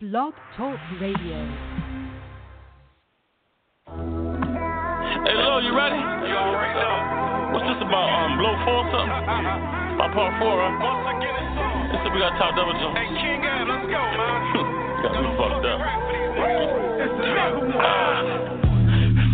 [0.00, 1.36] Blog Talk Radio.
[3.84, 6.00] Hey, Lo, you ready?
[6.00, 7.52] You already know.
[7.52, 8.08] What's this about?
[8.08, 9.12] Um, blow four or something?
[9.12, 10.72] about part four, huh?
[10.80, 11.92] Once again, it's on.
[11.92, 12.96] This we got top double jump.
[12.96, 15.04] Hey, King, uh, let's go, man.
[15.04, 15.84] got me fucked up.
[17.84, 18.56] Uh,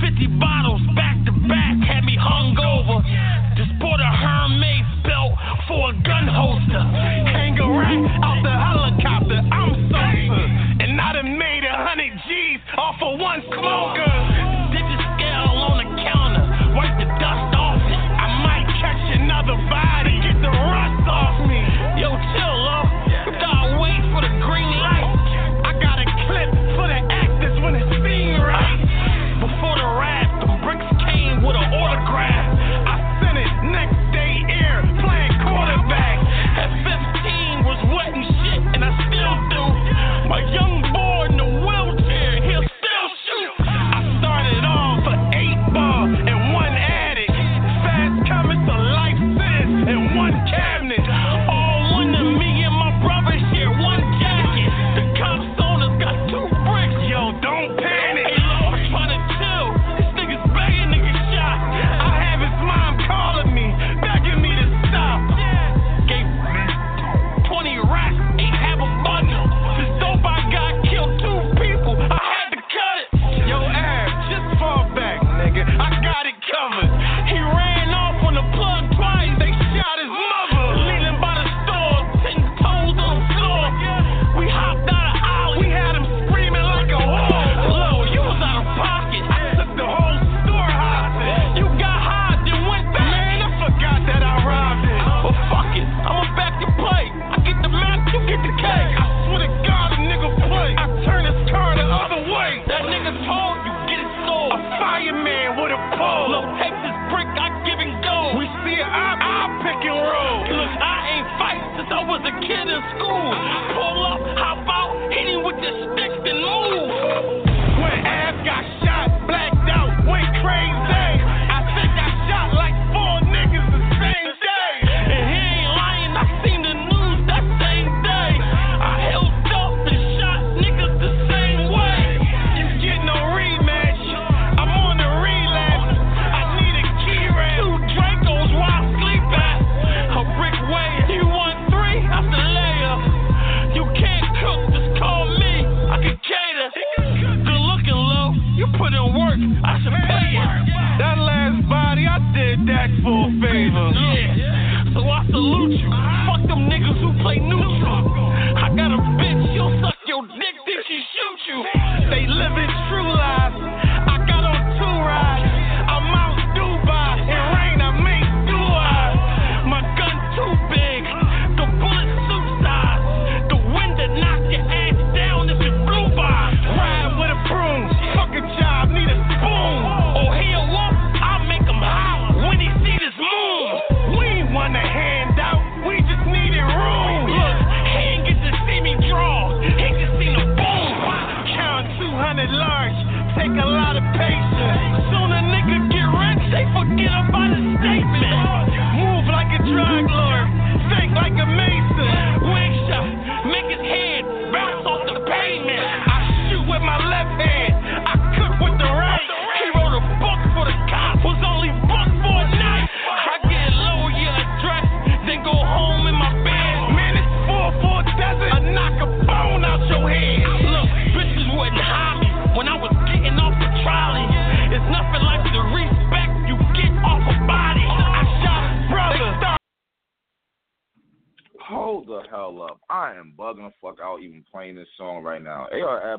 [0.02, 3.06] 50 bottles back to back had me hungover.
[3.54, 5.30] Just bought a Hermes belt
[5.70, 6.82] for a gun holster.
[7.30, 8.55] Hang a rack out the
[12.99, 13.45] for once.
[13.53, 13.96] Come on.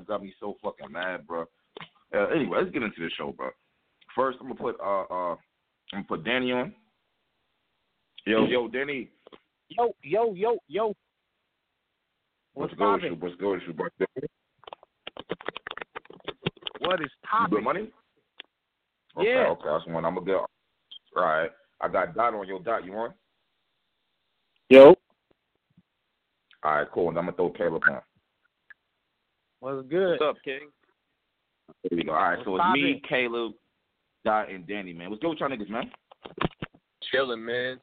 [0.05, 1.45] Got me so fucking mad, bro.
[2.13, 3.49] Uh, anyway, let's get into the show, bro.
[4.15, 5.35] First, I'm gonna put uh, uh
[5.93, 6.73] I'm gonna put Danny on.
[8.25, 9.09] Yo, yo, Danny.
[9.69, 10.87] Yo, yo, yo, yo.
[12.53, 13.19] What's, What's going?
[13.19, 13.87] What's going bro?
[16.79, 17.51] What is top?
[17.51, 17.89] Good money.
[19.17, 19.47] Okay, yeah.
[19.47, 20.05] Okay, that's one.
[20.05, 20.35] I'm gonna get.
[20.35, 20.47] All
[21.15, 21.51] right,
[21.81, 22.85] I got dot on your dot.
[22.85, 23.13] You want?
[24.69, 24.95] Yo.
[26.63, 27.09] All right, cool.
[27.09, 28.01] And I'm gonna throw Caleb on.
[29.67, 30.11] What's good?
[30.11, 30.69] What's up, King?
[31.83, 32.13] There we go.
[32.13, 32.81] All right, What's so it's poppin'?
[32.81, 33.51] me, Caleb,
[34.23, 35.09] Dot, and Danny, man.
[35.09, 35.91] What's good with y'all niggas, man?
[37.11, 37.77] Chilling, man.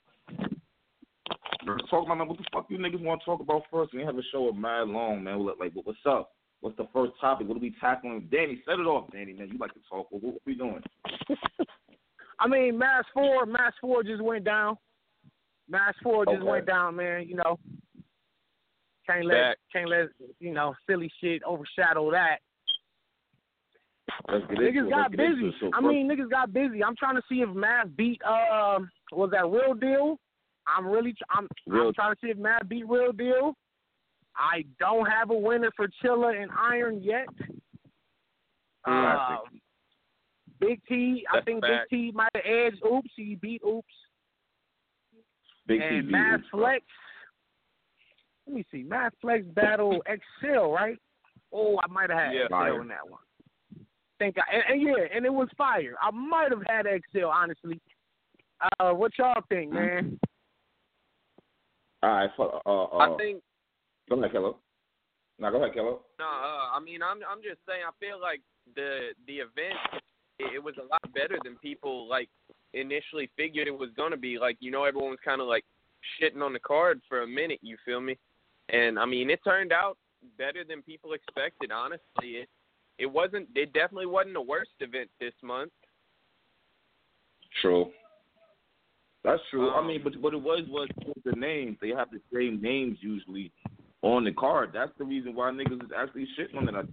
[1.67, 3.93] Let's talk about what the fuck you niggas want to talk about first.
[3.93, 5.39] We have a show of mad long, man.
[5.39, 6.31] We're like, what's up?
[6.63, 7.49] What's the first topic?
[7.49, 8.29] What are we tackling?
[8.33, 9.51] Danny, set it off, Danny, man.
[9.53, 10.07] You like to talk.
[10.11, 10.83] What, what we doing?
[12.41, 14.79] I mean, Mass 4, Mass 4 just went down.
[15.69, 16.45] Mass 4 just okay.
[16.45, 17.29] went down, man.
[17.29, 17.59] You know,
[19.07, 19.57] can't let Back.
[19.73, 20.07] can't let
[20.41, 22.39] you know silly shit overshadow that.
[24.31, 25.57] Let's get into Niggas got Let's get into busy.
[25.61, 26.83] So I mean, niggas got busy.
[26.85, 30.19] I'm trying to see if Mav beat um was that Real Deal.
[30.67, 33.55] I'm really I'm Real- I'm trying to see if Mav beat Real Deal.
[34.37, 37.27] I don't have a winner for Chilla and Iron yet.
[38.85, 39.37] Uh,
[40.61, 41.63] Big T, I That's think.
[41.63, 43.09] Big T might have edged Oops.
[43.17, 43.87] He beat Oops.
[45.67, 46.49] Big T and beat Matt Oops.
[46.51, 46.85] Flex.
[48.47, 48.83] Let me see.
[48.83, 50.03] Matt Flex battle
[50.43, 50.99] Excel, right?
[51.53, 52.43] Oh, I might have had Yeah.
[52.45, 52.81] Excel Fire.
[52.83, 53.21] in that one.
[54.19, 55.95] Think I, and, and yeah, and it was fire.
[56.01, 57.81] I might have had Excel, honestly.
[58.79, 60.19] Uh, what y'all think, man?
[62.03, 63.43] All right, fuck, uh, uh, I think
[64.09, 64.57] go ahead, Kello.
[65.39, 65.99] No, go ahead, Kello.
[66.19, 66.25] no.
[66.25, 67.81] Uh, I mean, I'm I'm just saying.
[67.87, 68.41] I feel like
[68.77, 69.75] the the event
[70.39, 72.29] it, it was a lot better than people like
[72.73, 74.39] initially figured it was gonna be.
[74.39, 75.65] Like you know, everyone was kind of like
[76.21, 77.59] shitting on the card for a minute.
[77.63, 78.17] You feel me?
[78.71, 79.97] And I mean, it turned out
[80.39, 81.71] better than people expected.
[81.71, 82.49] Honestly, it
[82.99, 83.49] it wasn't.
[83.55, 85.73] It definitely wasn't the worst event this month.
[87.61, 87.91] True.
[89.23, 89.71] That's true.
[89.71, 90.89] I Um, mean, but what it was was
[91.25, 91.79] the names.
[91.81, 93.53] They have the same names usually
[94.03, 94.71] on the card.
[94.73, 96.87] That's the reason why niggas is actually shitting on it.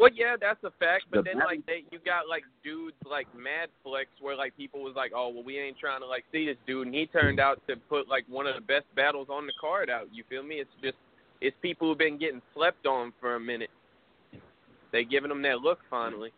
[0.00, 1.04] Well, yeah, that's a fact.
[1.10, 4.82] But The then, like, they, you got like dudes like Mad Flex, where like people
[4.82, 7.38] was like, "Oh, well, we ain't trying to like see this dude," and he turned
[7.38, 10.08] out to put like one of the best battles on the card out.
[10.10, 10.54] You feel me?
[10.54, 10.96] It's just
[11.42, 13.68] it's people who've been getting slept on for a minute.
[14.90, 16.32] They giving them that look finally.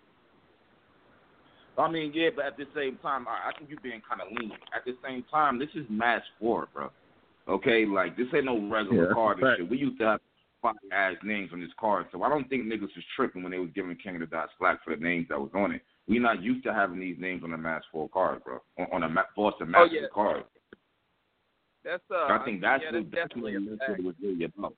[1.78, 4.26] I mean, yeah, but at the same time, I, I think you're being kind of
[4.36, 4.60] lenient.
[4.74, 6.90] At the same time, this is match four, bro.
[7.46, 9.60] Okay, like this ain't no regular Yeah, card and fact.
[9.60, 9.70] shit.
[9.70, 10.20] We used to have
[10.62, 13.58] five ass names on this card, so I don't think niggas was tripping when they
[13.58, 15.82] was giving King of the Dots slack for the names that was on it.
[16.08, 18.60] We not used to having these names on a match four card, bro.
[18.78, 20.06] On, on a ma- Boston match Oh, yeah.
[20.12, 20.44] card.
[21.84, 22.32] That's uh.
[22.32, 24.74] I think that's yeah, what that's that's what definitely it was really about.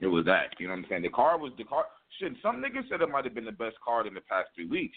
[0.00, 1.02] It was that, you know what I'm saying?
[1.02, 1.86] The card was the card.
[2.18, 4.66] Shit, some niggas said it might have been the best card in the past three
[4.66, 4.96] weeks.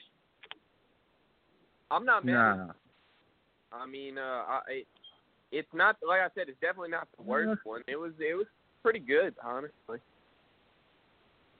[1.92, 2.57] I'm not mad.
[2.57, 2.68] Nah.
[3.72, 4.83] I mean, uh, I,
[5.51, 6.50] it's not like I said.
[6.50, 7.81] It's definitely not the worst one.
[7.88, 8.48] It was it was
[8.89, 10.00] pretty good, honestly.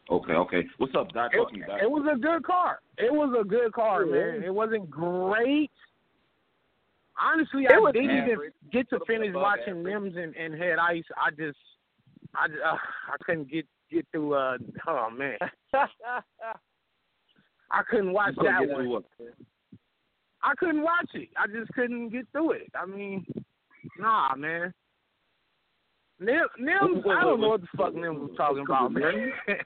[0.10, 0.64] Okay, okay.
[0.80, 1.30] What's up, Doc?
[1.32, 1.80] It, Talk to me, Doc.
[1.84, 2.80] it was a good car.
[2.98, 4.32] It was a good car, Yeah.
[4.32, 4.44] man.
[4.44, 5.70] It wasn't great.
[7.22, 8.40] Honestly, It I didn't even
[8.72, 10.16] get to finish watching average.
[10.16, 11.04] Nims and, and Head Ice.
[11.16, 11.60] I just,
[12.34, 12.78] I, just, uh,
[13.08, 14.34] I couldn't get get through.
[14.34, 15.38] Uh, oh man,
[15.74, 15.88] I
[17.90, 19.04] couldn't watch couldn't that one.
[20.42, 21.30] I couldn't watch it.
[21.38, 22.72] I just couldn't get through it.
[22.74, 23.24] I mean,
[24.00, 24.74] nah, man.
[26.20, 29.32] Nim, Nims, I don't know what the fuck Nims was talking about, man.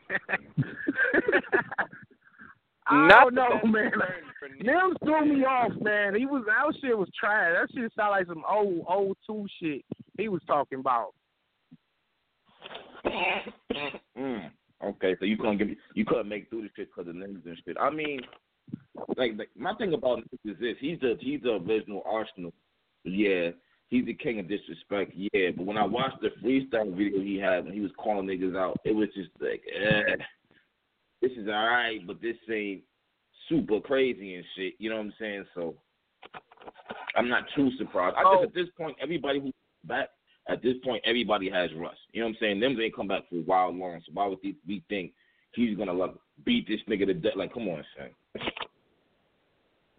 [2.85, 3.85] I Not don't know, man.
[3.85, 4.65] return for Nick.
[4.67, 6.15] Nims threw me off, man.
[6.15, 7.53] He was that shit was trash.
[7.55, 9.83] That shit sounded like some old old two shit
[10.17, 11.13] he was talking about.
[14.17, 14.51] mm.
[14.83, 17.57] Okay, so you couldn't get you couldn't make through the shit because of names and
[17.65, 17.77] shit.
[17.79, 18.19] I mean,
[19.15, 22.53] like, like my thing about Nick is this: he's the he's the original Arsenal.
[23.05, 23.51] Yeah,
[23.93, 25.11] he's the king of disrespect.
[25.15, 28.57] Yeah, but when I watched the freestyle video he had when he was calling niggas
[28.57, 30.15] out, it was just like, eh,
[31.21, 32.81] this is all right, but this ain't
[33.47, 34.73] super crazy and shit.
[34.79, 35.45] You know what I'm saying?
[35.53, 35.75] So
[37.15, 38.15] I'm not too surprised.
[38.17, 38.39] I Oh.
[38.39, 39.53] guess at this point, everybody who's
[39.83, 40.09] back
[40.49, 41.99] at this point, everybody has rust.
[42.13, 42.59] You know what I'm saying?
[42.59, 44.01] Them ain't come back for a while long.
[44.05, 45.13] So why would we- we think
[45.53, 47.35] he's gonna like beat this nigga to death?
[47.35, 48.09] Like, come on, son.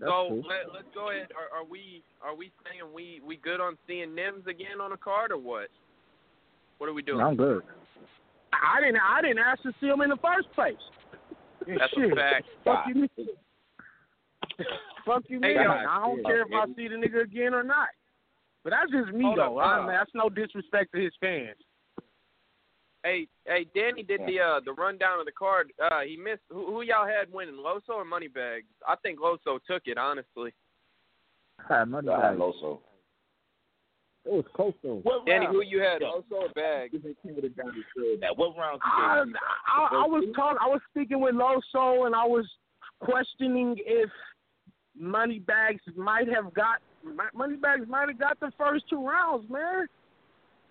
[0.00, 1.28] So let, let's go ahead.
[1.38, 4.96] Are, are we are we saying we we good on seeing Nims again on a
[4.96, 5.68] card or what?
[6.78, 7.20] What are we doing?
[7.20, 7.62] I'm good.
[8.52, 10.74] I didn't I didn't ask to see him in the first place.
[11.66, 12.12] That's shit.
[12.12, 12.46] a fact.
[12.64, 13.08] Fuck you, mean?
[15.06, 15.62] Fuck you, Hey, mean?
[15.62, 15.70] yo.
[15.70, 17.88] I don't care if I see the nigga again or not.
[18.64, 19.58] But that's just me Hold though.
[19.58, 21.56] up, I, uh, that's no disrespect to his fans.
[23.04, 25.73] Hey, hey, Danny did the uh the rundown of the card.
[25.78, 28.66] Uh he missed who, who y'all had winning, Loso or Moneybags?
[28.88, 30.52] I think Loso took it, honestly.
[31.68, 32.80] Had money I had Loso.
[34.25, 35.00] It was close though.
[35.02, 35.54] What Danny, round?
[35.54, 36.94] who you had, Loso or Bags?
[38.20, 38.80] That what round?
[38.82, 39.34] I, you
[39.68, 40.58] I, I was talking.
[40.61, 42.46] I was speaking with Loso, and I was
[43.00, 44.11] questioning if
[44.99, 46.80] Moneybags might have got
[47.34, 49.87] Moneybags might have got the first two rounds, man.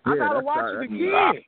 [0.05, 1.43] I gotta watch it again.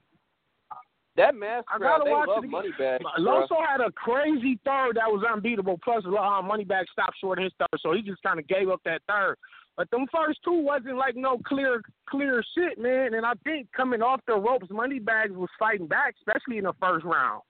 [1.18, 2.52] That mask I crowd, gotta they watch love it again.
[2.52, 3.04] Moneybags.
[3.18, 3.48] bro.
[3.48, 5.80] Loso had a crazy third that was unbeatable.
[5.84, 8.82] Plus, uh, Moneybag stopped short of his third, so he just kind of gave up
[8.84, 9.38] that third.
[9.78, 13.14] But them first two wasn't like no clear clear shit, man.
[13.14, 17.06] And I think coming off the ropes, Moneybags was fighting back, especially in the first
[17.06, 17.42] round.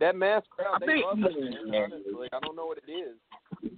[0.00, 2.28] That mass crowd, I they think- love that man, honestly.
[2.32, 3.70] I don't know what it is.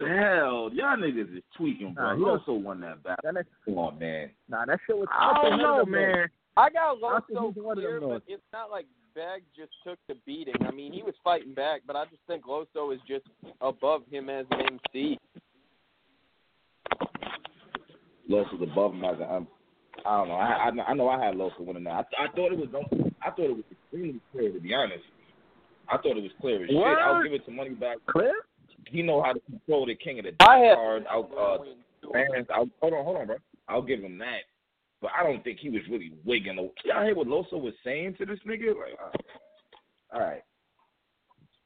[0.00, 2.04] Hell, y'all niggas is tweaking, bro.
[2.10, 3.20] Nah, He he also won that battle.
[3.22, 4.30] That next, Come on, man.
[4.48, 5.06] nah, that shit was.
[5.12, 6.26] I don't know, man.
[6.56, 8.24] I got I think Loso he's one clear, but dogs.
[8.28, 10.54] it's not like Bag just took the beating.
[10.66, 13.24] I mean, he was fighting back, but I just think Loso is just
[13.60, 15.18] above him as an MC.
[18.30, 19.48] Loso's above him as a um,
[20.04, 20.34] I don't know.
[20.34, 22.06] I, I I know I had Loso winning that.
[22.18, 22.68] I, I thought it was
[23.22, 25.04] I thought it was extremely clear to be honest.
[25.88, 26.76] I thought it was clear as shit.
[26.76, 27.98] I'll give it to Money Back.
[28.10, 28.34] Clear?
[28.90, 31.04] He know how to control the king of the I had card.
[31.10, 32.46] I'll, uh, fans.
[32.54, 33.36] I'll, hold on, hold on, bro.
[33.68, 34.42] I'll give him that.
[35.02, 36.56] But I don't think he was really wigging.
[36.56, 38.68] the- Y'all hear what Loso was saying to this nigga?
[38.68, 40.42] Like, uh, all right.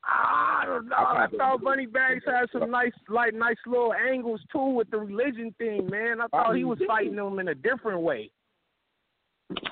[0.02, 0.96] I don't know.
[0.96, 5.54] I I thought Moneybags had some nice, like, nice little angles too with the religion
[5.58, 6.20] thing, man.
[6.20, 8.30] I thought he was fighting them in a different way.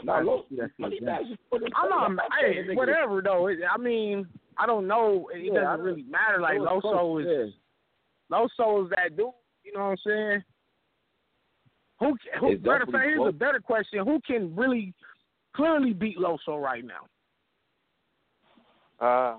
[0.04, 0.44] Nah, Loso.
[0.50, 3.48] That's it, Moneybags is putting I'm not, hey, whatever though.
[3.48, 4.26] I mean,
[4.58, 5.28] I don't know.
[5.32, 6.40] It Yeah, doesn't really matter.
[6.40, 7.54] Like Loso close, is
[8.30, 9.30] Loso is that dude.
[9.64, 10.44] You know what I'm saying?
[12.00, 12.16] Who?
[12.40, 14.94] who It's matter fact, here's a better question: Who can really
[15.54, 17.06] clearly beat Loso right now?
[19.00, 19.36] Uh,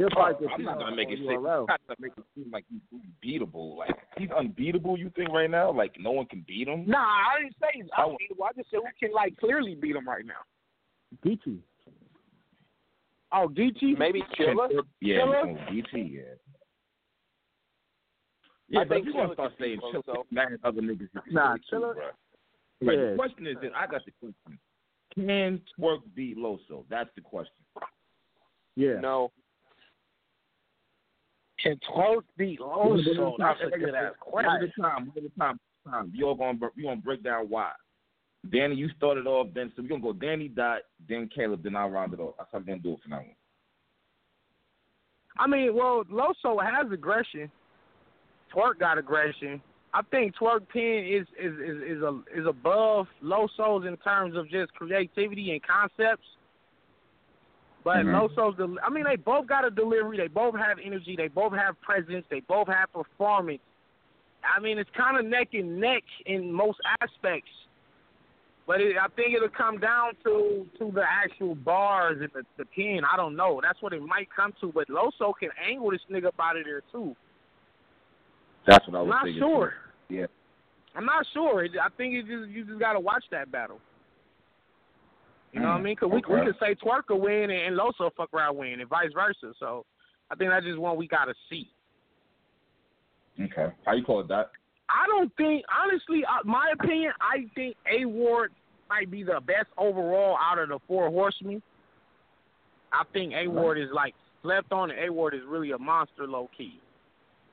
[0.00, 1.28] He'll probably get I'm not gonna make it seem.
[1.28, 3.76] I'm not gonna make it seem like he's unbeatable.
[3.76, 4.98] Like he's unbeatable.
[4.98, 5.70] You think right now?
[5.70, 6.86] Like no one can beat him?
[6.86, 8.44] Nah, I didn't say he's unbeatable.
[8.44, 10.40] I just said who can like clearly beat him right now.
[11.22, 11.58] Geechee.
[13.32, 13.96] Oh, DT?
[13.96, 14.68] maybe Chilla.
[15.00, 15.70] Yeah, Chilla?
[15.70, 16.20] DT, yeah.
[18.68, 20.24] Yeah, I but think you want to start saying Chilla, Loso.
[20.30, 22.10] man, other niggas, you can Nah, say it too, Chilla- bruh.
[22.82, 22.96] Right.
[23.10, 24.58] The question is, that I got the question:
[25.14, 26.84] Can Twork beat Loso?
[26.88, 27.52] That's the question.
[28.76, 29.00] Yeah.
[29.00, 29.32] No.
[31.62, 33.36] Can Twork beat Loso?
[33.38, 34.50] That's a One good ass at question.
[34.50, 36.12] a time, one at a time, time.
[36.14, 37.72] You all gonna you gonna break down why.
[38.48, 39.48] Danny, you started off.
[39.54, 42.34] Then so we're gonna go Danny Dot, then Caleb, then I'll round it off.
[42.38, 43.22] That's how we're gonna do it for now.
[45.38, 47.50] I mean, well, Loso has aggression.
[48.54, 49.62] Twork got aggression.
[49.92, 54.48] I think Twork Pen is is is is, a, is above Loso's in terms of
[54.48, 56.26] just creativity and concepts.
[57.82, 58.28] But Mhm.
[58.28, 60.18] Loso's, del- I mean, they both got a delivery.
[60.18, 61.16] They both have energy.
[61.16, 62.26] They both have presence.
[62.28, 63.62] They both have performance.
[64.44, 67.50] I mean, it's kind of neck and neck in most aspects.
[68.70, 72.64] But it, I think it'll come down to to the actual bars and the, the
[72.66, 73.00] pen.
[73.12, 73.60] I don't know.
[73.60, 74.70] That's what it might come to.
[74.72, 77.16] But Loso can angle this nigga up out of there too.
[78.68, 79.42] That's what I I'm was not thinking.
[79.42, 79.72] sure.
[80.08, 80.26] Yeah.
[80.94, 81.64] I'm not sure.
[81.64, 83.80] I think it just you just got to watch that battle.
[85.52, 85.96] You know what I Mm, mean?
[85.98, 86.34] Because we okay.
[86.34, 89.52] we could say Twork will win and, and Loso fuck around win and vice versa.
[89.58, 89.84] So
[90.30, 91.68] I think that's just one we got to see.
[93.40, 93.74] Okay.
[93.84, 94.52] How you call it that?
[94.88, 98.52] I don't think, honestly, uh, my opinion, I think A Ward
[98.90, 101.62] might be the best overall out of the four horsemen.
[102.92, 106.26] I think A Ward is like slept on, and A Ward is really a monster
[106.26, 106.80] low key.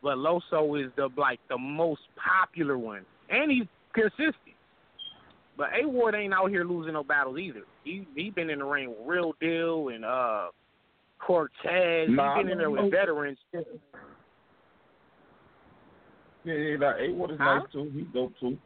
[0.02, 4.34] But Loso is the like the most popular one, and he's consistent.
[5.56, 7.62] But A Ward ain't out here losing no battles either.
[7.84, 10.48] He he been in the ring with Real Deal and uh
[11.20, 12.10] Cortez.
[12.10, 13.38] Nah, he been in there with veterans.
[13.54, 13.62] Yeah,
[16.54, 17.60] yeah, A Ward is Huh?
[17.60, 17.92] nice too.
[17.94, 18.58] He's dope too.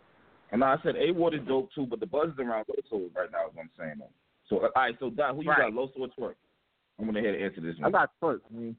[0.52, 3.32] And I said A Ward is dope too, but the buzz is around Loso right
[3.32, 4.12] now is what I'm saying though.
[4.50, 5.60] So uh, all right, so Dot, who you Right.
[5.60, 6.36] got, Loso or Twork?
[7.00, 7.86] I'm gonna head and answer this one.
[7.86, 8.42] I got Twork.
[8.50, 8.76] I mean,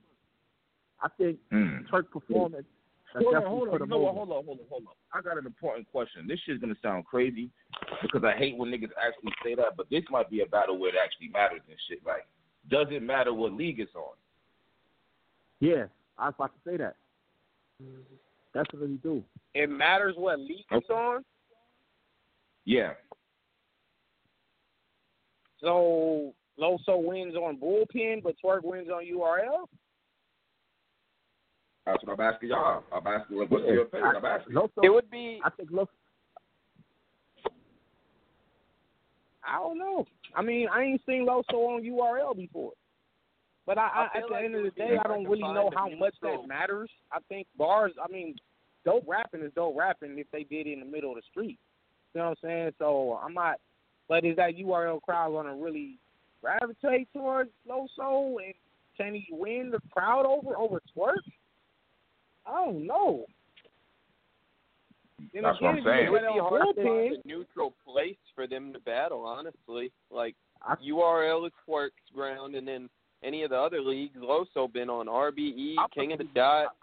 [1.02, 1.88] I think Mm.
[1.88, 2.66] Twork performance.
[3.14, 3.80] Hold on, hold on.
[3.80, 4.14] You know what?
[4.14, 4.94] Hold on, hold on, hold on.
[5.12, 6.26] I got an important question.
[6.26, 7.50] This shit's gonna sound crazy
[8.02, 10.90] because I hate when niggas actually say that, but this might be a battle where
[10.90, 12.04] it actually matters and shit.
[12.06, 12.26] Like,
[12.68, 14.14] does it matter what league it's on?
[15.60, 15.86] Yeah,
[16.18, 16.96] I was about to say that.
[18.54, 19.22] Definitely do.
[19.54, 21.24] It matters what league it's on.
[22.64, 22.92] Yeah.
[25.60, 29.66] So Loso wins on bullpen, but Twork wins on URL.
[31.86, 32.84] That's what I'm asking y'all.
[32.92, 33.72] I'm asking like, what's Yeah.
[33.72, 34.16] your opinion?
[34.16, 34.54] I'm I, asking.
[34.54, 35.88] Loso, It would be I think Loso.
[39.44, 40.06] I don't know.
[40.36, 42.72] I mean, I ain't seen Loso on URL before.
[43.66, 45.70] But I, I, I at the like end of the day, I don't really know
[45.74, 46.42] how much neutral.
[46.42, 46.90] that matters.
[47.12, 47.92] I think bars.
[48.02, 48.34] I mean,
[48.84, 51.58] dope rapping is dope rapping if they did it in the middle of the street.
[52.14, 52.72] You know what I'm saying?
[52.78, 53.56] So I'm not.
[54.08, 55.96] But is that URL crowd gonna really
[56.42, 58.54] gravitate towards Loso and
[58.96, 61.16] can he win the crowd over over Twork?
[62.46, 63.24] I don't know.
[65.32, 66.06] Then That's what I'm saying.
[66.06, 69.24] it would be hard to find a neutral place for them to battle.
[69.24, 72.90] Honestly, like I, URL is Twork's ground, and then
[73.22, 74.18] any of the other leagues.
[74.18, 76.74] Loso been on RBE, I- King of the Dot,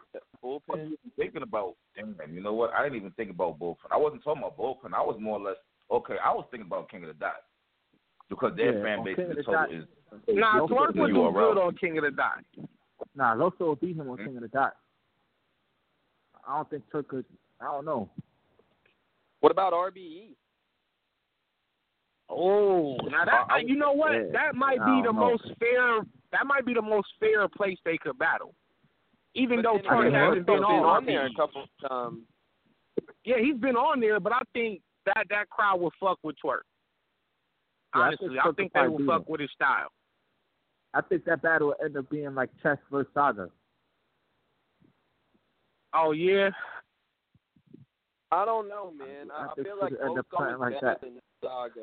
[0.44, 0.94] bullpen.
[1.18, 2.72] thinking about damn, you know what?
[2.74, 3.78] I didn't even think about bullpen.
[3.92, 4.94] I wasn't talking about bullpen.
[4.94, 5.58] I was more or less
[5.92, 6.16] okay.
[6.24, 7.36] I was thinking about King of the Dot
[8.30, 9.74] because their Yeah, fan on base King in of the the total Dot.
[9.74, 9.86] is
[10.28, 12.44] Nah, Loso Twork beat would do good on King of the Dot.
[13.16, 14.26] Nah, Loso will beat him on Mhm.
[14.26, 14.76] King of the Dot.
[16.48, 17.26] I don't think Turk could.
[17.62, 18.10] I don't know.
[19.42, 19.74] What about?
[19.74, 20.36] RBE?
[22.30, 24.12] Oh, now that I- I- you know what?
[24.14, 25.20] yeah, that might be don't the know.
[25.32, 26.02] most fair.
[26.32, 28.54] That might be the most fair place they could battle.
[29.36, 31.36] Even But though then Turk again, hasn't been Loso's on, there a RBE.
[31.36, 32.18] couple times.
[33.26, 36.62] Yeah, he's been on there, but I think that that crowd will fuck with Twork.
[37.96, 39.90] Yeah, I Honestly, think I think will they will fuck with his style.
[40.94, 43.50] I think that battle will end up being like Chess versus Saga.
[45.94, 46.50] Oh yeah,
[48.32, 49.30] I don't know, man.
[49.32, 51.02] I, I I think feel it like could end up playing like better that.
[51.02, 51.82] than Saga.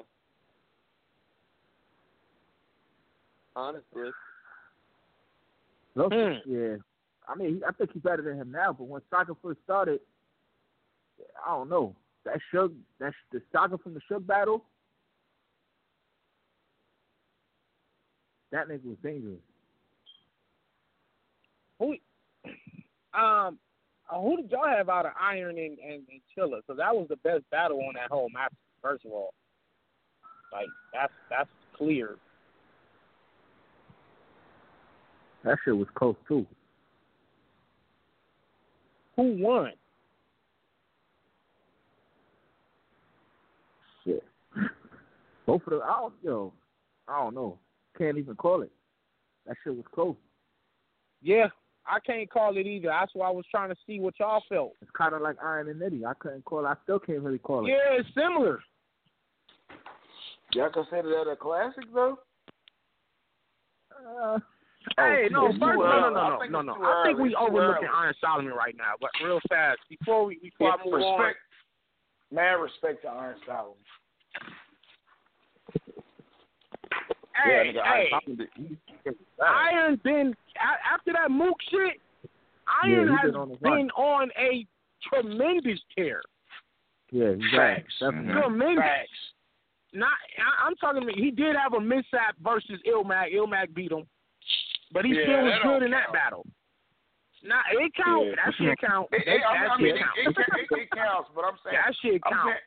[3.54, 4.10] Honestly,
[5.96, 6.50] Loso, Hmm.
[6.50, 6.76] yeah.
[7.28, 8.72] I mean, he- I think he's better than him now.
[8.72, 10.00] But when Saga first started,
[11.44, 11.94] I don't know.
[12.24, 14.64] That Suge, that the Saga from the Suge battle,
[18.50, 19.40] that nigga was dangerous.
[21.78, 21.96] Who,
[23.14, 23.58] um,
[24.10, 26.58] uh, who did y'all have out of Iron and and, and Chilla?
[26.58, 28.52] Because that was the best battle on that whole match.
[28.82, 29.34] First of all,
[30.52, 32.16] like that's that's clear.
[35.44, 36.46] That shit was close too.
[39.16, 39.72] Who won?
[44.04, 44.22] Shit.
[45.46, 46.52] Both of them, I don't yo,
[47.08, 47.58] I don't know.
[47.96, 48.70] Can't even call it.
[49.46, 50.16] That shit was close.
[51.22, 51.46] Yeah,
[51.86, 52.88] I can't call it either.
[52.88, 54.72] That's why I was trying to see what y'all felt.
[54.82, 56.04] It's kind of like Iron and Nitty.
[56.04, 56.66] I couldn't call.
[56.66, 56.68] it.
[56.68, 57.70] I still can't really call it.
[57.70, 58.60] Yeah, it's similar.
[60.52, 62.18] Y'all consider that a classic though?
[64.20, 64.38] Uh,
[64.96, 66.72] Hey, no, first, no, no, no, I no, think no, no.
[66.74, 67.96] I think we It's overlooking early.
[68.04, 71.20] Iron Solomon right now, but real fast before we before I move on.
[71.20, 71.38] respect,
[72.32, 73.74] man, respect to Iron Solomon.
[77.44, 78.10] Hey, yeah, nigga, hey,
[79.40, 80.34] I, I, Iron been
[80.92, 82.00] after that Mook shit.
[82.84, 84.66] Iron Yeah, he has been on been on a
[85.08, 86.22] tremendous tear.
[87.10, 87.92] yeah, he's Facts.
[88.00, 88.32] Definitely.
[88.32, 88.40] Mhm.
[88.42, 88.84] Tremendous.
[88.84, 89.10] Facts.
[89.92, 90.08] Not,
[90.38, 91.02] I, I'm talking.
[91.02, 93.32] about He did have a mishap versus Ilmac.
[93.34, 94.06] Ilmac beat him,
[94.96, 96.16] but he Yeah, still was good don't in that count.
[96.16, 96.44] battle.
[97.44, 98.24] Nah, it count.
[98.32, 98.40] Yeah.
[98.40, 99.06] That shit count.
[99.12, 100.16] It, That, it, I, that I mean, shit it, count.
[100.16, 102.48] it, it, it counts, but I'm saying, that shit I'm count.
[102.48, 102.64] saying,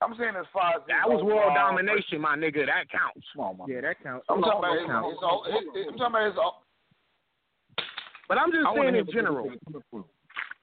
[0.00, 2.64] I'm saying as far as That was world domination, my nigga.
[2.64, 3.20] That counts.
[3.36, 3.66] Come on, man.
[3.68, 4.24] Yeah, that counts.
[4.32, 5.12] I'm talking about That his, counts.
[5.12, 6.38] his, own- his, his, I'm talking about his.
[6.40, 6.58] own-
[8.32, 9.44] But I'm just I saying in general.
[9.44, 10.04] this nigga's coming from.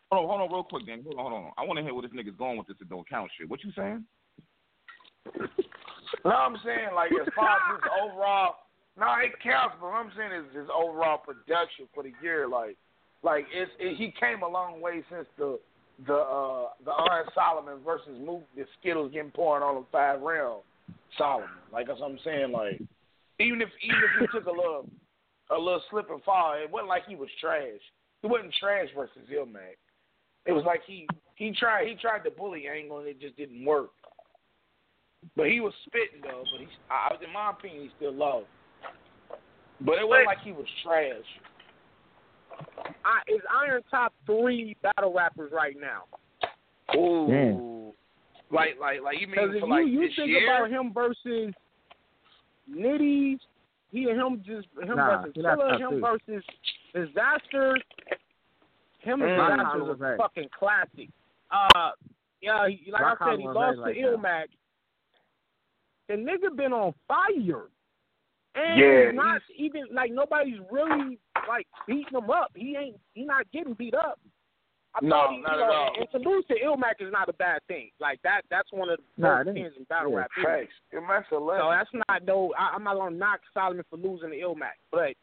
[0.10, 1.04] Hold on, hold on, real quick, Danny.
[1.06, 1.52] Hold on, hold on.
[1.60, 2.78] I want to hear where this nigga's going with this.
[2.82, 3.46] It don't count shit.
[3.50, 4.02] What you saying?
[6.24, 8.56] No, I'm saying like as far as his overall.
[8.98, 12.48] No, it counts, but what I'm saying is his overall production for the year.
[12.48, 12.78] Like,
[13.24, 15.60] like it's it, he came a long way since the
[16.08, 20.62] the uh the Iron Solomon versus Mook, the Skittles getting poured on him five round
[21.18, 21.50] Solomon.
[21.74, 22.52] Like that's what I'm saying.
[22.52, 22.82] Like
[23.40, 24.88] even if even if he took a little
[25.52, 27.84] a little slip and fall, it wasn't like he was trash.
[28.22, 29.76] He wasn't trash versus Ilmac.
[30.46, 33.66] It was like he he tried he tried the bully angle and it just didn't
[33.66, 33.90] work.
[35.36, 36.44] But he was spitting though.
[36.52, 38.46] But he, I, in my opinion, he still low.
[39.82, 41.24] But it wasn't like he was trash.
[43.04, 46.04] I, is Iron top three battle rappers right now?
[46.98, 47.94] Ooh.
[48.52, 50.56] Like like like you Because mean if for you, like you this think year?
[50.56, 51.54] about him versus
[52.72, 53.38] Nitty,
[53.92, 56.02] he and him just him Nah, versus he Killer, him three.
[56.02, 56.44] versus
[56.94, 57.78] Disaster.
[59.00, 59.36] Him and Mm.
[59.36, 61.10] Disaster Rock was a was fucking classic.
[61.52, 61.92] Uh,
[62.42, 64.02] yeah, he, like Rock I said, he lost to like that.
[64.02, 64.46] Ilmac.
[66.08, 67.66] The nigga been on fire.
[68.56, 72.52] And Yeah, he's not even like nobody's really like beating him up.
[72.56, 74.20] He ain't he not getting beat up.
[74.96, 75.92] I No, he, not you at all.
[76.00, 77.92] And to lose to Ilmac is not a bad thing.
[78.00, 80.32] Like that that's one of the Nah, first it in battle Yeah, rap.
[80.34, 80.68] period.
[80.68, 80.76] Facts.
[80.92, 82.54] It makes a So that's not no.
[82.58, 85.16] I, I'm not gonna knock Solomon for losing to Ilmac, but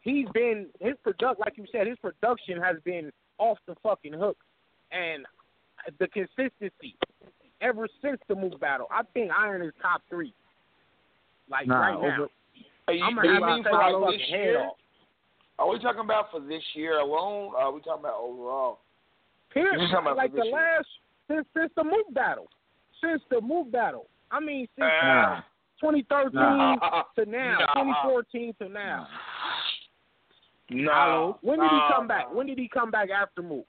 [0.00, 4.36] he's been his product, like you said, his production has been off the fucking hook,
[4.92, 5.24] and
[5.98, 6.96] the consistency
[7.60, 8.86] ever since the Mook battle.
[8.90, 10.34] I think Iron is top three,
[11.50, 11.98] like Nah, right now.
[11.98, 12.28] over, Are
[12.92, 14.60] you, I'm do gonna you have mean to for like this year?
[14.60, 14.76] off.
[15.58, 17.52] Are we talking about for this year alone?
[17.54, 18.80] Or are we talking about overall?
[19.52, 19.80] Period.
[19.80, 20.52] You talking about like the year?
[20.54, 20.86] last
[21.28, 22.48] since since the Mook battle,
[23.02, 24.06] since the Mook battle.
[24.30, 25.40] I mean, since Uh,
[25.80, 26.76] 2013 Nah.
[27.16, 27.74] to now, Nah.
[27.74, 29.08] 2014 to now.
[30.70, 31.38] no.
[31.40, 32.32] When did he come back?
[32.32, 33.66] When did he come back after Mook?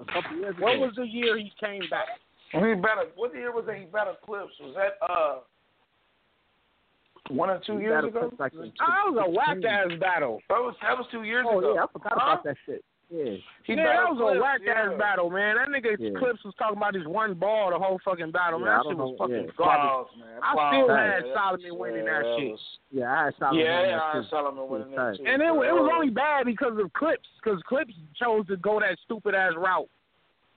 [0.00, 0.64] a couple years ago.
[0.66, 2.08] What was the year he came back?
[2.50, 3.06] He better.
[3.14, 3.76] What year was that?
[3.76, 4.52] He better clips.
[4.60, 5.38] Was that uh?
[7.30, 8.32] One or two years ago.
[8.38, 10.40] Like Oh, ah, that was a whack ass battle.
[10.48, 11.74] That was that was two years Oh ago.
[11.74, 12.32] yeah, I forgot Huh?
[12.32, 12.84] about that shit.
[13.12, 13.36] Yeah.
[13.64, 14.96] He yeah, that battled was a Clips, whack ass yeah.
[14.96, 15.56] battle, man.
[15.56, 16.18] That nigga Yeah.
[16.18, 18.72] Clips was talking about his one ball the whole fucking battle, Yeah, man.
[18.74, 19.56] I That shit was know, fucking yeah.
[19.56, 19.84] garbage.
[19.84, 20.38] Applause, man.
[20.42, 20.72] I Applause.
[20.72, 21.10] still Right.
[21.12, 22.50] had Yeah, Solomon winning that yeah, shit.
[22.50, 23.60] was- Yeah, I had Solomon.
[23.60, 25.26] Yeah, on yeah, that I had Solomon winning that was too.
[25.28, 28.98] And it, it was only bad because of Clips, because Clips chose to go that
[29.04, 29.88] stupid ass route.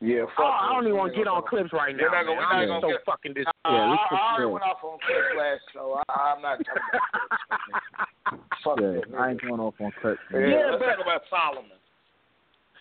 [0.02, 2.12] Yeah, fuck Oh, I don't even want to get on Clips right now.
[2.12, 2.38] not gonna- man.
[2.38, 4.64] we're not I'm gonna so get- fucking dis- Uh, Yeah, we I, I already went
[4.66, 6.02] off on Clips last show.
[6.10, 8.64] I, I'm not talking about Clips.
[8.64, 9.18] Fuck Yeah, that.
[9.18, 10.20] I ain't going off on Clips.
[10.32, 10.50] Yeah, man.
[10.52, 11.78] Yeah, let's but- talk about Solomon.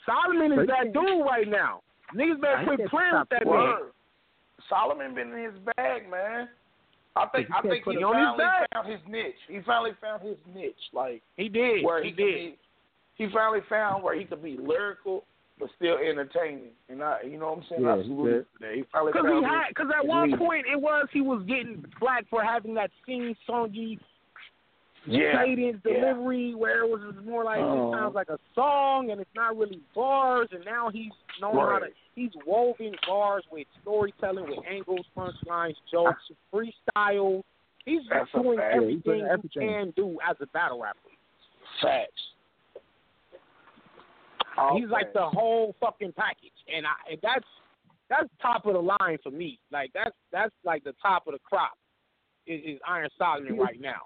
[0.05, 1.81] Solomon is that dude right now.
[2.15, 3.57] Niggas I better quit playing with that four.
[3.59, 3.69] man.
[3.81, 3.93] Word.
[4.69, 6.49] Solomon been in his bag, man.
[7.17, 9.43] I think you I think he it his finally found his niche.
[9.49, 11.85] He finally found his niche, like He did.
[11.85, 12.35] where he, he, did.
[12.35, 12.59] Be,
[13.17, 15.25] he finally found where he could be lyrical
[15.59, 16.71] but still entertaining.
[16.89, 17.83] And I, you know what I'm saying?
[17.83, 18.75] Yeah, I he salute him for that.
[18.75, 20.39] He finally Because he had, because at one niche.
[20.39, 23.99] point it was he was getting flack for having that sing songy
[25.07, 26.01] yeah, cadence yeah.
[26.01, 27.93] delivery where it was more like Oh.
[27.93, 30.49] it sounds like a song and it's not really bars.
[30.53, 36.23] And now he's knowing how to he's woven bars with storytelling, with angles, punchlines, jokes,
[36.53, 37.43] freestyle.
[37.85, 38.77] He's That's doing fact.
[38.81, 39.63] Yeah, he's doing everything everything.
[39.63, 40.99] he can do as a battle rapper.
[41.83, 42.11] facts.
[44.57, 47.45] All He's like the whole fucking package, and I and that's
[48.09, 49.59] that's top of the line for me.
[49.73, 51.73] Like that's that's like the top of the crop
[52.47, 54.03] is, is Iron Solomon right now.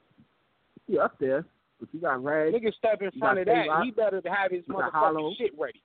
[0.86, 1.44] He up there,
[1.78, 2.54] but you got Reg.
[2.54, 3.84] Nigga step in front of that, Tay Roc.
[3.84, 5.82] he better have his motherfucking shit ready.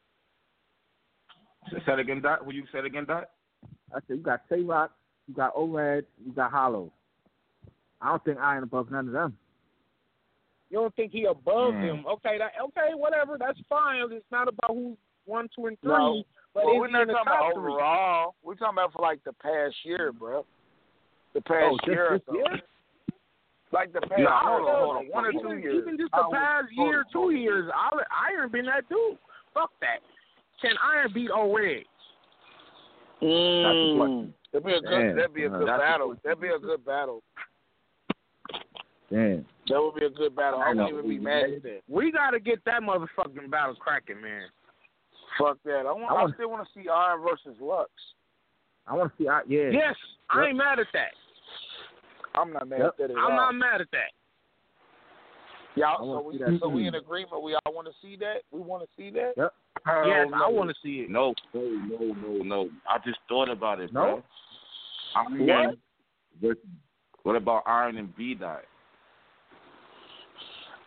[1.71, 2.45] Say that again, Dot.
[2.45, 3.29] Will you say it again, Dot?
[3.93, 4.91] I said you got Tay Roc,
[5.27, 6.91] you got O-Red, you got Hollow.
[8.01, 9.37] I don't think Iron above none of them.
[10.73, 11.81] You don't think he above Hmm.
[11.83, 12.05] him?
[12.07, 13.37] Okay, that okay, whatever.
[13.37, 14.11] That's fine.
[14.11, 15.91] It's not about who's one, two, and three.
[15.91, 16.23] No.
[16.55, 17.61] But well, is we're not talking about three?
[17.61, 18.33] overall.
[18.41, 20.43] We're talking about for like the past year, bro.
[21.35, 22.33] The past Oh, just year or this so.
[22.33, 22.59] year?
[23.71, 25.05] Like the past No, year, hold on, hold on.
[25.09, 25.75] one or even, two years.
[25.85, 27.37] Even just the past hold year, two on.
[27.37, 29.19] years, I'll- Iron been that dude.
[29.53, 29.99] Fuck that.
[30.59, 31.85] Can Iron beat O-Red?
[33.21, 34.33] Mm.
[34.51, 34.89] That'd be a good.
[34.89, 35.15] Damn.
[35.17, 36.15] That'd be a good that's the battle.
[36.23, 37.21] That'd be a good battle.
[39.11, 39.45] Damn.
[39.69, 40.59] That would be a good battle.
[40.59, 41.79] I I wouldn't even be mad at that.
[41.87, 44.43] We gotta get that motherfucking battle cracking, man.
[45.39, 45.85] Fuck that.
[45.87, 46.11] I want.
[46.11, 47.89] I I, still want to see Iron versus Lux.
[48.85, 49.27] I want to see.
[49.27, 49.69] I, yeah.
[49.71, 49.95] Yes,
[50.29, 50.49] I Yep.
[50.49, 51.11] ain't mad at that.
[52.35, 52.87] I'm not mad Yep.
[52.87, 53.37] at that at I'm all.
[53.37, 54.11] not mad at that.
[55.75, 57.41] I Y'all, so we, see that so we in agreement.
[57.41, 58.41] We all want to see that.
[58.51, 59.33] We want to see that.
[59.37, 59.53] Yep.
[60.05, 60.45] yes, no.
[60.45, 61.09] I want to see it.
[61.09, 62.69] No, no, no, no, no.
[62.87, 64.01] I just thought about it, No?
[64.01, 64.23] bro.
[65.15, 65.77] Iron
[66.41, 66.57] What?
[67.23, 68.65] What about Iron and B Dot?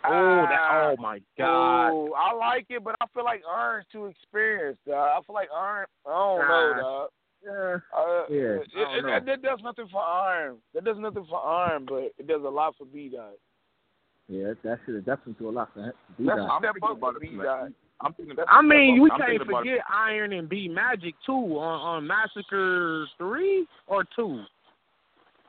[0.08, 1.90] Oh, that, Ah, oh my god.
[1.90, 4.84] ooh, I like it, but I feel like Iron's too experienced.
[4.86, 4.96] Dog.
[4.96, 5.86] I feel like Iron.
[6.06, 6.48] I don't Nah.
[6.48, 7.08] know, dog.
[7.44, 7.76] Yeah.
[7.96, 10.56] Uh, Yeah, it, I don't it, that does nothing for Iron.
[10.74, 13.34] That does nothing for Iron, but it does a lot for B Dot.
[14.28, 15.92] Yeah, that should definitely do a lot for him.
[16.18, 16.58] Do That's that.
[16.58, 17.68] step up for B too, Dot.
[18.00, 18.36] I'm thinking.
[18.48, 19.70] I mean, we can't thinking about it.
[19.70, 24.42] forget Iron and B Magic too on on Massacre three or two.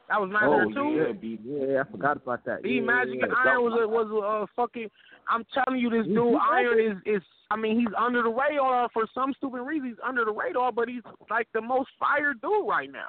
[0.10, 0.96] That was Massacre Oh two.
[0.96, 1.40] yeah, B.
[1.44, 2.64] Yeah, I forgot about that.
[2.64, 3.52] B yeah, Magic yeah, and yeah.
[3.52, 4.90] Iron was a, was a uh, fucking.
[5.30, 7.22] I'm telling you, this dude Iron is is.
[7.52, 9.90] I mean, he's under the radar for some stupid reason.
[9.90, 13.08] He's under the radar, but he's like the most fired dude right now.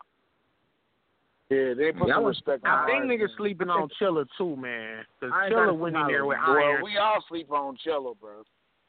[1.50, 5.04] Yeah, they put Yeah, some respect on I think niggas sleeping on Chilla too, man.
[5.18, 6.82] Cause I ain't Chilla gotta went in there with Boy, Iron.
[6.84, 8.42] we all sleep on Cello, bro.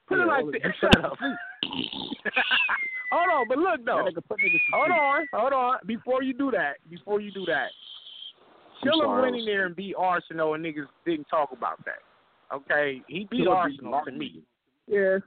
[0.08, 0.62] Put it Yeah, like this.
[0.82, 1.18] Shut up.
[3.12, 4.06] hold on, but look though.
[4.10, 5.78] Nigga put niggas Hold on, hold on.
[5.86, 7.70] Before you do that, before you do that,
[8.82, 12.00] I'm Chilla sorry, went in there and beat Arsonal, and niggas didn't talk about that.
[12.56, 14.42] Okay, he beat Chilla beat Arsonal to me.
[14.88, 15.18] Yeah.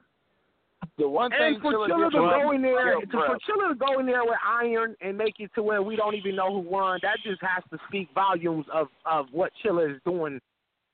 [0.99, 3.27] The one thing And for Chilla Chiller to go in there, to, bro.
[3.27, 6.15] for Chilla to go in there with Iron and make it to where we don't
[6.15, 10.01] even know who won, that just has to speak volumes of of what Chilla is
[10.05, 10.41] doing.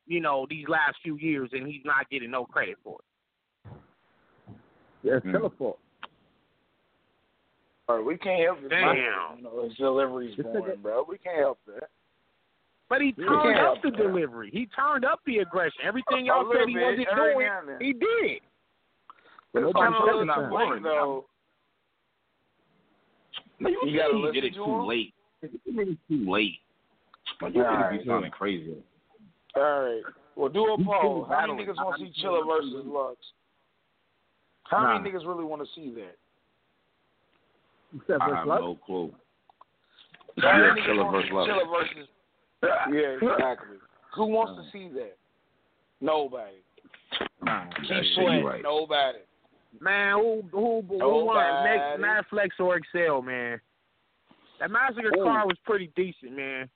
[0.06, 3.74] You know, these last few years, and he's not getting no credit for it.
[5.02, 5.32] Yeah, it's Mm.
[5.32, 5.78] Killer fault.
[7.86, 8.68] Bro, we can't help it.
[8.68, 9.38] Damn.
[9.38, 11.04] You know, his delivery's This boring, bro.
[11.08, 11.88] We can't help that.
[12.88, 13.70] But he turned Yeah.
[13.70, 14.50] up the delivery.
[14.50, 15.82] He turned up the aggression.
[15.84, 17.80] Everything A y'all little said he bit, wasn't every doing, now and then.
[17.80, 18.40] he did.
[19.52, 20.48] But It's nobody kind of a said little that.
[20.48, 21.24] too late, though.
[23.60, 24.86] No, you, You gotta you listen get it to too him?
[24.86, 25.14] late.
[25.42, 25.54] It's
[26.08, 26.60] too late.
[27.42, 27.90] Like, you Alright.
[27.90, 28.76] could be sounding crazy.
[29.56, 30.02] All right.
[30.36, 30.98] Well, do a You poll.
[30.98, 31.66] still How many battling.
[31.66, 33.16] niggas want to I'm see Chilla still versus Lux?
[34.64, 34.98] How Nah.
[34.98, 36.16] many niggas really want to see that?
[37.92, 38.60] You said I versus have Lux?
[38.60, 39.14] no clue.
[40.40, 41.50] How Yeah, many niggas Chilla wanna see versus Lux.
[41.50, 42.08] Chilla versus.
[42.62, 43.76] Yeah, exactly.
[44.14, 45.16] Who wants to see that?
[46.00, 46.56] Nobody.
[47.42, 48.40] Nah, Keep that shit, sweating.
[48.40, 48.62] you right.
[48.62, 49.18] Nobody.
[49.80, 50.98] Man, who who who won?
[50.98, 52.02] Nobody.
[52.02, 53.60] Matt Flex or Excel, man.
[54.60, 55.24] That Massacre Ooh.
[55.24, 56.68] car was pretty decent, man.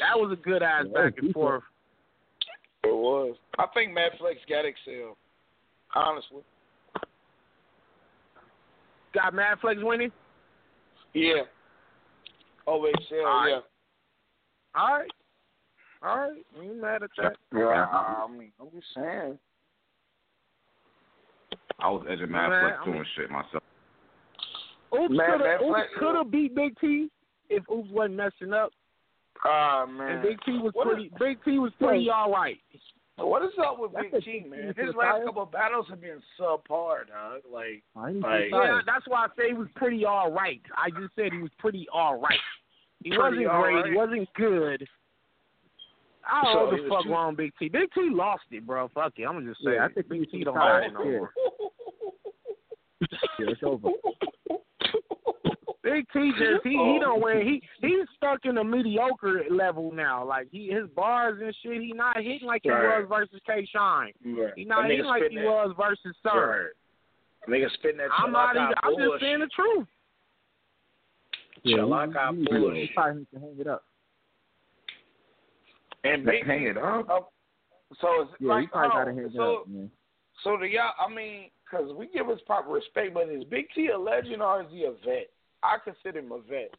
[0.00, 1.34] That was a good ass back and decent.
[1.34, 1.62] forth.
[2.84, 3.36] It was.
[3.58, 5.16] I think Matt Flex got excel.
[5.94, 6.42] Honestly.
[9.14, 10.10] Got Mad Flex winning.
[11.14, 11.42] Yeah.
[12.66, 13.18] Oh, excel.
[13.18, 13.48] All right.
[13.50, 13.60] Yeah.
[14.80, 15.10] All right.
[16.04, 16.32] All right.
[16.60, 17.36] You mad at that?
[17.54, 17.86] Yeah.
[17.90, 19.38] I, I mean, I'm just saying.
[21.80, 23.62] I was edging Mad Man, Flex I mean- doing shit myself.
[24.94, 27.08] Oops Man, coulda, Oops Flex- could have beat Big T
[27.48, 28.70] if Oops wasn't messing up.
[29.44, 30.12] Ah man.
[30.16, 31.10] And Big T was What pretty.
[31.18, 32.58] Big T was pretty all right.
[33.16, 34.74] What is up with That's Big a T, team man?
[34.76, 35.24] His last fire.
[35.24, 37.40] couple of battles have been subpar, dog.
[37.50, 40.60] Like, I ain't Like- Yeah, that's why I say he was pretty all right.
[40.76, 42.38] I just said he was pretty all right.
[43.02, 43.74] He Pretty wasn't great.
[43.74, 43.86] right.
[43.90, 44.88] He wasn't good.
[46.30, 47.68] I don't So know what the fuck too- wrong with Big T.
[47.68, 48.88] Big T lost it, bro.
[48.94, 49.24] Fuck it.
[49.24, 51.04] I'm gonna just say Yeah, I think Big was T too don't have it no
[51.04, 51.30] more.
[53.38, 53.88] Yeah, it's over.
[55.82, 57.42] Big T just he he don't win.
[57.42, 60.24] He he's stuck in a mediocre level now.
[60.24, 61.82] Like he his bars and shit.
[61.82, 64.12] He not hitting like he was versus K Shine.
[64.24, 64.52] right.
[64.56, 66.70] He not hitting like he that- was versus Sir.
[67.48, 67.60] Right.
[67.60, 68.68] Nigga spitting that I'm not even.
[68.84, 69.88] I'm just saying the truth.
[71.64, 72.94] Yeah, Chalaka he, he, he bullshit.
[72.94, 73.84] probably needs to hang it up.
[76.04, 77.06] And Big Hang it up.
[77.08, 77.28] Oh,
[78.00, 79.90] so it's Yeah, like, he probably oh, got to hang it so, up, man.
[80.42, 80.92] So do y'all?
[80.98, 84.62] I mean, because we give us proper respect, but is Big T a legend or
[84.62, 85.28] is he a vet?
[85.62, 86.74] I consider him a vet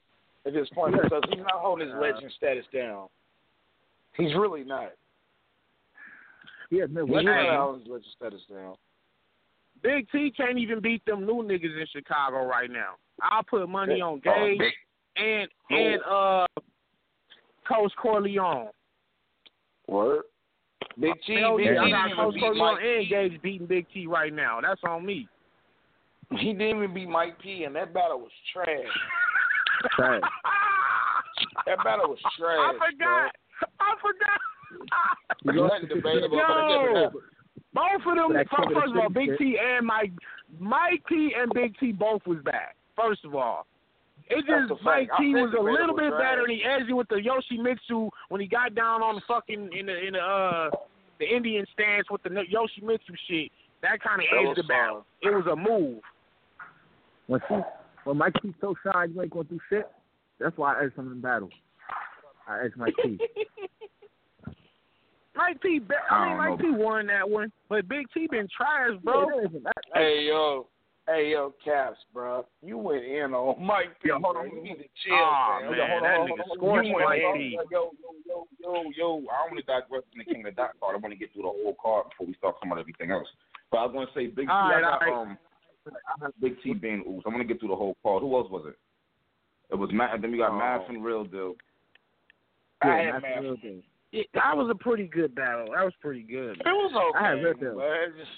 [0.45, 3.07] at this point because he's not holding his legend status down.
[4.17, 4.91] He's really not.
[6.69, 7.05] Yeah, man.
[7.05, 7.25] He's What?
[7.25, 8.75] not holding his legend status down.
[9.81, 12.95] Big T can't even beat them new niggas in Chicago right now.
[13.21, 14.73] I'll put money on Gage Big-
[15.15, 16.47] and and uh
[17.67, 18.69] Coach Corleone.
[19.87, 20.23] Word.
[20.99, 22.83] Big T, Hell Big yeah, T I didn't got even Coach beat Corleone Mike.
[22.83, 24.59] and Gage beating Big T right now.
[24.61, 25.27] That's on me.
[26.37, 28.67] He didn't even beat Mike P, and that battle was trash.
[29.95, 30.21] Trash.
[31.65, 32.57] That battle was trash.
[32.57, 33.31] I forgot.
[33.79, 34.39] I forgot.
[35.43, 35.67] Bro.
[35.67, 37.09] Nothing debatable about Yo,
[37.73, 38.33] both of them.
[38.33, 40.11] That First, of the first of all, Big T and Mike,
[40.59, 42.73] Mike P and Big T both was bad.
[42.95, 43.65] First of all,
[44.29, 45.19] it just a Mike fact.
[45.19, 46.21] I T said was a little bit trash.
[46.21, 49.69] better, and he edged it with the Yoshimitsu when he got down on the fucking
[49.77, 50.69] in the in the uh
[51.19, 53.51] the Indian stance with the Yoshimitsu shit.
[53.81, 55.05] That kind of That edged the battle.
[55.21, 55.99] It was a move.
[57.27, 57.55] When she,
[58.05, 59.89] when Mike T so shy, you ain't going through shit.
[60.39, 61.49] That's why I edged him in battle.
[62.47, 63.17] I edged Mike T.
[65.35, 68.27] Mike P, be- I I mean don't Mike T won that one, but Big T
[68.29, 69.21] been trash, bro.
[69.21, 70.67] Yeah, that isn't- that- that- Hey yo,
[71.07, 74.09] hey yo, Caps, bro, you went in on Mike P.
[74.09, 75.71] Yo, hold on, You hold need to chill, Aw, man.
[75.71, 76.57] man, Hold on, that hold nigga on, hold on.
[76.57, 77.57] scorched You went Mike in P.
[77.59, 79.07] on- Yo, yo, yo, yo, yo.
[79.27, 80.95] I don't want to digress from the King of the Dot card.
[80.95, 83.27] I want to get through the whole card before we start talking about everything else.
[83.71, 84.51] But I was going to say Big T.
[84.51, 85.31] All I right, got, all right.
[85.31, 85.37] um,
[85.91, 87.23] I had Big T being oops.
[87.25, 88.21] I want to get through the whole card.
[88.23, 88.77] Who else was it?
[89.71, 90.21] It was Matt.
[90.21, 90.57] Then we got Oh.
[90.59, 91.55] Matt from Real Deal.
[92.81, 93.41] I had that's Matt.
[93.41, 93.83] real good.
[94.11, 95.67] It, that was a pretty good battle.
[95.73, 96.59] That was pretty good.
[96.61, 97.25] It was okay.
[97.25, 97.75] I had Real Deal.
[97.75, 98.29] but it just,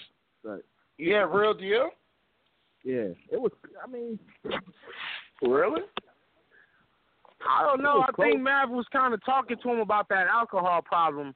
[0.43, 0.61] But
[0.97, 1.89] yeah, real deal.
[2.85, 3.51] Yeah, it was.
[3.83, 4.17] I mean,
[5.41, 5.81] Really?
[7.47, 7.97] I don't know.
[8.01, 8.41] I was think.
[8.41, 11.35] Mav was kind of talking to him about that alcohol problem,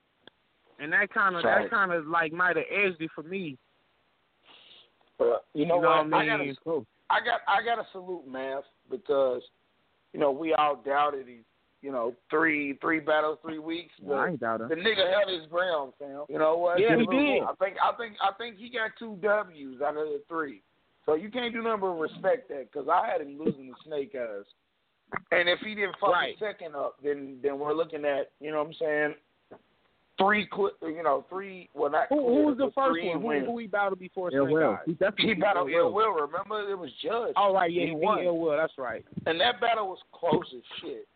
[0.79, 1.63] and that kind of Right.
[1.63, 3.57] that kind of like might have edged it for me.
[5.19, 6.05] Uh, you know You know what?
[6.09, 6.85] what I I gotta, close.
[7.09, 9.41] I got I got to salute Mav because
[10.13, 11.43] you know we all doubted him.
[11.81, 13.93] You know, three three battles, three weeks.
[14.01, 16.25] No, I But ain't doubt the nigga held his ground, fam.
[16.27, 16.79] You know what?
[16.79, 17.43] Yeah, he did.
[17.43, 20.61] I think I think I think he got two W's out of the three.
[21.09, 24.13] So you can't do nothing but respect that because I had him losing the Snake
[24.15, 24.45] Eyes.
[25.31, 26.35] And if he didn't fuck Right.
[26.39, 29.15] the second up, then then we're looking at you know what I'm saying
[30.19, 33.21] three cli you know three well not Who, who was the first one?
[33.21, 33.45] Who, wins.
[33.47, 34.71] who he battled before Ill Snake Will.
[34.73, 34.77] Eyes?
[34.85, 36.11] He definitely He beat battled Ill Ill Will.
[36.11, 37.33] Remember it was Judge.
[37.37, 38.19] Oh right, yeah, He he, won.
[38.19, 38.55] beat Ill Will.
[38.55, 39.03] That's right.
[39.25, 41.07] And that battle was close as shit.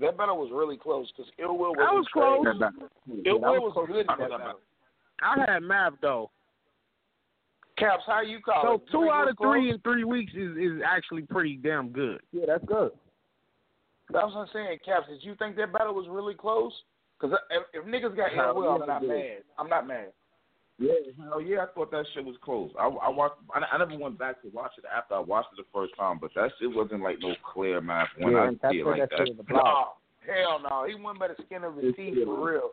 [0.00, 2.44] That battle was really close because Ill Will That was close.
[3.24, 4.58] Ill Will was good in that battle.
[5.22, 6.30] I had Mav though.
[7.78, 8.80] Caps, how you call So it?
[8.86, 12.20] You two out was of three in three weeks is is actually pretty damn good.
[12.32, 12.90] Yeah, that's good.
[14.10, 15.08] That's what I'm saying, Caps.
[15.08, 16.72] Did you think that battle was really close?
[17.20, 19.08] Because if, if niggas got Hell Ill Will, I'm not did.
[19.10, 19.38] mad.
[19.58, 20.12] I'm not mad.
[20.78, 21.62] Yeah, hell yeah.
[21.62, 22.70] I thought that shit was close.
[22.78, 23.36] I, I watched.
[23.54, 26.18] I, I never went back to watch it after I watched it the first time,
[26.20, 29.10] but that shit wasn't like no clear math when yeah, I see it like that
[29.10, 29.18] that.
[29.18, 29.98] shit in the block.
[30.26, 30.86] No, hell no.
[30.86, 32.70] He went by the skin of his teeth for real.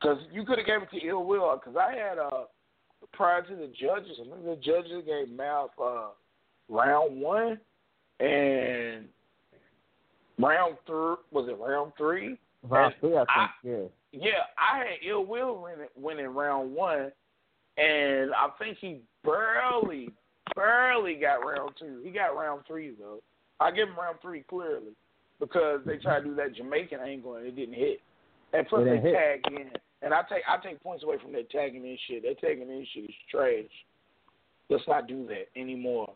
[0.00, 1.58] Because you could have gave it to Ill Will.
[1.58, 2.44] Because I had uh
[3.12, 6.08] prior to the judges, I think the judges gave Mouth uh
[6.68, 7.60] round one
[8.20, 9.06] and
[10.38, 11.16] round three.
[11.30, 12.38] Was it round three?
[12.68, 13.28] Round three, I think.
[13.28, 13.84] I- yeah.
[14.12, 17.12] Yeah, I had Ill Will winning, winning round one,
[17.76, 20.08] and I think he barely,
[20.54, 22.00] barely got round two.
[22.02, 23.20] He got round three though.
[23.60, 24.92] I give him round three clearly
[25.38, 28.00] because they tried to do that Jamaican angle and it didn't hit.
[28.54, 29.14] And plus they hit.
[29.14, 29.70] tagged in,
[30.06, 32.22] And I take I take points away from that tagging in shit.
[32.22, 33.66] That tagging in shit is trash.
[34.70, 36.12] Let's not do that anymore.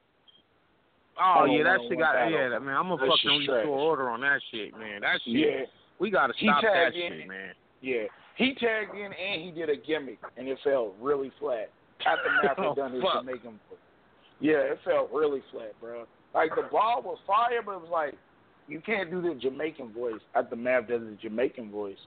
[1.21, 2.31] Oh yeah, that shit got battle.
[2.33, 2.77] yeah, man.
[2.77, 5.01] I'm gonna That fucking restore order on that shit, man.
[5.03, 5.65] That shit, Yeah,
[5.99, 7.19] we gotta stop that in.
[7.19, 7.51] shit, man.
[7.83, 8.05] yeah.
[8.37, 11.71] He tagged in and he did a gimmick, and it felt really flat.
[12.07, 13.23] Aftermath Oh, done his fuck.
[13.25, 13.79] Jamaican voice.
[14.39, 16.05] Yeah, it felt really flat, bro.
[16.33, 18.15] Like the ball was fire, but it was like
[18.69, 20.21] you can't do the Jamaican voice.
[20.37, 21.99] Aftermath does the Jamaican voice.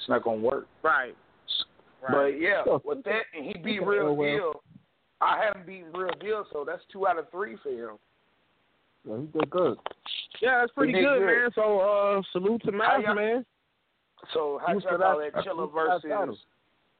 [0.00, 0.66] It's not gonna work.
[0.82, 1.14] Right.
[2.08, 4.28] But yeah, with that, and he beat okay, Real oh, well.
[4.36, 4.52] Deal.
[5.20, 7.98] I haven't beaten Real Deal, so that's two out of three for him.
[9.06, 9.76] Yeah, he did good.
[10.40, 11.26] Yeah, that's pretty good, good.
[11.26, 11.50] man.
[11.54, 13.44] So uh salute to Mav, man.
[14.32, 16.38] So how Who's y'all for that- that Chilla who's for that versus battle?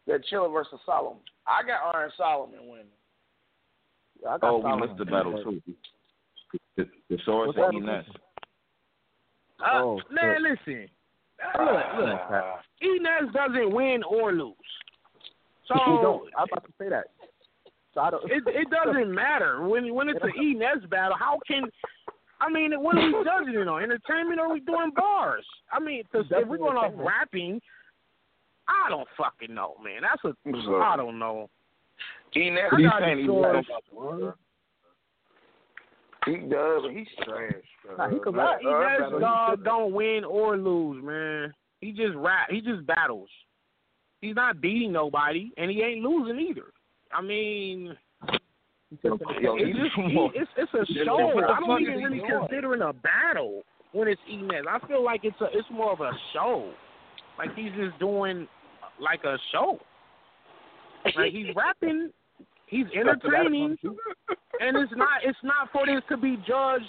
[0.07, 1.21] that Chilla versus Solomon?
[1.47, 2.87] I got Iron Solomon winning.
[4.23, 5.63] Yeah, I got Oh, we missed the battle too.
[6.77, 8.05] The, the Source What's and that?
[8.05, 8.15] Enes.
[9.63, 10.89] Uh, Oh, man, listen.
[11.59, 12.21] Look, look.
[12.31, 14.55] Ah, Enes doesn't win or lose.
[15.67, 16.29] So He don't.
[16.37, 17.07] I'm about to say that.
[17.95, 18.31] So I don't.
[18.31, 21.17] it it doesn't matter when when it's an Enes battle.
[21.19, 21.65] How can
[22.41, 23.83] I mean, what are we judging it on?
[23.83, 25.45] Entertainment or are we doing bars?
[25.73, 27.61] I mean, 'cause if we're going off rapping,
[28.69, 30.03] I don't fucking know, man.
[30.03, 30.67] That's a What's?
[30.69, 31.51] I don't know.
[32.37, 34.35] Enes, I He's got the source.
[36.27, 36.41] Right.
[36.43, 37.53] he does, but he's trash.
[37.99, 38.61] Nah, he could Uh, rap.
[38.65, 41.55] uh, Enes battle, dog don't win or lose, man.
[41.81, 42.49] He just rap.
[42.51, 43.29] He just battles.
[44.21, 46.73] He's not beating nobody, and he ain't losing either.
[47.13, 47.97] I mean,
[49.03, 51.31] Yo, it's just he, it's it's a show.
[51.49, 52.31] I don't even really doing?
[52.41, 54.67] consider it a battle when it's Enes.
[54.69, 56.73] I feel like it's a it's more of a show.
[57.39, 58.49] Like he's just doing
[59.01, 59.79] like a show.
[61.17, 62.11] Like he's rapping,
[62.71, 63.77] he's entertaining,
[64.61, 66.85] and it's not it's not for this to be judged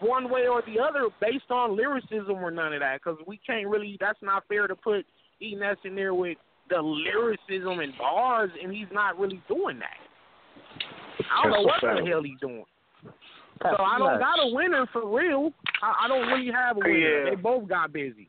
[0.00, 3.68] one way or the other based on lyricism or none of that because we can't
[3.68, 5.06] really that's not fair to put
[5.40, 6.36] Enes in there with
[6.70, 11.24] the lyricism and bars and he's not really doing that.
[11.30, 12.64] I don't know what the hell he's doing.
[13.04, 15.52] So I don't got a winner for real.
[15.82, 17.24] I, I don't really have a winner.
[17.24, 17.30] Yeah.
[17.30, 18.28] They both got busy.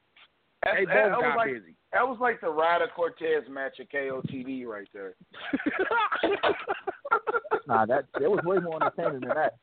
[0.64, 1.73] They both got like busy.
[1.94, 5.14] That was like the Ryder Cortez match at KOTD right there.
[7.66, 9.54] Nah, that there was way more entertaining than that.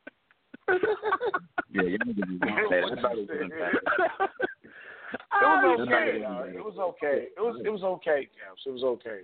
[1.69, 2.89] Yeah, you niggas is on that.
[2.89, 4.29] That battle was fantastic.
[5.33, 6.23] It was okay.
[6.47, 6.55] shit.
[6.55, 7.27] It was okay.
[7.35, 8.61] It was it was okay, Caps.
[8.65, 9.19] It was okay.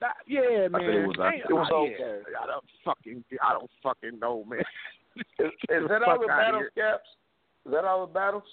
[0.00, 0.82] That- yeah, man.
[0.82, 1.76] it was- Hey, it was yeah.
[1.78, 2.22] okay.
[2.40, 4.60] I don't fucking, I don't fucking know, man.
[5.38, 6.92] Is, is that all the outta battles, here.
[6.92, 7.08] Caps?
[7.66, 8.44] Is that all the battles?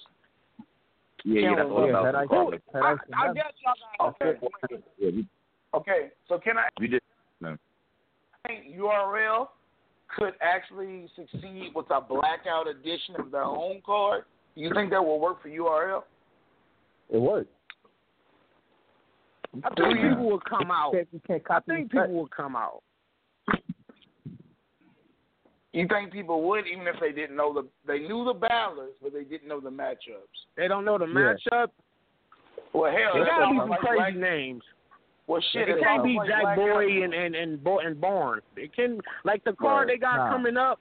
[1.24, 2.50] Yeah, yeah, that's Oh, all yeah, about that the I- call.
[2.50, 4.78] that I, I- I guess y'all got oh, Okay.
[4.98, 5.22] Yeah,
[5.74, 6.10] Okay.
[6.28, 7.02] So can I we did.
[8.46, 9.48] think URL
[10.16, 14.24] could actually succeed with a blackout edition of their home card?
[14.54, 16.02] You think that will work for URL?
[17.10, 17.50] It worked.
[19.64, 20.92] I think people will come out.
[20.94, 22.82] You can't, can't I copy think people will come out.
[25.72, 29.12] You think people would, even if they didn't know the they knew the battlers, but
[29.12, 30.46] they didn't know the matchups?
[30.56, 31.34] They don't know the Yeah.
[31.34, 31.68] matchup.
[32.74, 34.62] Well, hell, It gotta be some like crazy Black- names.
[35.26, 38.42] Well, shit, it can't be Jack Boy and and and, Bo- and Barnes.
[38.56, 39.94] It can like the card Right.
[39.94, 40.30] they got Nah.
[40.30, 40.78] coming up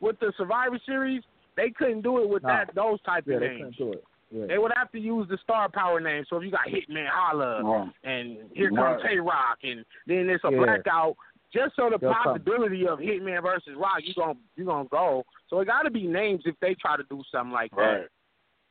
[0.00, 1.22] with the Survivor Series.
[1.56, 2.64] They couldn't do it with Nah.
[2.64, 3.76] that those type Yeah, of they names.
[3.76, 4.04] couldn't do it.
[4.30, 4.46] Yeah.
[4.46, 6.24] They would have to use the star power name.
[6.24, 7.90] So if you got Hitman Holla Right.
[8.02, 9.10] and here comes Right.
[9.10, 10.58] Tay Roc and then it's a Yeah.
[10.58, 11.16] blackout,
[11.54, 12.22] just so the They'll come.
[12.24, 15.24] possibility of Hitman versus Roc, you gonna you gonna go.
[15.48, 18.08] So it got to be names if they try to do something like that.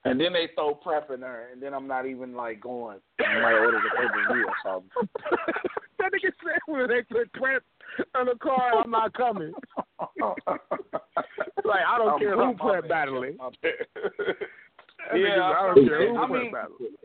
[0.06, 2.98] And then they throw prep in there, and then I'm not even like going.
[3.26, 4.90] I might order the pay per view or something.
[6.00, 7.64] that nigga said when they put prep
[8.14, 9.54] on the car, I'm not coming.
[11.66, 13.38] Like I don't I'm- care who I'm- prep battling.
[15.16, 16.96] Yeah, I I don't care who I prep battling.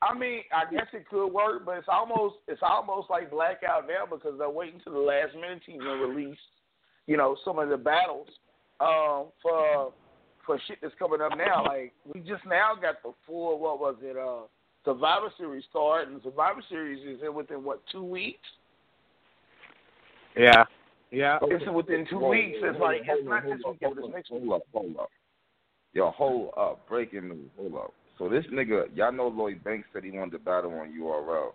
[0.00, 4.06] I mean, I guess it could work, but it's almost it's almost like blackout now
[4.08, 6.38] because they're waiting to the last minute to even release,
[7.06, 8.28] you know, some of the battles
[8.80, 9.92] um, for
[10.46, 11.64] for shit that's coming up now.
[11.64, 14.46] Like we just now got the full what was it uh
[14.84, 18.38] Survivor Series card, and Survivor Series is in within what two weeks?
[20.36, 20.64] Yeah,
[21.10, 21.38] yeah.
[21.42, 22.58] It's within two Whoa, weeks.
[22.62, 24.42] It's like it's not hold this up, week, it's this up, next week.
[24.44, 25.10] Hold up, hold up.
[25.92, 26.88] Yo, hold up.
[26.88, 27.50] Breaking news.
[27.58, 27.94] Hold up.
[28.18, 31.50] So this nigga, y'all know Lloyd Banks said he wanted to battle on URL.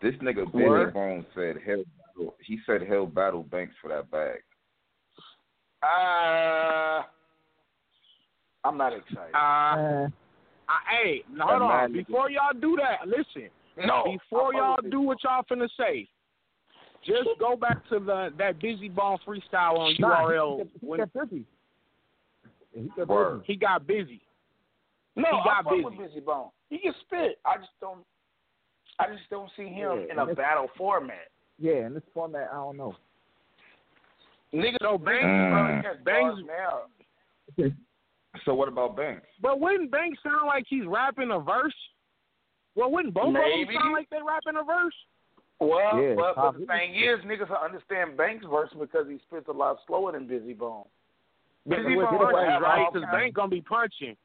[0.00, 0.94] This nigga Billy Word?
[0.94, 1.84] Bones said he'll
[2.44, 4.38] he said he'll battle Banks for that bag.
[5.82, 7.02] Uh,
[8.64, 9.34] I'm not excited.
[9.34, 10.08] Uh, Uh,
[10.68, 11.68] I, hey, hold on.
[11.68, 13.48] man nigga- Before y'all do that, listen.
[13.76, 16.08] no, Before I'm y'all do what y'all finna say,
[17.04, 21.00] just go back to the that Bizzy Bone freestyle on nah, URL He, he when
[21.14, 21.44] busy.
[22.74, 23.40] He kept Word.
[23.40, 23.52] busy.
[23.52, 24.20] he got busy.
[25.16, 25.84] No, He I got fuck busy.
[25.84, 26.48] with Bizzy Bone.
[26.70, 27.38] He can spit.
[27.44, 28.04] I just don't.
[28.98, 31.28] I just don't see him Yeah, in a and battle format.
[31.58, 32.94] Yeah, in this format, I don't know.
[34.54, 35.82] Niggas So niggas Banks- Mm.
[35.82, 36.82] catch Banks- now.
[38.46, 39.26] So what about Banks?
[39.42, 41.74] But wouldn't Banks sound like he's rapping a verse?
[42.74, 44.94] Well, wouldn't both of them sound like they rapping a verse?
[45.60, 49.48] Well, Yeah, but, but the thing is, niggas will understand Banks' verse because he spits
[49.48, 50.84] a lot slower than Bizzy Bone.
[51.68, 52.86] Busy He Bone punching, right?
[52.90, 54.16] Because kinds- Bank gonna be punching.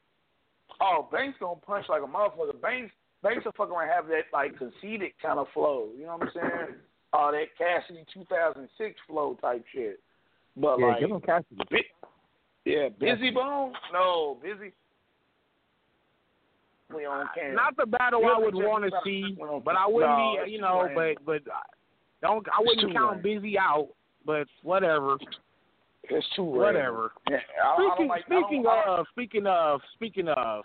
[0.80, 2.60] Oh, Banks gonna punch like a motherfucker.
[2.60, 5.88] Banks Banks will fucking around and have that like conceited kind of flow.
[5.98, 6.76] You know what I'm saying?
[7.12, 9.98] Oh, that Cassidy 2006 flow type shit.
[10.56, 11.62] But Yeah, like, give him Cassidy.
[11.70, 12.08] Bi-
[12.64, 13.72] yeah, Bizzy Bone?
[13.92, 14.72] No, Busy.
[16.94, 17.54] We on camera.
[17.54, 20.60] Not the battle Yeah, I would want to see, but I wouldn't no, be, you
[20.60, 23.40] know, but but I don't I wouldn't count lame.
[23.42, 23.88] busy out,
[24.24, 25.18] but whatever,
[26.10, 27.12] It's too whatever.
[27.30, 30.64] Yeah, I, Speaking I don't- speaking of speaking of speaking of,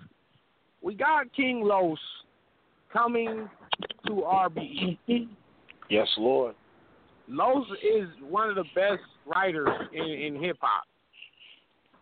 [0.81, 1.97] we got King Los
[2.91, 3.49] coming
[4.07, 5.27] to RBE.
[5.89, 6.55] Yes, Lord.
[7.27, 10.83] Los is one of the best writers in, in hip hop.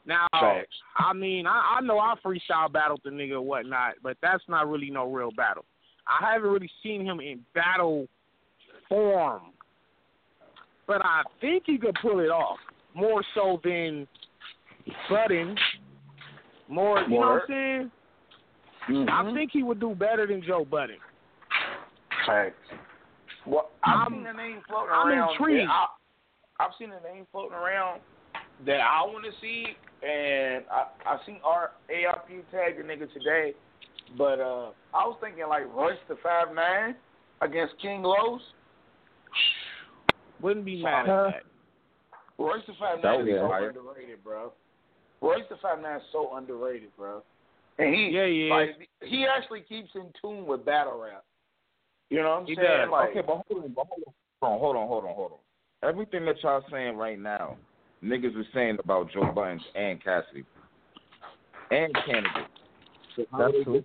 [0.06, 0.76] Now, Facts.
[0.98, 4.68] I mean, I, I know I freestyle battled the nigga or whatnot, but that's not
[4.68, 5.64] really no real battle.
[6.08, 8.08] I haven't really seen him in battle
[8.90, 9.42] form,
[10.88, 12.58] but I think he could pull it off
[12.94, 14.08] more so than
[15.10, 15.58] Budden.
[16.68, 17.92] More, you know what I'm saying?
[18.88, 19.34] I Mhm.
[19.34, 20.98] think he would do better than Joe Budden.
[22.26, 22.56] Facts.
[23.46, 25.32] Well, I've I'm, seen the name floating I'm around.
[25.32, 25.70] Intrigued.
[25.70, 25.88] I,
[26.60, 28.02] I've seen the name floating around
[28.66, 29.66] that I want to see,
[30.04, 33.54] and I I seen our Harp tag the nigga today,
[34.18, 36.96] but uh I was thinking like Royce the five nine
[37.42, 38.42] against King Los.
[40.42, 41.44] Wouldn't be mad at that.
[42.42, 43.70] Royce the five That nine is so fire.
[43.70, 44.52] underrated, bro.
[45.22, 47.22] Royce the five nine is so underrated, bro.
[47.78, 48.50] And he Yeah, he is.
[48.50, 51.24] like he actually keeps in tune with battle rap.
[52.10, 52.68] You know what I'm He saying?
[52.68, 52.90] does.
[52.92, 54.04] Like, okay, but hold on, but hold
[54.42, 55.90] on, hold on, hold on, hold on.
[55.90, 57.58] Everything that y'all saying right now,
[58.04, 60.44] niggas was saying about Joe Buttons and Cassidy
[61.72, 62.30] and Kennedy.
[63.38, 63.84] That's true.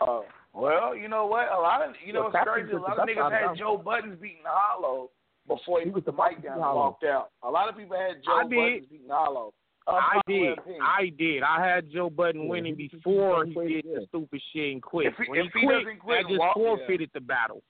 [0.00, 0.20] Uh,
[0.54, 1.52] well, you know what?
[1.52, 2.72] A lot of you know Well, it's crazy.
[2.72, 5.10] A lot of niggas had Joe Buttons beating Hollow
[5.56, 7.30] before he, He put was the the mic mic down and walked out.
[7.42, 8.88] A lot of people had Joe I did.
[8.90, 9.52] Beating Hollow.
[9.86, 10.58] Uh, I did.
[10.58, 10.82] opinion.
[10.82, 11.42] I did.
[11.42, 14.06] I had Joe Budden Yeah, winning he- he- before he he did it, the yeah.
[14.08, 15.06] stupid shit and quit.
[15.08, 16.62] If he- when if he he quit, doesn't quit, that just walk- yeah.
[16.62, 17.62] forfeited the battle.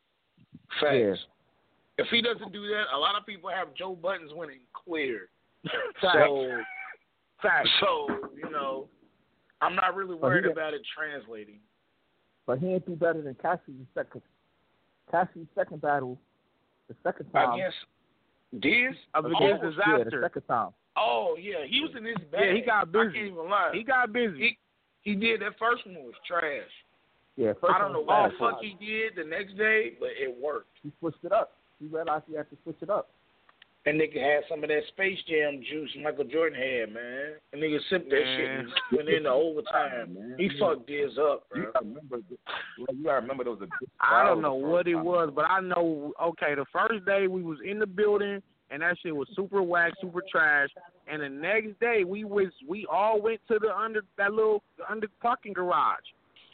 [0.81, 0.93] Facts.
[0.95, 1.15] Yeah.
[1.99, 5.29] If he doesn't do that, a lot of people have Joe Buttons winning clear.
[6.01, 6.17] Facts.
[6.27, 6.63] So,
[7.43, 7.71] Facts.
[7.81, 8.07] so
[8.37, 8.89] you know,
[9.63, 11.61] I'm not really worried got- about it translating.
[12.47, 14.23] But he ain't do better than Cassidy's second.
[15.11, 16.19] Cassidy's second battle,
[16.91, 17.55] the second time.
[17.55, 17.77] Against
[18.59, 18.97] Diz?
[19.15, 20.23] Up Oh, against Yeah, the Dizaster.
[20.23, 20.71] second time.
[20.97, 22.41] Oh yeah, he was in his bag.
[22.45, 23.09] Yeah, he got busy.
[23.09, 23.71] I can't even lie.
[23.73, 24.59] He got busy.
[25.03, 25.41] He did.
[25.41, 26.67] That first one was trash.
[27.37, 30.35] Yeah, first I don't know what the fuck he did the next day, but it
[30.37, 30.69] worked.
[30.83, 31.53] He switched it up.
[31.79, 33.09] He realized he had to switch it up.
[33.87, 37.33] And nigga had some of that Space Jam juice Michael Jordan had, man.
[37.53, 40.35] And nigga sipped that shit and went into overtime.
[40.37, 41.73] He fucked Diz up, You bro.
[41.73, 43.65] gotta remember, you gotta remember there was a.
[43.81, 46.13] big I don't know what it was, but I know.
[46.23, 49.95] Okay, the first day we was in the building and that shit was super whack,
[50.01, 50.69] super trash.
[51.09, 55.09] And the next day we was we all went to the under that little under
[55.23, 56.05] parking garage.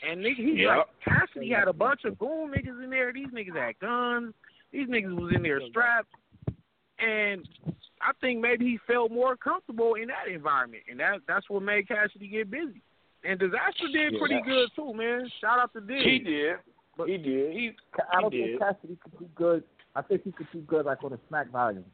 [0.09, 0.77] And nigga, he's Yep.
[0.77, 3.12] like Cassidy had a bunch of goon niggas in there.
[3.12, 4.33] These niggas had guns.
[4.72, 6.09] These niggas was in there strapped.
[6.99, 7.47] And
[8.01, 11.88] I think maybe he felt more comfortable in that environment, and that that's what made
[11.88, 12.80] Cassidy get busy.
[13.24, 15.28] And Dizaster did Yeah, pretty good too, man.
[15.40, 16.03] Shout out to Dig.
[16.07, 16.57] He did.
[17.07, 17.53] He did.
[17.53, 17.70] He
[18.12, 18.61] I don't He think did.
[18.61, 19.64] Cassidy could do good.
[19.94, 21.84] I think he could do good like on a smack volume,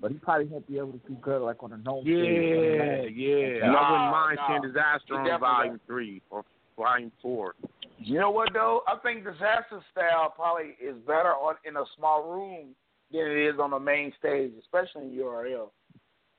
[0.00, 3.14] but he probably won't be able to do good like on a known Yeah, stage.
[3.16, 3.68] yeah.
[3.68, 4.48] Nah, I wouldn't mind nah.
[4.48, 6.44] seeing Dizaster on definitely Volume Three or
[6.76, 7.54] Volume Four.
[7.98, 8.82] You know what though?
[8.86, 12.74] I think Dizaster style probably is better on in a small room
[13.12, 15.68] than it is on the main stage, especially in URL.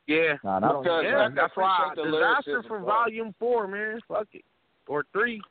[0.07, 1.27] Yeah, Nah, I don't Because, yeah.
[1.27, 2.85] I That's why the Dizaster for bro.
[2.85, 3.99] Volume Four, man.
[4.07, 4.45] Fuck it,
[4.87, 5.41] or three,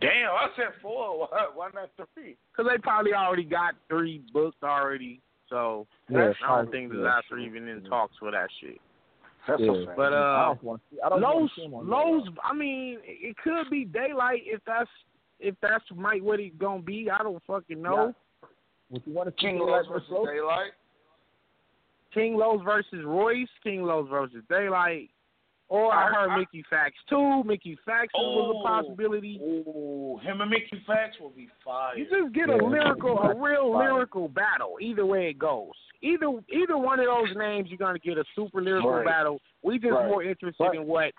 [0.00, 1.20] Damn, I said four.
[1.20, 2.36] Why, why not three?
[2.52, 5.20] because they probably already got three booked already.
[5.48, 6.98] So Yeah, I don't probably, think yeah.
[7.32, 8.78] Dizaster even in talks for that shit.
[9.48, 9.72] That's Yeah.
[9.72, 9.96] a fact.
[9.96, 10.82] But I uh, don't want.
[11.04, 12.28] I don't want Los, to see him on Los.
[12.44, 14.90] I mean, it could be daylight if that's
[15.40, 17.08] if that's might what it gonna be.
[17.10, 18.14] I don't fucking know.
[18.90, 20.26] Would you want to see King Daylight Los versus Los?
[20.28, 20.72] Daylight.
[22.14, 25.10] King Los versus Royce, King Los versus Daylight.
[25.70, 27.44] Or I I- heard I- Mickey Fax too.
[27.44, 28.60] Mickey Fax was Oh.
[28.60, 29.38] a possibility.
[29.42, 31.94] Ooh, him and Mickey Fax will be fire.
[31.98, 33.92] You just get a lyrical, a real fire.
[33.92, 34.78] lyrical battle.
[34.80, 35.72] Either way it goes.
[36.00, 39.04] Either either one of those names, you're gonna get a super lyrical Right.
[39.04, 39.42] battle.
[39.62, 40.06] We just Right.
[40.08, 40.76] more interested Right.
[40.76, 41.12] in what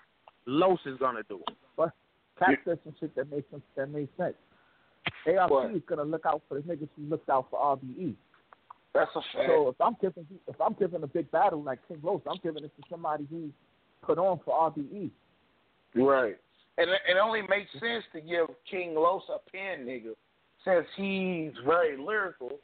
[0.46, 1.40] Los is gonna do.
[2.36, 4.34] Cat said some shit that makes some that makes sense.
[5.24, 8.14] Harp is gonna look out for the niggas who looked out for RBE.
[8.94, 9.46] That's a fact.
[9.48, 12.64] So if I'm giving if I'm giving a big battle like King Los, I'm giving
[12.64, 13.52] it to somebody who's
[14.02, 15.10] put on for RBE.
[15.94, 16.36] Right.
[16.78, 20.14] And it, it only makes sense to give King Los a pen nigga
[20.64, 22.58] since he's very lyrical.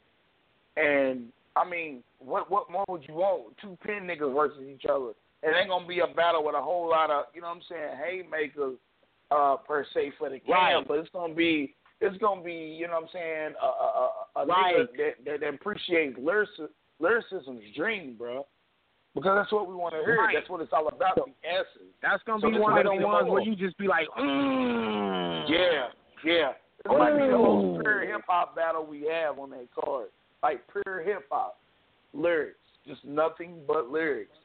[0.75, 3.57] And I mean, what what more would you want?
[3.61, 5.11] Two pen niggas versus each other.
[5.43, 7.61] It ain't gonna be a battle with a whole lot of you know what I'm
[7.69, 8.75] saying, haymakers
[9.31, 10.87] uh per se for the camp, Right.
[10.87, 14.43] but it's gonna be it's gonna be, you know what I'm saying, a, a, a,
[14.43, 14.75] a Right.
[14.75, 16.69] nigga that, that, appreciates lyrici-
[16.99, 18.45] lyricism's dream, bro.
[19.15, 20.17] Because that's what we want to hear.
[20.17, 20.35] Right.
[20.37, 21.89] That's what it's all about, the essence.
[22.03, 25.49] That's gonna So be one of the ones where you just be like, mm.
[25.49, 25.87] Yeah,
[26.23, 26.51] yeah.
[26.85, 30.09] It might be the most pure hip hop battle we have on that card.
[30.43, 31.57] Like pure hip hop
[32.13, 34.37] lyrics, just nothing but lyrics.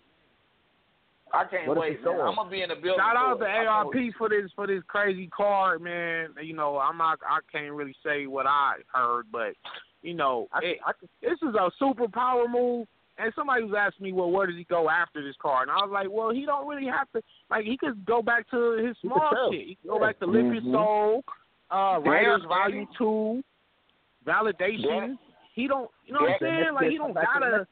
[1.34, 2.14] I can't What wait, man.
[2.18, 2.22] so?
[2.22, 2.98] I'm gonna be in the building.
[2.98, 3.48] Shout out to it.
[3.48, 6.30] I can't Harp for this for this crazy card, man.
[6.42, 9.54] You know, I'm not I can't really say what I heard, but
[10.02, 12.86] you know, I, it, I, this is a super power move.
[13.18, 15.68] And somebody was asking me, well, where does he go after this card?
[15.68, 17.20] And I was like, well, he don't really have to.
[17.50, 19.52] Like, he could go back to his small tell.
[19.52, 19.66] shit.
[19.68, 20.06] He could go Yeah.
[20.06, 20.64] back to Live Mhm.
[20.64, 21.24] Your Soul,
[21.70, 23.44] uh, Writers Damn, Volume Two,
[24.26, 25.18] Validation.
[25.54, 26.74] He don't, you know what I'm saying?
[26.74, 27.66] Like, he don't back to gotta.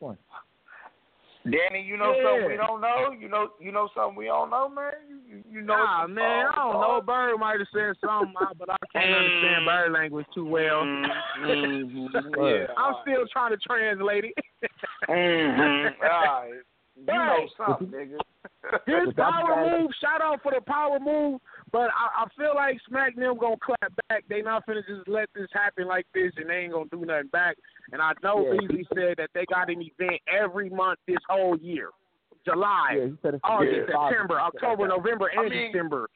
[1.44, 1.68] Next one.
[1.72, 2.22] Danny, you know Yeah.
[2.22, 3.10] something we don't know.
[3.18, 4.92] You know, you know something we don't know, man.
[5.08, 5.76] You, you, you know.
[5.76, 7.00] Nah, man, I don't know.
[7.04, 10.82] Bird might have said something, but I can't understand bird language too well.
[11.40, 11.88] Mhm.
[12.36, 14.34] Yeah, I'm still trying to translate it.
[15.08, 15.94] Mhm.
[16.02, 16.52] All right.
[16.96, 18.18] You know something, nigga.
[18.86, 21.40] His power move, shout out for the power move,
[21.72, 24.24] but I, I feel like Smack them gonna clap back.
[24.28, 27.28] They not finna just let this happen like this, and they ain't gonna do nothing
[27.32, 27.56] back.
[27.92, 28.60] And I know Yeah.
[28.60, 31.90] Beasley said that they got an event every month this whole year,
[32.44, 34.08] July, Yeah, he said it's August, Yeah.
[34.10, 36.08] September, October, November, and I mean- December.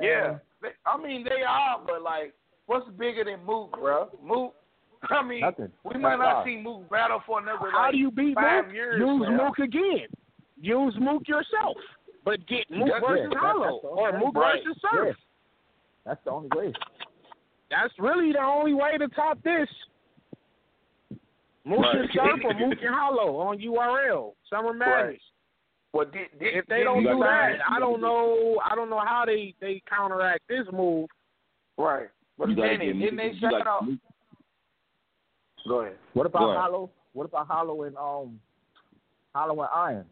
[0.00, 2.32] Yeah, they, I mean they are, but like,
[2.66, 4.08] what's bigger than Mook, bro?
[4.22, 4.54] Mook.
[5.10, 5.72] I mean, Nothing.
[5.84, 7.70] we might That's not see Mook battle for another.
[7.72, 8.74] How like, do you beat five Mook?
[8.74, 9.36] years, Use man.
[9.36, 10.06] Mook again.
[10.60, 11.76] Use Mook yourself,
[12.24, 14.18] but get Mook That's- versus yeah, that- Hollow that's or way.
[14.18, 14.64] Mook Right.
[14.64, 15.16] versus Surf.
[15.18, 15.24] Yeah.
[16.04, 16.72] That's the only way.
[17.70, 19.68] That's really the only way to top this.
[21.64, 21.96] Mook Right.
[21.96, 24.34] and Surf or Mook and Hollow on URL.
[24.50, 25.20] Summer Madness.
[25.92, 28.60] Well, did, did, If they don't do that, I don't know.
[28.64, 31.08] I don't know how they they counteract this move.
[31.76, 32.08] Right,
[32.38, 33.84] but You gotta Danny, didn't they you shout gotta- out?
[35.68, 35.98] Go ahead.
[36.14, 36.90] What about Hollow?
[37.12, 38.40] What about Hollow and um
[39.34, 40.06] Hollow and Iron?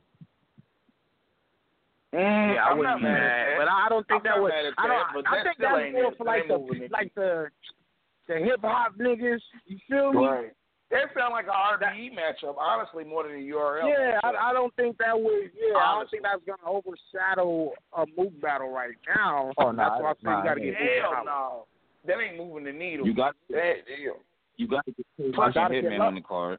[2.15, 4.31] Mm, Yeah, I I'm wouldn't not be mad mad, but I don't think I'm that
[4.37, 4.49] not would.
[4.51, 5.07] mad at I don't.
[5.15, 7.49] but I think that was more for like the moving like the
[8.29, 9.41] the hip hop niggas.
[9.67, 10.27] You feel me?
[10.27, 10.53] Right.
[10.91, 13.87] That sound like a RBE matchup, honestly, more than a URL.
[13.89, 14.19] Yeah.
[14.25, 15.55] I, I don't think that would.
[15.55, 16.19] Yeah, I don't Honestly.
[16.19, 19.53] think that's gonna overshadow a move battle right now.
[19.59, 21.25] Oh, no, that's nah, why I say nah, you gotta get Mook and Hell Hollow.
[21.25, 21.65] no.
[22.07, 23.07] That ain't moving the needle.
[23.07, 24.15] You got that deal.
[24.57, 25.07] you got to get
[25.39, 26.59] I fucking Hitman on the card.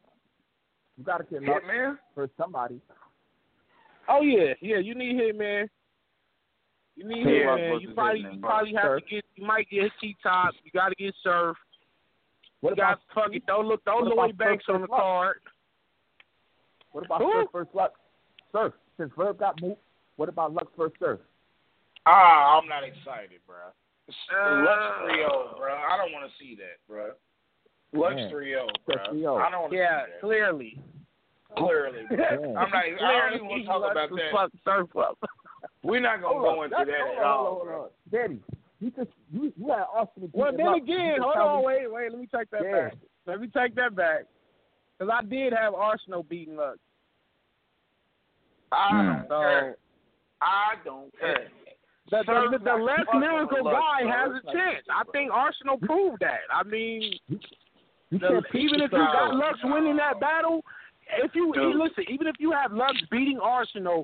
[0.98, 1.98] You gotta get Hitman?
[2.16, 2.80] for somebody.
[4.10, 4.78] Oh yeah, yeah.
[4.78, 5.68] You need Hitman.
[6.96, 7.82] You need K-Rock Hitman.
[7.82, 9.04] You probably you probably have Surf.
[9.04, 9.26] to get.
[9.36, 10.54] You might get T Top.
[10.64, 11.56] You got to get Surf.
[12.62, 15.02] What you about got Don't look Don't about Lloyd Banks on the versus Lux?
[15.02, 15.38] card.
[16.92, 17.32] what about Who?
[17.34, 17.94] Surf first Lux?
[18.52, 18.74] Surf.
[18.98, 19.80] Since Verb got moved,
[20.18, 21.20] what about Lux first Surf?
[22.06, 23.56] Ah, I'm not excited, bro.
[24.10, 25.74] Uh, Lux Trio, bro.
[25.74, 27.12] I don't want to see that, bro.
[27.94, 28.32] Lux Man.
[28.32, 29.38] Trio, bro.
[29.38, 30.22] I don't want to Yeah, see that.
[30.22, 30.80] clearly.
[31.58, 32.06] Clearly.
[32.12, 32.38] Yeah.
[32.58, 32.88] I'm not.
[32.88, 34.32] Even, I don't even want to talk about that.
[34.32, 35.18] Fuck Surf up.
[35.84, 37.84] We're not gonna Hold go on, into that hold at on, all, hold on, hold
[37.86, 37.90] on.
[38.12, 38.40] Daddy,
[38.80, 40.30] you just you you had Austin.
[40.34, 42.12] Well, then again, hold on, me- wait, wait.
[42.12, 42.72] Let me take that Yeah.
[42.90, 42.94] back.
[43.26, 44.26] Let me take that back.
[44.98, 46.78] Because I did have Arsonal beating Lux.
[48.72, 49.08] I Mm.
[49.08, 49.78] don't So care.
[50.42, 51.48] I don't care.
[52.10, 54.86] the, the, the, the less miracle guy has a chance.
[54.90, 56.42] I think Arsonal proved that.
[56.54, 57.14] I mean,
[58.12, 60.62] the, even if you got Lux winning that battle,
[61.18, 61.76] if you Dude.
[61.76, 64.04] listen, even if you have Lux beating Arsonal,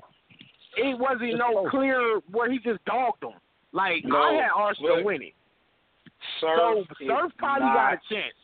[0.76, 1.70] it wasn't It's no close.
[1.70, 3.32] clear where he just dogged them.
[3.72, 5.32] Like No, I had Arsonal but winning,
[6.40, 8.34] Surf so Surf probably got a chance.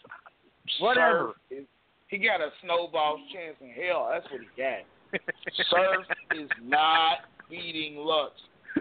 [0.80, 1.32] Whatever.
[1.50, 1.64] Is,
[2.08, 4.08] he got a snowball's chance in hell.
[4.10, 4.84] That's what he got.
[5.70, 6.06] Surf
[6.36, 7.18] is not
[7.50, 8.32] beating Lux.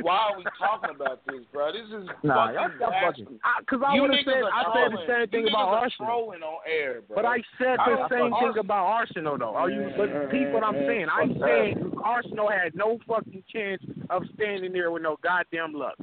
[0.01, 1.71] Why are we talking about this, bro?
[1.71, 3.25] This is Nah, fucking y'all- y'all blasphemy.
[3.37, 3.59] bugging.
[3.59, 6.33] Because I You would have said I said the same thing about Arsonal.
[6.33, 7.15] on air, bro.
[7.15, 9.55] But I said I the don't- same thing Ars- about Arsonal though.
[9.55, 11.09] Are you but peep what I'm saying?
[11.09, 15.97] I said Arsonal had no fucking chance of standing there with no goddamn Lux.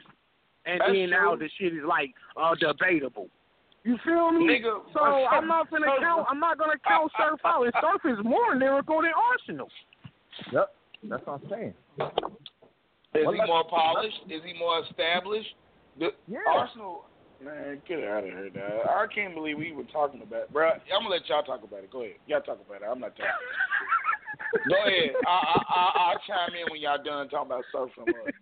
[0.67, 3.29] And That's then now the shit is like uh debatable.
[3.83, 4.47] You feel me?
[4.47, 7.65] Nigga, so I'm not gonna count I'm not gonna count Surf out.
[7.65, 9.69] And Surf is more lyrical than Arsonal.
[10.53, 10.75] Yep,
[11.05, 11.75] that's what I'm saying.
[13.15, 14.21] Is Well, he more polished?
[14.29, 15.55] Is he more established?
[15.99, 16.39] The, Yeah.
[16.49, 17.03] Arsonal
[17.43, 18.87] Man, get out of here, dog.
[18.87, 20.53] I can't believe we were talking about it.
[20.53, 21.91] Bro, I'm going to let y'all talk about it.
[21.91, 22.17] Go ahead.
[22.27, 22.85] Y'all talk about it.
[22.85, 23.33] I'm not talking.
[24.69, 25.11] go ahead.
[25.27, 28.33] I, I, I, I'll chime in when y'all done talking about surf and mud.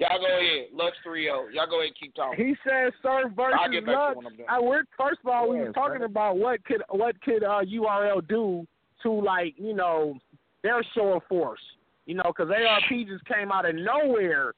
[0.00, 0.66] Y'all go ahead.
[0.74, 1.46] Lux 3 0.
[1.54, 2.44] Y'all go ahead and keep talking.
[2.46, 4.16] He said Surf versus I'll get back to Lux.
[4.16, 4.64] when I'm done.
[4.66, 6.10] We're, first of all, we Yeah, were talking Surf.
[6.10, 8.66] about what could what could uh, URL do
[9.04, 10.18] to like you know
[10.64, 11.60] their show of force.
[12.08, 14.54] You know, because Harp just came out of nowhere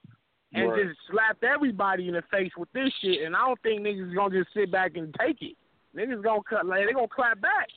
[0.55, 0.86] and Right.
[0.86, 3.22] just slapped everybody in the face with this shit.
[3.22, 5.57] And I don't think niggas is gonna just sit back and take it.
[5.92, 7.68] Niggas gonna cut like they gonna clap back.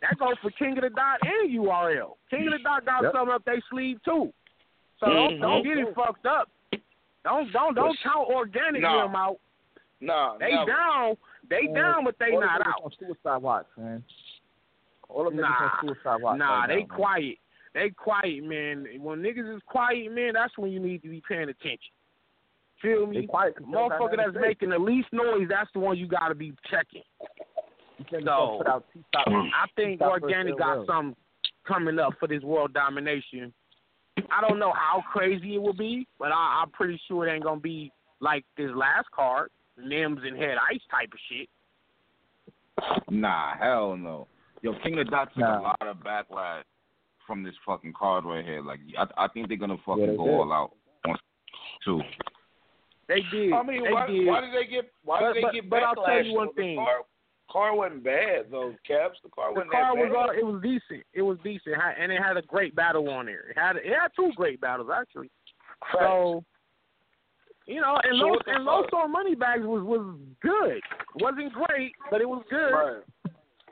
[0.00, 2.16] That goes for King of the Dot and URL.
[2.30, 3.12] King of the Dot got Yep.
[3.12, 4.32] something up their sleeve too.
[4.98, 5.40] So don't, Mhm.
[5.42, 6.48] don't get it fucked up.
[7.22, 9.02] Don't don't don't count organic No.
[9.02, 9.38] them out.
[10.00, 10.64] Nah, They never.
[10.72, 11.16] down,
[11.46, 12.84] they Man, down, but they all the not niggas out.
[12.84, 14.02] On suicide watch, man.
[15.10, 15.78] All of them Nah.
[15.78, 16.38] on suicide watch.
[16.38, 16.96] Nah, right they now, man.
[17.72, 17.88] Quiet.
[17.88, 18.86] They quiet, man.
[19.02, 21.78] When niggas is quiet, man, that's when you need to be paying attention.
[22.82, 23.26] Feel me?
[23.26, 23.56] quiet.
[23.56, 24.40] 'cause they don't Motherfucker that's say.
[24.40, 27.02] making the least noise, that's the one you gotta be checking.
[28.10, 29.26] So, just put out T-Top.
[29.26, 29.50] Mm.
[29.54, 30.86] I think T-Top Organic got LL.
[30.86, 31.16] something
[31.66, 33.52] coming up for this world domination.
[34.30, 37.44] I don't know how crazy it will be, but I, I'm pretty sure it ain't
[37.44, 41.48] gonna be like this last card, Nems and Head Ice type of shit.
[43.10, 44.26] Nah, hell no.
[44.62, 45.60] Yo, King of Dots took Nah.
[45.60, 46.62] a lot of backlash
[47.30, 48.60] from this fucking card right here.
[48.60, 50.34] Like, I, I think they're gonna fucking Yeah, go did.
[50.34, 50.72] all out
[51.06, 51.16] on
[51.84, 52.00] two.
[53.06, 53.52] They did.
[53.52, 54.26] I mean, they why, did.
[54.26, 55.82] why did they get why But- did they but- get but?
[55.84, 56.52] I'll tell you one though?
[56.56, 56.76] The thing.
[56.76, 56.96] car,
[57.48, 59.18] car wasn't bad though, Caps.
[59.22, 60.16] The car wasn't car that was bad.
[60.16, 61.06] all, it was decent.
[61.14, 63.50] It was decent, and it had a great battle on there.
[63.50, 65.30] It had it had two great battles actually.
[65.92, 66.42] So,
[67.66, 68.90] you know, and So Los what the and fuck?
[68.90, 70.80] Loso Moneybags was was good.
[71.20, 72.72] wasn't great, but it was good.
[72.72, 73.02] Right.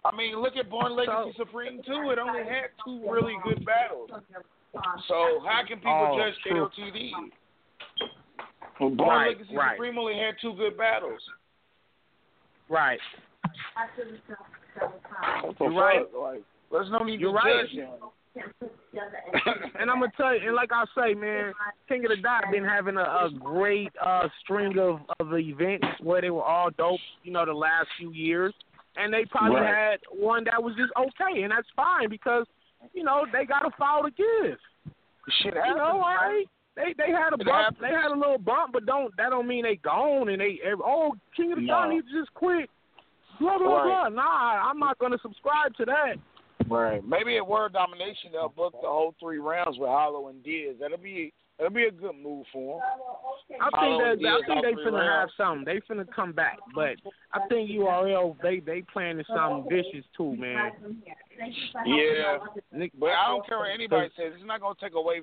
[0.05, 2.11] I mean, look at Born Legacy Supreme too.
[2.11, 4.11] It only had two really good battles.
[5.09, 6.69] So how can people Oh, judge true.
[6.77, 7.11] KOTD?
[8.81, 9.77] Well, Born Right, Legacy right.
[9.77, 11.21] Supreme only had two good battles.
[12.69, 13.01] Right.
[15.43, 16.01] What You're right.
[16.13, 16.21] fuck?
[16.21, 17.67] Like, there's no need You're to right.
[17.67, 17.91] judge them.
[19.81, 21.53] And I'm gonna tell you, and like I say, man,
[21.89, 26.21] King of the Dot been having a, a great uh string of of events where
[26.21, 26.99] they were all dope.
[27.23, 28.53] You know, the last few years,
[28.99, 29.91] and they probably Right.
[29.93, 32.47] had one that was just okay, and that's fine because
[32.93, 34.59] you know they got a foul to give.
[35.43, 36.45] Shit You know, right.
[36.75, 37.79] They they had a bump.
[37.81, 41.15] They had a little bump, but don't that don't mean they gone and they oh
[41.37, 41.89] King of the No.
[41.91, 42.71] Needs to just quit.
[43.41, 43.85] Blah blah Right.
[43.85, 44.23] blah.
[44.23, 46.15] Nah, I'm not gonna subscribe to that.
[46.69, 47.05] Right.
[47.05, 50.77] Maybe at World Domination they'll book the whole three rounds with Hollow and Diaz.
[50.81, 53.61] That'll be that'll be a good move for them.
[53.61, 55.33] I think oh, and that I think all they three finna have rounds.
[55.37, 55.65] something.
[55.65, 56.97] They finna come back, but
[57.33, 60.73] I think URL they they planning something vicious too, man.
[61.87, 62.39] Yeah.
[62.99, 64.33] But I don't care what anybody says.
[64.37, 65.23] It's not gonna take away.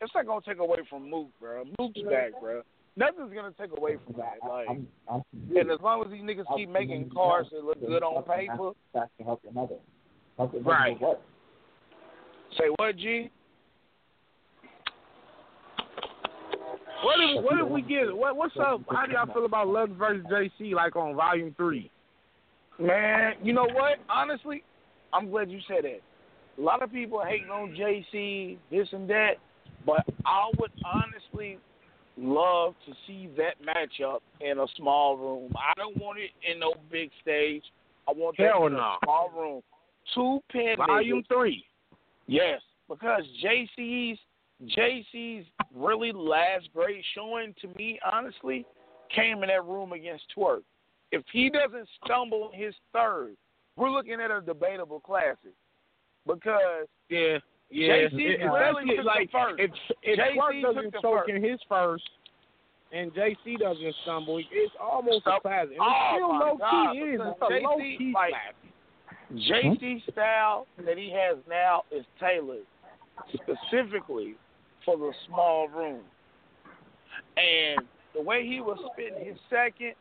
[0.00, 1.64] It's not gonna take away from Mook, bro.
[1.78, 2.62] Mook's back, bro.
[2.96, 4.38] Nothing's gonna take away from that.
[4.48, 5.22] Like, I'm, I'm
[5.56, 9.10] and as long as these niggas keep making cars that look good on paper, That's
[9.18, 9.76] to help another.
[10.36, 10.96] Help another Right.
[12.56, 13.30] Say what, G?
[17.04, 18.80] What if what if we get what what's up?
[18.90, 21.90] How do y'all feel about Lux versus JC like on volume three?
[22.78, 23.98] Man, you know what?
[24.08, 24.64] Honestly,
[25.12, 26.00] I'm glad you said that.
[26.58, 29.32] A lot of people hating on JC, this and that,
[29.84, 31.58] but I would honestly
[32.16, 35.52] love to see that matchup in a small room.
[35.56, 37.62] I don't want it in no big stage.
[38.08, 38.78] I want that Hell in no.
[38.78, 39.62] a small room.
[40.14, 41.64] Two pin Volume three.
[42.26, 44.18] Yes, because JC's
[44.62, 48.64] JC's really last great showing to me, honestly,
[49.14, 50.62] came in that room against Twork.
[51.12, 53.36] If he doesn't stumble in his third,
[53.76, 55.52] we're looking at a debatable classic.
[56.26, 57.38] Because Yeah.
[57.70, 59.60] Yeah, JC It- clearly took like the first.
[59.60, 59.70] if
[60.02, 62.08] if JC Twork doesn't the choke in his first,
[62.92, 65.72] and JC doesn't stumble, it's almost a classic.
[65.72, 67.20] And Oh, still low God, key is.
[67.20, 68.56] It's a JC, low key like- classic.
[69.34, 72.66] JC style that he has now is tailored
[73.32, 74.34] specifically
[74.84, 76.00] for the small room.
[77.36, 79.94] And the way he was spitting his second,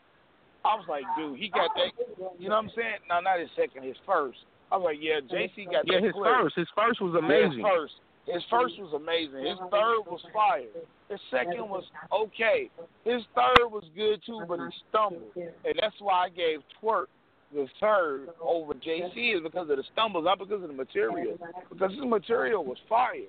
[0.65, 1.91] I was like, dude, he got that.
[2.39, 3.03] You know what I'm saying?
[3.09, 4.39] No, not his second, his first.
[4.71, 6.35] I was like, yeah, JC got Yeah, that his clear.
[6.41, 7.59] first, his first was amazing.
[7.59, 7.93] His first,
[8.25, 9.45] his first was amazing.
[9.45, 10.71] His third was fire.
[11.09, 12.69] His second was okay.
[13.03, 17.07] His third was good too, but he stumbled, and that's why I gave Twork
[17.53, 21.37] the third over JC is because of the stumbles, not because of the material.
[21.69, 23.21] Because his material was fire,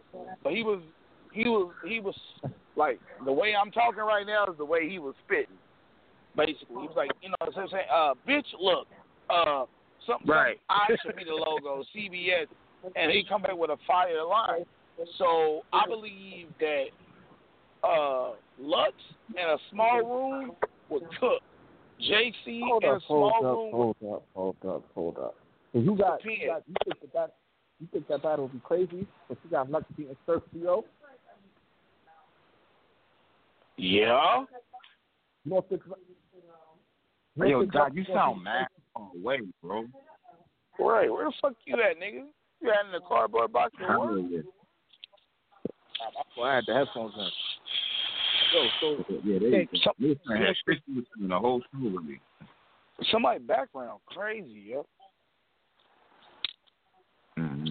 [0.42, 0.80] but he was
[1.32, 2.14] he was he was
[2.76, 5.56] like the way I'm talking right now is the way he was spitting.
[6.36, 8.88] Basically, he was like, you know, what I'm saying, uh, bitch, look,
[9.30, 9.66] uh,
[10.04, 10.60] something, Right.
[10.68, 12.46] I should be the logo, CBS,
[12.96, 14.64] and he come back with a fire line.
[15.18, 16.86] So I believe that
[17.84, 18.92] uh, Lux
[19.30, 20.52] in a small room
[20.88, 21.42] would cook.
[22.00, 23.70] JC Hold in a up, hold small up, room.
[23.72, 25.34] hold up, hold up, hold up.
[25.72, 27.34] So you got, you got, you think that, that
[27.80, 29.06] you think that battle will be crazy?
[29.28, 30.84] But you got Lux beating Surf Trio.
[33.76, 34.44] Yeah.
[35.44, 35.82] You don't think?
[35.86, 35.92] you
[37.42, 39.84] don't Yo, think Doc, you sound beat mad far away, bro.
[40.78, 41.10] Right.
[41.10, 42.24] Where the fuck you at, nigga?
[42.60, 44.30] You had in the cardboard box or what?
[44.30, 44.40] Yeah,
[46.36, 47.28] Well, I had the headphones in.
[48.54, 52.04] Yo, so yeah, they, Hey, they, they had Christy was in the whole show with
[52.04, 52.20] me.
[53.10, 54.86] Somebody background crazy, yo.
[57.38, 57.64] Mm-hmm.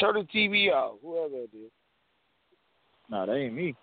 [0.00, 1.70] Turn the TV off, whoever it is.
[3.10, 3.74] nah, that ain't me.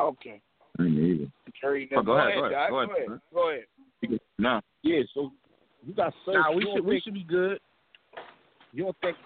[0.00, 0.40] Okay.
[0.78, 1.30] Me neither.
[1.60, 2.06] Carry Oh, that.
[2.06, 3.20] go ahead, go ahead, go Go ahead, ahead.
[3.32, 4.20] Go ahead.
[4.38, 5.30] Nah, Yeah, so
[5.86, 6.34] you got Surf.
[6.36, 7.58] Nah, we you don't should we should be good.
[8.72, 9.16] You don't think?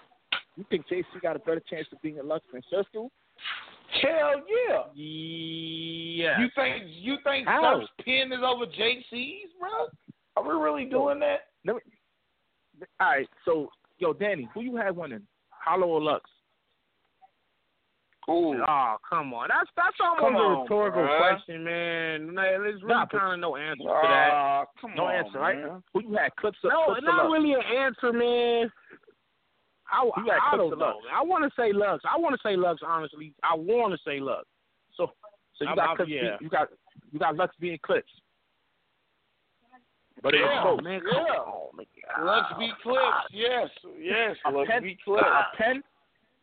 [0.57, 3.09] You think JC got a better chance of beating Lux than Surf do?
[4.01, 4.83] Hell yeah.
[4.95, 6.39] Yeah.
[6.39, 7.79] You think you think How?
[7.79, 9.87] Surf's pen is over JC's, bro?
[10.35, 11.47] Are we really doing that?
[13.01, 15.23] All right, so yo, Danny, who you had winning?
[15.49, 16.29] Hollow or Lux?
[18.29, 18.61] Ooh.
[18.67, 19.47] Oh, come on.
[19.49, 21.17] That's that's almost Come a rhetorical bruh.
[21.17, 22.33] question, man.
[22.35, 24.65] Nah, There's really Nah, but- kind of no answer to that.
[24.79, 25.57] Come No on, answer, right?
[25.57, 25.83] man.
[25.93, 26.35] Who you had?
[26.35, 27.33] Clips of No, Clips or not Lux?
[27.33, 28.71] really an answer, man.
[29.91, 30.85] I, You I don't know.
[30.85, 30.97] Lux?
[31.13, 32.03] I want to say Lux.
[32.09, 32.81] I want to say Lux.
[32.85, 34.45] Honestly, I want to say Lux.
[34.95, 35.11] So,
[35.55, 36.11] so you I'm- got I'm- Clips.
[36.11, 36.21] yeah.
[36.37, 36.67] beat- You got
[37.11, 38.11] you got Lux being Clips.
[40.21, 40.83] But it was Yeah, close.
[40.83, 41.13] man, yeah.
[41.13, 41.85] come on, man.
[42.25, 43.31] Let's be clips.
[43.31, 44.35] Yes, yes.
[44.45, 45.81] A Let's pen, be a pen,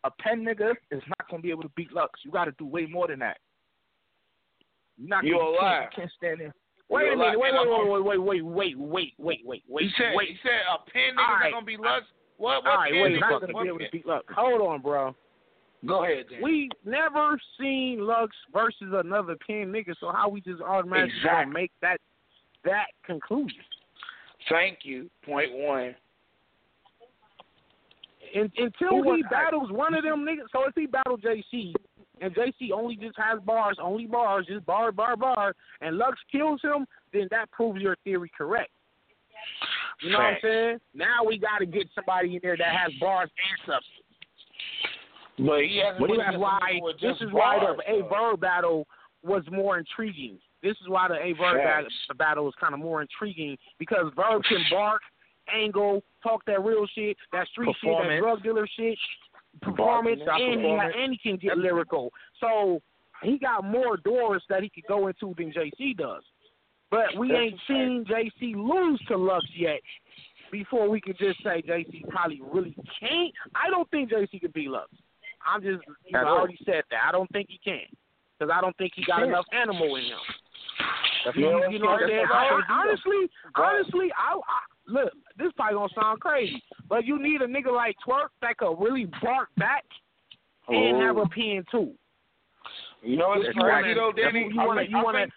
[0.05, 2.18] a pen nigga is not gonna be able to beat Lux.
[2.24, 3.36] You got to do way more than that.
[4.97, 5.82] You're not You gonna, a you can't- liar.
[5.82, 6.55] You can't stand there.
[6.88, 7.38] Wait a minute.
[7.38, 10.28] Wait, wait, wait, wait, wait, wait, wait, wait, wait, wait, He said, wait.
[10.30, 11.53] he said a pen are right.
[11.53, 12.07] gonna be Lux.
[12.39, 12.64] What?
[12.64, 14.24] What All right, wait, not gonna be able to beat Lux.
[14.34, 15.14] Hold on, bro.
[15.84, 16.43] Go ahead, Dan.
[16.43, 21.53] We never seen Lux versus another pin nigga, so how we just automatically Exactly.
[21.53, 22.01] make that
[22.64, 23.61] that conclusion?
[24.49, 25.11] Thank you.
[25.24, 25.95] Point one.
[28.34, 31.72] In, until he battles one of them niggas, so if he battle JC
[32.20, 36.61] and JC only just has bars, only bars, just bar, bar, bar, and Lux kills
[36.62, 38.70] him, then that proves your theory correct.
[40.03, 40.78] You know what I'm saying?
[40.94, 43.92] Now we got to get somebody in there that has bars and substance.
[45.38, 46.01] But he hasn't.
[46.01, 48.03] But been that's why a nigga with this is why the A.
[48.03, 48.86] Bird battle
[49.22, 50.38] was more intriguing.
[50.62, 51.57] This is why the A Facts.
[51.57, 51.88] battle,
[52.18, 55.03] battle was kind of more intriguing because Verb can bark,
[55.55, 58.99] angle, talk that real shit, that street shit, that drug dealer shit,
[59.62, 62.12] performance, and he, and he can get lyrical.
[62.40, 62.80] So
[63.22, 66.22] he got more doors that he could go into than JC does.
[66.91, 69.80] But we ain't seen JC lose to Lux yet.
[70.53, 73.34] Before we could just say JC probably really can't.
[73.55, 74.89] I don't think JC could beat Lux.
[75.47, 77.01] I'm just, you know, I already said that.
[77.07, 77.80] I don't think he can
[78.39, 80.18] because I don't think he got enough animal in him.
[81.24, 82.26] That's You, you know what I'm saying?
[82.28, 85.12] what I, I honestly, honestly, I, I look.
[85.39, 89.09] This probably gonna sound crazy, but you need a nigga like Twork that could really
[89.22, 89.84] bark back
[90.68, 91.22] and have oh.
[91.22, 91.93] a pen too.
[93.03, 94.49] You know what's crazy you though, Danny?
[94.51, 95.32] you wanna- you wanna- think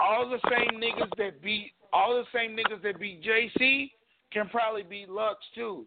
[0.00, 3.90] all the same niggas that beat all the same niggas that beat JC
[4.32, 5.86] can probably beat Lux too.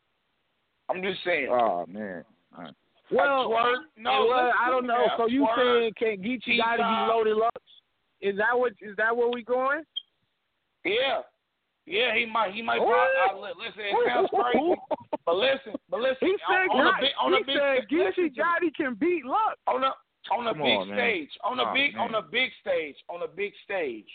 [0.90, 1.48] I'm just saying.
[1.50, 2.24] Oh man.
[2.58, 2.74] All right.
[3.12, 5.06] Well, Twork, no, well, I don't know.
[5.18, 7.56] So you Twork, saying can Geechee got to be loaded Lux?
[8.22, 8.72] Is that what?
[8.82, 9.84] Is that where we going?
[10.86, 11.22] Yeah.
[11.86, 13.08] Yeah, he might he might What?
[13.26, 14.76] probably, uh, li- listen, it sounds crazy.
[15.26, 17.56] But listen, but listen, He said, on, on a Gotti- big on he a big
[17.58, 18.36] said Geechee.
[18.40, 19.60] Gotti can beat Lux.
[19.68, 19.92] on a
[20.32, 22.22] on a Come big on, stage, on a Oh, big on man.
[22.24, 24.08] a big stage, on a big stage.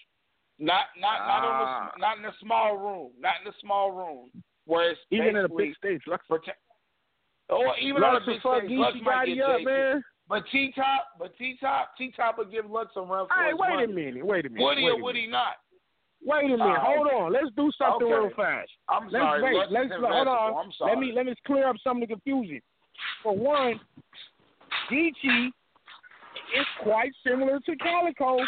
[0.59, 1.91] Not not not on Ah.
[1.95, 4.31] the not in a small room, not in a small room
[4.67, 6.25] where it's Even in a big stage, Lux.
[6.29, 6.53] prote-
[7.49, 10.05] or even Lux on a big stage, Lux might get up, man.
[10.29, 13.41] But T Top, but T Top, T Top will give Lux some run for All
[13.41, 13.85] right, his wait money.
[13.85, 14.27] a minute.
[14.27, 14.65] Wait a minute.
[14.65, 15.57] Would he or would he not?
[16.23, 16.65] Wait a minute.
[16.67, 17.33] Uh, hold on.
[17.33, 18.13] Let's do something okay.
[18.27, 18.71] real fast.
[18.89, 19.55] I'm Let's sorry, wait.
[19.55, 20.65] Lux Let's hold on.
[20.67, 20.91] I'm sorry.
[20.91, 22.61] Let me let me clear up some of the confusion.
[23.23, 23.81] For one,
[24.91, 25.49] Geechee
[26.57, 28.39] is quite similar to Calico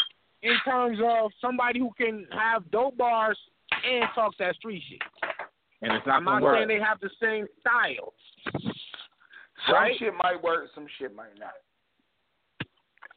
[0.43, 3.39] in terms of somebody who can have dope bars
[3.85, 5.01] and talk that street shit.
[5.83, 6.57] And it's not I'm not work.
[6.57, 8.13] saying they have the same style.
[9.67, 9.95] Some Right?
[9.99, 11.53] shit might work, some shit might not.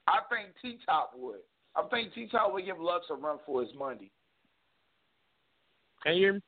[0.08, 1.40] I think T Top would.
[1.76, 4.12] I think T Top would give Lux a run for his money.
[6.04, 6.40] Can you hear me?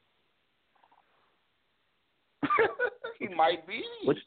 [3.19, 3.81] he might be.
[4.03, 4.17] What,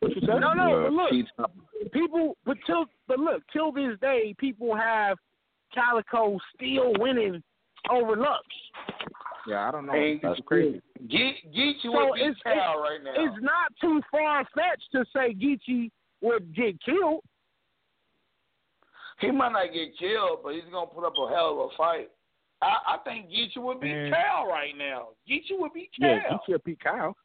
[0.00, 0.40] what you said?
[0.40, 5.18] No, no, but look, people, but till, but look, till this day, people have
[5.74, 7.42] Calico still winning
[7.90, 8.42] over Lux.
[9.46, 9.92] Yeah, I don't know.
[9.92, 10.80] Hey, That's crazy.
[11.08, 13.12] Get get you So with beat it's- right now.
[13.16, 15.90] It's not too far fetched to say Geechee
[16.20, 17.22] would get killed.
[19.20, 22.10] He might not get killed, but he's gonna put up a hell of a fight.
[22.60, 24.12] I, I think Geechee would be Man.
[24.12, 25.08] Cal right now.
[25.28, 26.08] Geechee would be Cal.
[26.08, 27.16] Yeah, Geechee will beat Kyle.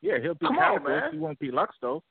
[0.00, 1.12] Yeah, he'll be Come Kyle, on, man.
[1.12, 2.02] he won't be Lux though.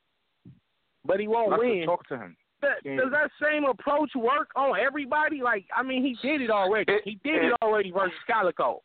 [1.08, 1.86] But he won't win.
[1.86, 2.36] talk to him.
[2.62, 5.41] That, does that same approach work on everybody?
[5.41, 6.91] Like, I mean, he did it already.
[6.91, 8.82] It- he did it it- already versus Calico.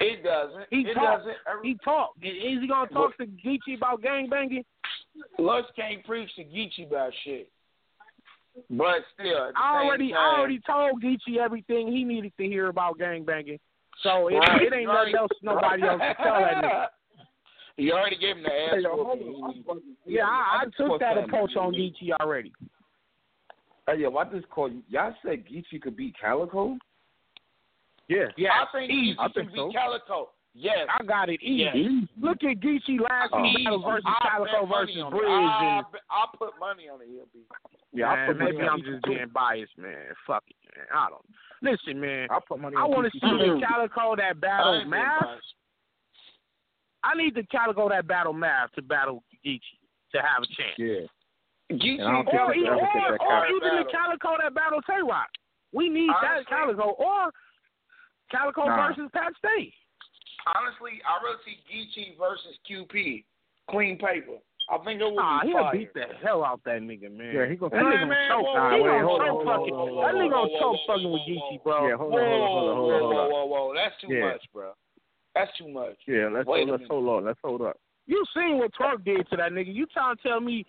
[0.00, 0.66] It doesn't.
[0.70, 1.18] He it talked.
[1.24, 1.36] doesn't.
[1.50, 2.18] Every- He talked.
[2.24, 4.64] Is he gonna talk to Geechee about gang banging?
[5.38, 7.48] Lux can't preach to Geechee about shit.
[8.70, 12.98] But still, I already, time, I already told Geechee everything he needed to hear about
[12.98, 13.58] gang banging.
[14.02, 16.86] So it, Right, it ain't nothing right, else nobody else can tell that nigga.
[17.76, 21.18] You already gave him the ass Hey, yo, hold Yeah, I, I just took that
[21.18, 22.52] approach on Geechee already.
[23.86, 24.82] Hey, yo, I just called you.
[24.88, 26.78] Y'all said Geechee could beat Calico.
[28.08, 28.26] Yeah.
[28.36, 29.14] Yeah, I think easy.
[29.16, 29.72] Geechee I can think beat so.
[29.72, 30.28] Calico.
[30.54, 30.86] Yes.
[30.88, 31.64] I got it easy.
[31.74, 32.28] Yeah.
[32.28, 33.42] Look at Geechee last Oh.
[33.42, 35.10] week battle versus I Calico versus on.
[35.10, 35.24] Bridge.
[35.26, 37.08] I And, bet- I'll put money on it.
[37.10, 37.46] He'll beat.
[37.92, 40.14] Yeah, I man, put maybe I'm just being biased, man.
[40.26, 40.86] Fuck it, man.
[40.94, 41.26] I don't.
[41.62, 42.28] Listen, man.
[42.30, 44.88] I put money I want to see the Calico that I battle ain't
[47.12, 47.16] being math.
[47.16, 47.20] biased.
[47.20, 49.60] I need the Calico that battle math to battle Geechee
[50.12, 50.78] to have a chance.
[50.78, 51.06] Yeah.
[51.72, 53.56] Geechee And I don't Or, even, can ever get or, or Calico.
[53.56, 55.28] even the Calico that battle Tay Roc.
[55.72, 57.30] We need that Calico or
[58.30, 58.88] Calico Nah.
[58.88, 59.72] versus Pat Stay.
[60.46, 63.24] Honestly, I really see Geechee versus QP.
[63.70, 64.36] Clean paper.
[64.70, 65.72] I think it would Nah, be he'll fire.
[65.72, 67.34] beat the hell out that nigga, man.
[67.34, 68.44] Yeah, he gonna- that Hey, nigga man, gonna choke.
[68.44, 69.74] whoa, Nah, he wait, gonna hold on, choke fucking.
[69.74, 71.88] hold that nigga whoa, gonna choke fucking with whoa, Geechee, bro.
[71.88, 73.48] Yeah, hold Whoa, on, hold on, hold on, hold on, hold whoa, on.
[73.50, 74.72] whoa, whoa, That's too much, bro.
[75.34, 75.96] That's too much.
[76.06, 77.24] Yeah, let's Wait hold, a let's hold on.
[77.24, 77.76] Let's hold up.
[78.06, 79.74] You seen what Twork did to that nigga?
[79.74, 80.64] You trying to tell me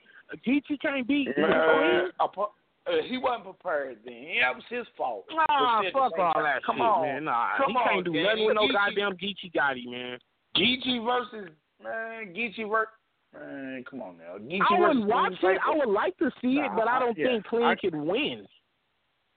[0.47, 1.27] Geechee can't beat?
[1.37, 2.41] Man, I pu-
[2.87, 4.25] uh, he wasn't prepared then.
[4.41, 5.25] That was his fault.
[5.31, 5.45] Nah,
[5.83, 7.01] But still, at fuck all time, that come shit, on.
[7.03, 7.23] man.
[7.25, 8.23] Nah, Come he on, can't do Danny.
[8.23, 10.19] nothing with no Geechee- goddamn Geechee Gotti, man.
[10.55, 11.49] Geechee versus
[11.83, 12.87] man, Geechee ver
[13.33, 14.37] Man, come on now.
[14.39, 15.61] Geechee I would watch Clean it.
[15.65, 17.95] I would like to see it, but I I- don't yeah, think Clean I- could
[17.95, 18.47] win.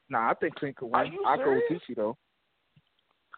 [0.08, 1.12] Nah, I think Clean could Are win.
[1.14, 1.82] you I go with serious?
[1.88, 2.16] Geechee though.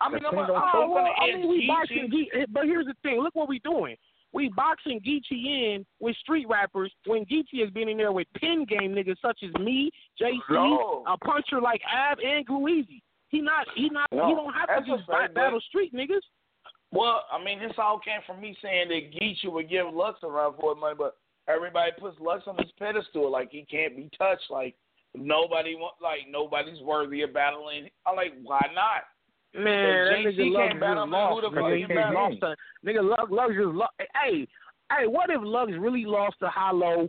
[0.00, 2.46] I mean, I'm, Clean I'm, don't I'm Oh, well, I mean, we boxing, Ge- eh,
[2.50, 3.20] but here's the thing.
[3.20, 3.96] Look what we doing.
[4.32, 8.64] We boxing Geechee in with street rappers when Geechee has been in there with pin
[8.68, 9.90] game niggas such as me,
[10.20, 11.04] JC, No.
[11.06, 13.02] a puncher like Ab and Gluezy.
[13.28, 16.20] He not, he not, he don't have to that's a just fact, battle street niggas.
[16.92, 20.28] Well, I mean, this all came from me saying that Geechee would give Lux a
[20.28, 21.16] run for his money, but
[21.48, 24.50] everybody puts Lux on his pedestal like he can't be touched.
[24.50, 24.74] Like
[25.14, 27.88] nobody want, like nobody's worthy of battling.
[28.06, 29.02] I'm like, why not?
[29.54, 31.34] Man, that If JC nigga Lux battle just lost.
[31.34, 32.14] who the fuck Nigga, he he battle?
[32.14, 32.40] lost.
[32.40, 33.92] To, nigga, Lux, Lux just lost.
[34.22, 34.46] Hey,
[34.92, 37.08] hey, what if Lux really lost to Hollow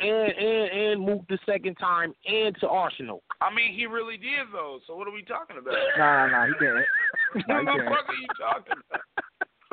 [0.00, 3.20] and and and moved the second time and to Arsonal?
[3.40, 4.80] I mean, he really did though.
[4.86, 5.74] So what are we talking about?
[5.98, 6.84] Nah, nah, nah, he didn't.
[7.46, 7.92] what Nah, the he didn't.
[7.92, 9.00] fuck are you talking about?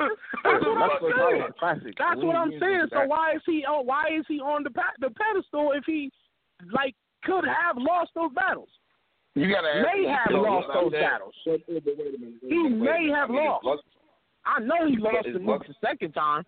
[0.00, 0.14] That's
[0.44, 1.92] That's what I'm saying.
[1.98, 2.86] That's what I'm saying.
[2.92, 3.86] So why is he on?
[3.86, 6.10] Why is he on the pa- the pedestal if he
[6.72, 6.94] like
[7.24, 8.70] could have lost those battles?
[9.36, 11.00] You gotta ask May have lost those that.
[11.00, 11.34] battles.
[11.46, 12.34] Wait a minute.
[12.42, 13.64] He may have I mean, lost.
[13.64, 13.82] Lux-
[14.44, 16.44] I know he lost is to Mook Lux- the second time.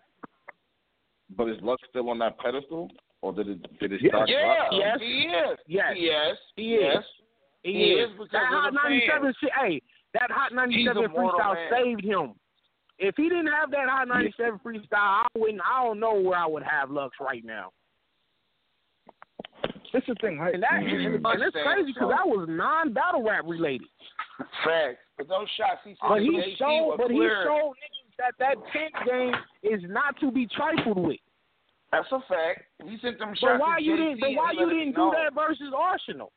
[1.37, 2.89] but is Lux still on that pedestal,
[3.21, 4.09] or did it did it Yeah.
[4.09, 4.29] start?
[4.29, 4.97] Yeah, Yes.
[4.99, 5.59] he is.
[5.67, 5.93] Yes.
[5.97, 6.37] Yes.
[6.55, 6.81] He is.
[6.93, 7.03] Yes.
[7.63, 8.09] He, He is.
[8.09, 9.51] is because that Hot 97 shit.
[9.53, 9.81] Hey,
[10.13, 11.69] that Hot 97 He's a mortal freestyle man.
[11.71, 12.33] saved him.
[12.99, 15.61] If he didn't have that Hot 97 freestyle, I wouldn't.
[15.65, 17.71] I don't know where I would have Lux right now.
[19.93, 20.53] This the thing, right?
[20.55, 21.05] And that Mhm.
[21.05, 23.87] and, and it's crazy because that was non-battle rap related.
[24.65, 24.97] Facts.
[25.17, 28.55] But those shots he said But he showed, were but he showed niggas that that
[28.73, 31.19] tent game is not to be trifled with.
[31.91, 32.63] That's a fact.
[32.83, 33.41] He sent them shots.
[33.41, 34.19] But shots why to you didn't?
[34.19, 36.31] But why you didn't do that versus Arsonal?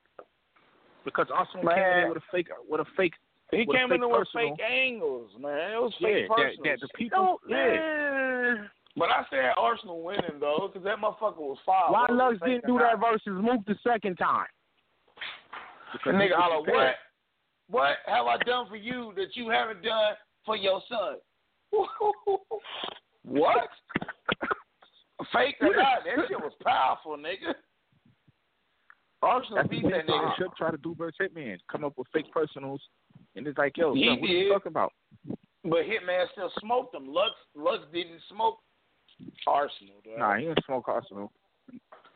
[1.07, 1.74] Because Arsonal Man.
[1.74, 3.14] came in with a fake, with a fake.
[3.52, 4.57] He came in with personal.
[4.57, 5.72] fake angles, man.
[5.72, 7.40] It was Yeah, fake that, that the people.
[7.48, 7.57] yeah.
[7.57, 8.70] man.
[8.97, 11.92] But I said Arsonal winning though, because that motherfucker was foul.
[11.92, 14.47] Why It Lux didn't do that versus Mook the second time?
[16.05, 16.94] The nigga holler, prepared.
[17.68, 17.80] what?
[17.80, 21.16] What have I done for you that you haven't done for your son?
[23.24, 23.68] what?
[25.32, 27.55] Fake or not, that shit was powerful, nigga.
[29.24, 30.36] Arsonal That's beat that nigga.
[30.36, 31.59] should try to do versus Hitman.
[31.70, 32.80] Come up with fake personals,
[33.34, 34.53] and it's like, yo, son, what you did.
[34.53, 34.92] talking about?
[35.64, 37.09] But Hitman still smoked him.
[37.09, 38.59] Lux Lux didn't smoke
[39.49, 40.17] Arsonal, though.
[40.19, 41.31] Nah, he didn't smoke Arsonal.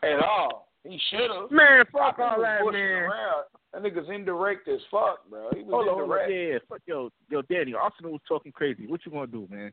[0.03, 0.69] At all.
[0.85, 1.51] He should have.
[1.51, 2.75] Man, fuck all that, man.
[2.75, 3.45] Around.
[3.73, 5.51] That nigga's indirect as fuck, bro.
[5.55, 7.73] He was Hold on, hold on, yeah, fuck yo, yo, Danny.
[7.73, 8.87] Arsonal was talking crazy.
[8.87, 9.73] What you gonna do, man?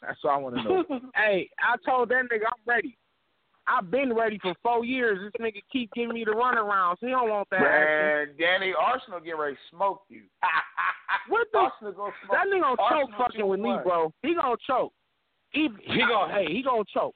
[0.00, 0.84] That's all I want to know.
[1.14, 2.96] Hey, I told that nigga I'm ready.
[3.66, 5.18] I've been ready for four years.
[5.20, 6.96] This nigga keep giving me the runarounds.
[7.00, 7.60] He don't want that.
[7.60, 8.36] action.
[8.38, 10.22] Man, Danny, Arsonal get ready to smoke you.
[11.28, 11.58] What the?
[11.58, 14.12] Arsonal gonna smoke That nigga gonna Arsonal choke fucking with me, bro.
[14.22, 14.92] He gonna choke.
[15.50, 17.14] He, He gonna- hey, he gonna choke.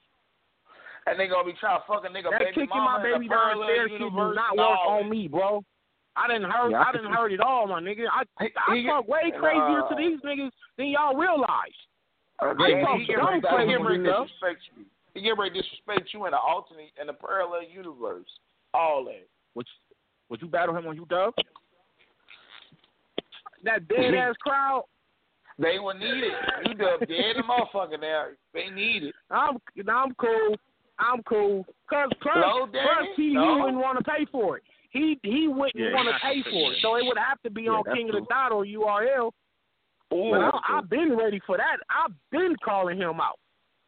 [1.07, 3.91] And they gonna be trying to fuck a nigga That baby kicking my baby downstairs
[3.91, 5.65] shit do not No, work on me, bro.
[6.15, 6.71] I didn't heard.
[6.71, 8.07] Yeah, I I, didn't heard it all, my nigga.
[8.11, 11.75] I I he- talk way crazier uh, to these niggas than y'all realize.
[12.41, 13.73] Uh, I yeah, talk dumb crazy
[14.05, 14.27] to.
[15.15, 18.29] He get ready to disrespect you in an alternate in a parallel universe.
[18.73, 19.27] All that.
[19.55, 19.97] Would you,
[20.31, 21.33] would you battle him on UW?
[23.65, 24.85] That dead ass crowd.
[25.59, 26.33] They will need it.
[26.67, 28.27] You done dead the motherfucker now.
[28.55, 29.15] They need it.
[29.31, 30.57] I'm I'm cool.
[30.99, 31.65] I'm cool.
[31.89, 33.59] Cause plus, No, plus Danny, he, he no.
[33.59, 34.63] wouldn't want to pay for it.
[34.91, 36.79] He he wouldn't Yeah, want to pay for it.
[36.83, 39.31] So it would have to be Yeah, on that's King of the Dot or URL.
[40.13, 40.31] Ooh.
[40.31, 41.79] But I, I've been ready for that.
[41.89, 43.39] I've been calling him out.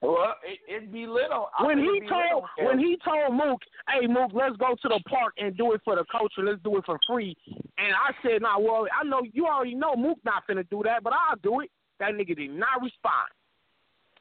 [0.05, 1.46] Well, it, it'd be lit on.
[1.59, 4.55] I when he it'd be lit told on when he told Mook, "Hey Mook, let's
[4.59, 6.42] go to the park and do it for the culture.
[6.42, 7.34] Let's do it for free."
[7.78, 11.02] And I said, "Nah, well, I know you already know Mook not finna do that,
[11.02, 13.30] but I'll do it." That nigga did not respond,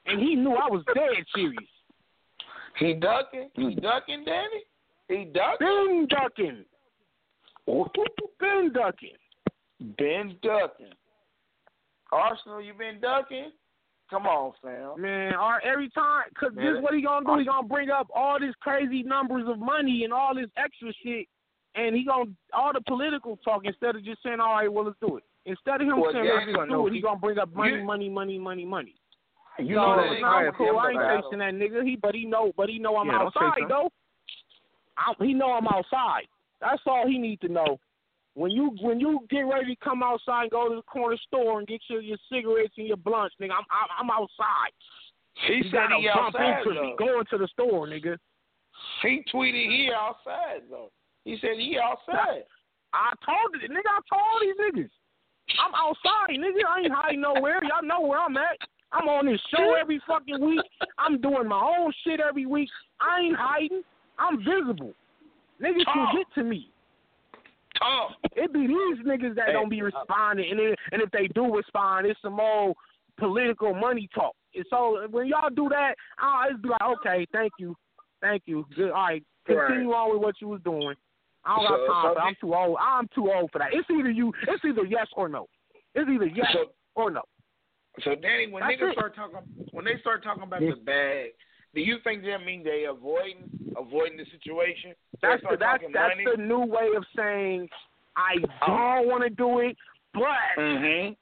[0.05, 1.69] and he knew I was dead serious.
[2.79, 4.63] he ducking, he ducking, Danny.
[5.09, 5.57] He ducking.
[5.59, 6.63] Been ducking,
[8.39, 9.17] been ducking.
[9.97, 10.93] Been ducking.
[12.13, 13.51] Arsonal, you been ducking?
[14.13, 15.01] Come on, fam.
[15.01, 17.39] Man, or every time, cause Man, this what he gonna do?
[17.39, 21.25] He gonna bring up all this crazy numbers of money and all this extra shit,
[21.73, 24.99] and he gonna all the political talk instead of just saying, "All right, well, let's
[25.01, 27.01] do it." Instead of him Well, saying, yeah, "Let's you just do it," he- he
[27.01, 28.93] gonna bring up money, you- money, money, money, money.
[29.57, 30.77] You so, know that no, I'm gonna cool.
[30.79, 31.21] I ain't a battle.
[31.23, 31.83] facing that nigga.
[31.83, 33.67] He, but he know, but he know I'm Yeah, outside so.
[33.67, 33.91] though.
[34.95, 36.27] I, he know I'm outside.
[36.61, 37.79] That's all he need to know.
[38.35, 41.59] When you when you get ready to come outside and go to the corner store
[41.59, 44.73] and get your your cigarettes and your blunts, nigga, I'm I'm, I'm outside.
[45.47, 47.05] He You said he outside into me though.
[47.05, 48.17] going to the store, nigga.
[49.01, 50.91] He tweeted he outside though.
[51.25, 52.43] He said he outside.
[52.93, 53.89] I told it, nigga.
[53.89, 54.89] I told these niggas.
[55.63, 56.65] I'm outside, nigga.
[56.67, 57.59] I ain't hiding nowhere.
[57.63, 58.57] Y'all know where I'm at.
[58.91, 60.61] I'm on this show every fucking week.
[60.97, 62.69] I'm doing my own shit every week.
[63.01, 63.81] I ain't hiding.
[64.19, 64.93] I'm visible.
[65.61, 66.69] Niggas can get to me.
[67.77, 68.11] Talk.
[68.35, 71.27] It be these niggas that Hey, don't be uh, responding, and it, and if they
[71.29, 72.75] do respond, it's some old
[73.17, 74.33] political money talk.
[74.55, 77.75] And so when y'all do that, ah, I'll just be like, okay, thank you,
[78.21, 78.91] thank you, good.
[78.91, 80.93] All right, continue on with what you was doing.
[81.45, 82.21] I don't So- got time so.
[82.21, 82.77] I'm too old.
[82.79, 83.73] I'm too old for that.
[83.73, 84.31] It's either you.
[84.47, 85.47] It's either yes or no.
[85.95, 86.65] It's either yes So,
[86.95, 87.21] or no.
[88.03, 88.93] so Danny, when That's niggas it.
[88.93, 89.37] start talking,
[89.71, 91.31] when they start talking about the bag,
[91.75, 94.93] do you think that mean they avoiding avoiding the situation?
[95.21, 96.25] That's the, that's that's money?
[96.35, 97.69] the new way of saying
[98.15, 99.75] I don't want to do it,
[100.13, 100.21] but
[100.57, 101.15] Mhm.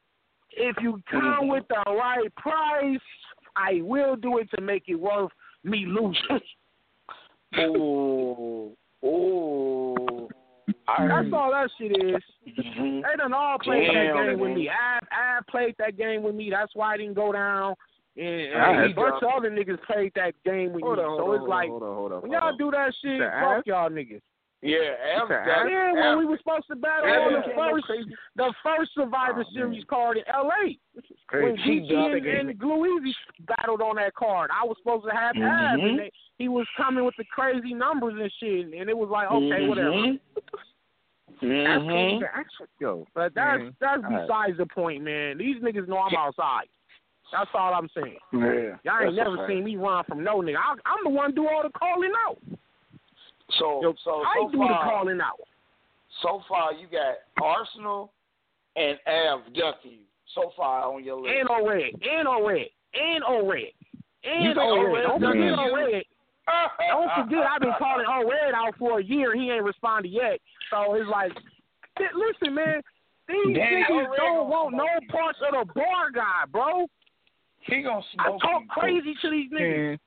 [0.51, 2.99] if you come with the right price,
[3.55, 5.31] I will do it to make it worth
[5.63, 6.41] me losing.
[9.03, 10.27] Ooh.
[10.87, 12.21] I That's all that shit is.
[12.47, 13.03] Mhm.
[13.03, 14.57] They done all played Damn, that game with man.
[14.59, 14.69] me.
[14.69, 16.49] Ab, Ab played that game with me.
[16.49, 17.75] That's why I didn't go down.
[18.17, 21.03] And, I and a had bunch of other niggas played that game with Hold me.
[21.03, 22.57] on, so hold it's on, like hold on, hold on, when y'all on.
[22.57, 23.63] do that shit, The fuck Ab?
[23.65, 24.21] y'all niggas.
[24.61, 25.71] Yeah, Ab, said got- Ab?
[25.71, 27.19] Yeah, when Ab- we were supposed to battle Yeah.
[27.23, 27.87] on the first,
[28.35, 29.85] the first Survivor Oh, Series man.
[29.89, 30.77] card in L.A.
[31.31, 32.49] When He GG and, again.
[32.49, 33.13] and Gluezy
[33.47, 34.51] battled on that card.
[34.53, 35.89] I was supposed to have Ab, Mhm.
[35.89, 39.31] and they, he was coming with the crazy numbers and shit, and it was like,
[39.31, 39.89] okay, whatever.
[39.89, 40.19] Mhm.
[41.41, 42.19] That's Mhm.
[42.19, 43.07] the actual yo.
[43.15, 43.75] But that's man.
[43.79, 44.27] that's All right.
[44.27, 45.37] besides the point, man.
[45.39, 46.67] These niggas know I'm outside.
[47.31, 48.17] That's all I'm saying.
[48.33, 48.75] Yeah.
[48.83, 50.57] Y'all ain't never seen me run from no nigga.
[50.57, 52.37] I, I'm the one do all the calling out.
[53.59, 55.39] So, Yo, so, I so do the calling out.
[56.21, 58.09] so far you got Arsonal
[58.75, 59.97] and Av ducking you.
[60.35, 61.35] So far on your list.
[61.39, 63.71] And on red, and on red, and on red,
[64.23, 64.57] and.
[64.57, 66.03] O-Red Don't forget red.
[66.47, 69.35] Don't forget, I've been calling O Red out for a year.
[69.35, 70.39] He ain't responded yet.
[70.69, 71.31] So it's like,
[71.99, 72.81] listen, man,
[73.27, 76.87] these niggas don't want no parts of the bar guy, bro.
[77.63, 79.87] He gonna I talk you, crazy to these niggas.
[79.89, 79.99] Man,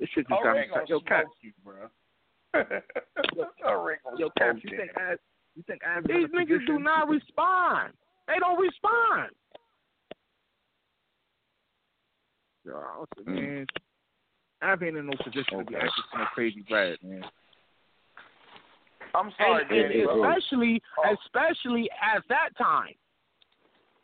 [0.00, 0.88] this shit just got me gonna tight.
[0.88, 1.24] Yo, smoke Cat.
[1.42, 1.74] you, bro.
[3.36, 3.44] Yo,
[4.18, 4.54] smoke Cat.
[4.64, 4.76] You you.
[4.78, 5.18] think Ab?
[5.54, 7.92] You think Ab's in These niggas do not respond.
[8.28, 9.30] They don't respond.
[12.64, 13.34] Yo, I was- Mm.
[13.34, 13.66] man,
[14.62, 15.86] Ab ain't in no position to be Okay.
[15.86, 17.24] asking for crazy bread, man.
[19.14, 20.04] I'm sorry, and, and Danny.
[20.04, 20.24] bro.
[20.30, 21.14] especially, Oh.
[21.24, 22.94] especially at that time.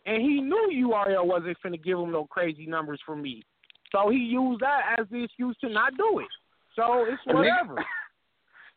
[0.06, 3.44] And he knew URL wasn't finna give him no crazy numbers for me,
[3.92, 6.28] so he used that as the excuse to not do it.
[6.74, 7.84] So it's whatever.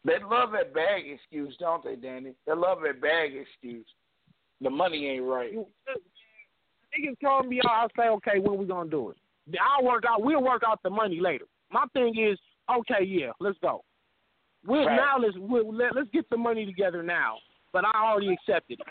[0.05, 2.33] They love that bag excuse, don't they, Danny?
[2.45, 3.87] They love that bag excuse.
[4.61, 5.51] The money ain't right.
[5.51, 7.89] Niggas calling me out.
[7.97, 9.17] I say, okay, when we gonna do it?
[9.59, 10.21] I'll work out.
[10.21, 11.45] We'll work out the money later.
[11.71, 12.37] My thing is,
[12.71, 13.83] okay, yeah, let's go.
[14.65, 14.95] We'll, Right.
[14.95, 17.37] now let's we'll, let, let's get the money together now.
[17.73, 18.87] But I already accepted it.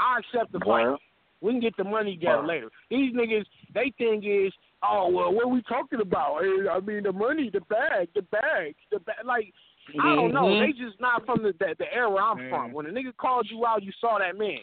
[0.00, 0.86] I accept the fight.
[0.86, 0.98] Well,
[1.40, 2.48] We can get the money together Right.
[2.48, 2.70] later.
[2.90, 6.38] These niggas, they think is, oh well, what we talking about?
[6.42, 9.24] I mean, the money, the bag, the bag, the bag.
[9.24, 9.52] Like,
[10.00, 10.44] I don't know.
[10.46, 10.66] Mhm.
[10.66, 12.50] They just not from the the, the era I'm Mhm.
[12.50, 12.72] from.
[12.72, 14.58] When a nigga called you out, you saw that man.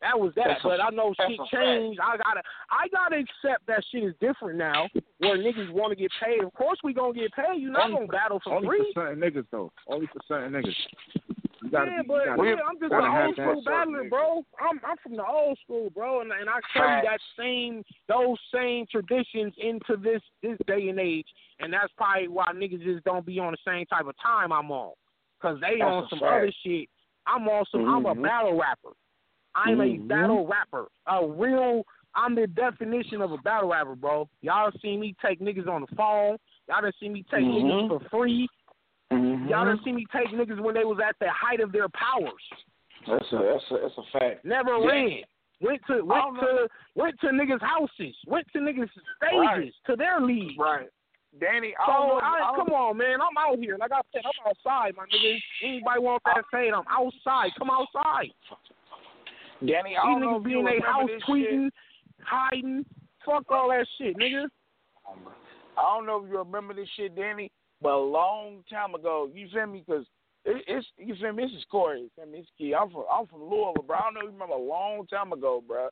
[0.00, 0.46] That was that.
[0.46, 1.50] That's but I know shit a fact.
[1.52, 2.00] changed.
[2.00, 4.88] I gotta I gotta accept that shit is different now.
[5.18, 6.42] Where niggas want to get paid.
[6.42, 7.60] Of course we gonna get paid.
[7.60, 8.92] You're not Only gonna battle for Only free.
[8.94, 9.70] for certain niggas though.
[9.88, 10.74] Only for certain niggas.
[11.62, 14.42] You gotta yeah, be, but gotta, yeah, I'm just an old school battler, bro.
[14.60, 18.86] I'm I'm from the old school, bro, and and I carry that same those same
[18.90, 21.26] traditions into this this day and age,
[21.58, 24.70] and that's probably why niggas just don't be on the same type of time I'm
[24.70, 24.92] on,
[25.42, 26.32] cause they That's on some fact.
[26.32, 26.88] other shit.
[27.26, 27.86] I'm on some.
[27.88, 28.22] I'm a Mhm.
[28.22, 28.90] battle rapper.
[29.54, 29.94] I'm Mhm.
[29.94, 30.88] a battle rapper.
[31.06, 31.84] A real.
[32.14, 34.28] I'm the definition of a battle rapper, bro.
[34.40, 36.38] Y'all seen me take niggas on the phone.
[36.68, 37.62] Y'all done seen me take Mhm.
[37.62, 38.48] niggas for free.
[39.50, 39.84] Y'all done mm-hmm.
[39.84, 42.32] seen me take niggas when they was at the height of their powers.
[43.06, 44.44] That's a that's a that's a fact.
[44.44, 44.86] Never Yeah.
[44.86, 45.22] ran.
[45.60, 46.40] Went to went don't know.
[46.40, 48.14] to went to niggas' houses.
[48.26, 49.72] Went to niggas' stages Right.
[49.86, 50.58] to their league.
[50.58, 50.88] Right.
[51.38, 53.20] Danny, I So don't know, I, I don't- come on, man.
[53.20, 53.76] I'm out here.
[53.78, 55.38] Like I said, I'm outside, my nigga.
[55.62, 56.72] Anybody want that fade?
[56.72, 57.50] I'm outside.
[57.56, 58.32] Come outside.
[59.64, 61.72] Danny, I These don't know niggas if be in their remember house this tweeting, shit.
[62.24, 62.86] hiding.
[63.24, 64.46] Fuck all that shit, nigga.
[65.78, 67.50] I don't know if you remember this shit, Danny,
[67.82, 69.82] but a long time ago, you feel me?
[69.86, 70.04] Because
[70.44, 71.44] it, it's you feel me.
[71.44, 72.00] This is Corey.
[72.02, 72.38] You feel me?
[72.38, 72.74] It's Key.
[72.74, 73.96] I'm from I'm from Louisville, bro.
[73.96, 75.88] I don't know you remember a long time ago, bro.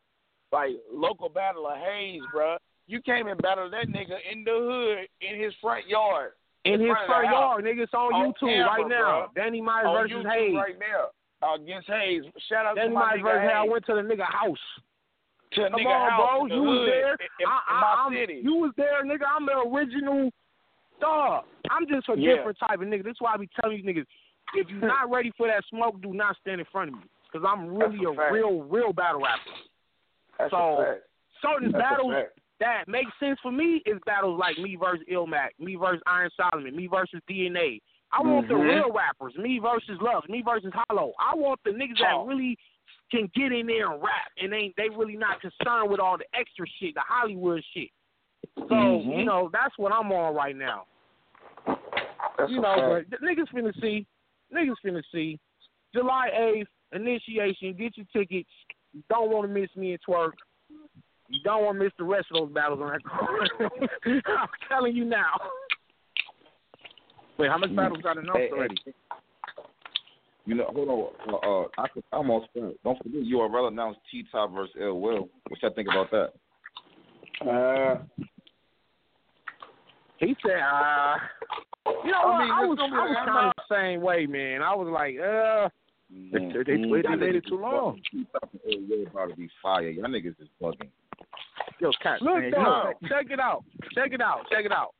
[0.53, 2.57] Like local battle of Hayes, bro.
[2.87, 6.33] You came and battled that nigga in the hood in his front yard.
[6.65, 7.83] In his front yard, nigga.
[7.83, 9.29] It's on, On YouTube camera, right now.
[9.35, 9.45] bro.
[9.45, 10.55] Danny Myers on versus YouTube Hayes.
[10.55, 12.23] right now uh, against Hayes.
[12.49, 13.57] Shout out Danny to my Myers nigga versus Hayes.
[13.57, 14.65] I went to the nigga house.
[15.53, 16.57] To Come nigga on, house bro.
[16.57, 17.13] You was there.
[17.13, 18.41] in, in, I, in my I'm, city.
[18.43, 19.25] You was there, nigga.
[19.29, 20.31] I'm the original
[21.01, 21.45] dog.
[21.71, 22.37] I'm just a Yeah.
[22.37, 23.05] different type of nigga.
[23.05, 24.07] That's why I be telling you niggas,
[24.55, 27.03] if you're not ready for that smoke, do not stand in front of me.
[27.31, 29.51] Because I'm really a a, real, real battle rapper.
[30.39, 30.97] That's so.
[31.43, 32.15] Certain That's battles
[32.59, 36.75] that make sense for me is battles like me versus Ilmac, me versus Iron Solomon,
[36.75, 37.81] me versus DNA.
[38.11, 38.75] I want the Mhm.
[38.75, 41.13] real rappers, me versus Love, me versus Hollow.
[41.21, 42.59] I want the niggas that really
[43.11, 46.27] can get in there and rap and ain't they really not concerned with all the
[46.35, 47.91] extra shit, the Hollywood shit.
[48.57, 49.19] So, Mhm.
[49.19, 50.87] you know, that's what I'm on right now.
[52.37, 53.11] That's you know, fact.
[53.11, 54.07] but the niggas finna see.
[54.53, 55.39] Niggas finna see.
[55.95, 58.51] July 8th, initiation, get your tickets.
[58.93, 60.35] You don't want to miss me and Twork.
[61.29, 63.51] You don't want to miss the rest of those battles on that card.
[64.27, 65.35] I'm telling you now.
[67.39, 68.77] Wait, how much battles got announced Hey, hey, already?
[70.47, 71.35] You know, hold on.
[71.35, 72.75] Uh, uh, I could, I'm on done.
[72.83, 75.29] Don't forget URL announced T Top versus L Will.
[75.49, 76.33] What y'all think about that?
[77.47, 78.03] Uh,
[80.19, 81.17] He said, uh,
[82.05, 82.39] you know I what?
[82.43, 84.63] mean, I it's was, gonna be I was kind of the same way, man.
[84.63, 85.69] I was like, uh,
[86.11, 88.01] They- they- they- they made it too long.
[88.11, 89.89] T Top and Ill Will about to be fire.
[89.91, 90.89] Y'all niggas is bugging.
[91.81, 92.21] Yo, cat.
[92.23, 93.63] Look, man, though, check it out.
[93.95, 94.49] Check it out.
[94.51, 94.95] Check it out.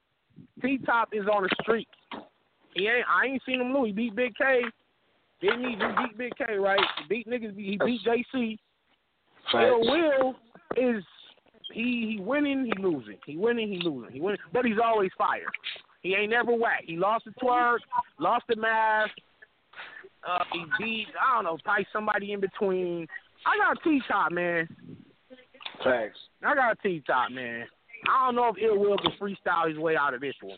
[0.63, 1.89] T Top is on the street.
[2.75, 3.07] He ain't.
[3.09, 3.87] I ain't seen him lose.
[3.87, 4.63] He beat Big K.
[5.41, 5.71] Didn't he?
[5.71, 6.79] He beat Big K, right?
[6.99, 7.57] He beat niggas.
[7.57, 8.59] He beat JC.
[9.55, 10.37] Ill Will
[10.77, 11.03] is
[11.73, 13.19] he he winning, he losing.
[13.27, 14.11] He winning, he losing.
[14.13, 15.49] He winning, but he's always fired.
[16.03, 16.83] He ain't never whack.
[16.87, 17.79] He lost the Twork,
[18.19, 19.11] lost the mask.
[20.29, 23.07] Uh, he beat I don't know, probably somebody in between.
[23.47, 24.69] I got T Top, man.
[25.85, 26.19] facts.
[26.45, 27.67] I got T Top, man.
[28.09, 30.57] I don't know if Ill Will can freestyle his way out of this one.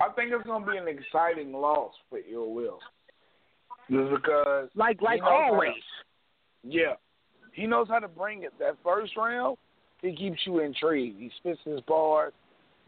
[0.00, 2.78] I think it's gonna be an exciting loss for Ill Will.
[3.90, 5.82] Just because Like like He knows how to- always.
[6.62, 6.94] Yeah.
[7.52, 8.52] He knows how to bring it.
[8.58, 9.56] That first round,
[10.04, 11.18] he keeps you intrigued.
[11.18, 12.32] He spits his bars.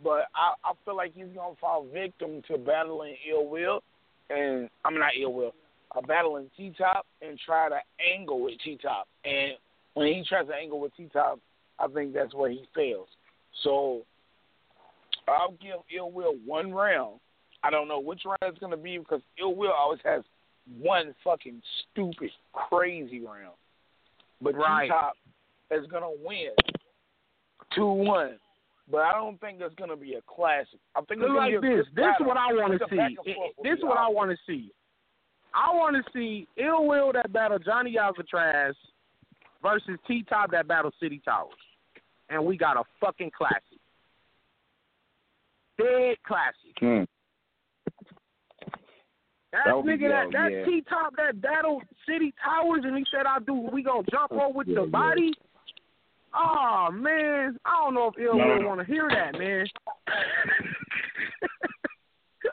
[0.05, 3.83] But I, I feel like he's gonna fall victim to battling ill will
[4.29, 5.53] and I mean not ill will.
[5.97, 7.79] Uh, battling T top and try to
[8.15, 9.09] angle with T top.
[9.25, 9.53] And
[9.95, 11.41] when he tries to angle with T top,
[11.79, 13.09] I think that's where he fails.
[13.63, 14.03] So
[15.29, 17.19] I'll give ill will one round.
[17.63, 20.23] I don't know which round it's gonna be because ill will always has
[20.79, 21.63] one fucking
[21.93, 23.55] stupid, crazy round.
[24.43, 24.87] But Right.
[24.87, 25.15] T Top
[25.71, 26.51] is gonna win
[27.77, 28.39] two one.
[28.91, 30.79] But I don't think it's gonna be a classic.
[30.95, 31.87] I think it's Look like be a this.
[31.95, 32.97] good This is what I want to see.
[32.97, 34.71] back and forth will This is what I want to see.
[35.55, 38.75] I want to see Ill Will that battle Johnny Alcatraz
[39.63, 41.55] versus T Top that battle City Towers,
[42.29, 43.63] and we got a fucking classic.
[45.79, 46.75] Dead classic.
[46.79, 47.05] Hmm.
[49.53, 50.65] That, That would nigga, that, that yeah.
[50.65, 54.45] T Top that battle City Towers, and he said, "I do." We gonna jump Yeah,
[54.45, 54.81] over with yeah.
[54.83, 55.33] the body.
[56.39, 58.69] Oh man, I don't know if Ill No, no, Will no.
[58.69, 59.67] want to hear that, man.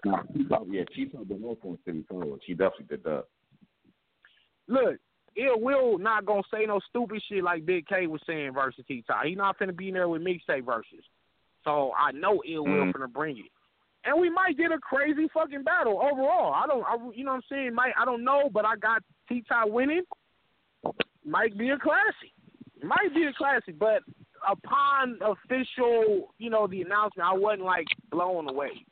[0.50, 2.38] Top, yeah, T Top been on City Tower.
[2.46, 3.26] She definitely did that.
[4.68, 4.96] Look,
[5.36, 9.04] Ill Will not gonna say no stupid shit like Big K was saying versus T
[9.06, 9.26] Top.
[9.26, 11.04] He not finna be in there with mixtape verses.
[11.64, 12.94] So I know Ill Will Mm.
[12.94, 13.52] finna bring it.
[14.06, 16.54] and we might get a crazy fucking battle overall.
[16.54, 17.74] I don't, I, you know what I'm saying?
[17.74, 20.04] Might I don't know, but I got T Ty winning.
[21.26, 22.32] Might be a classic.
[22.84, 24.02] Might be a classic, but
[24.50, 28.86] upon official, you know, the announcement, I wasn't like blown away.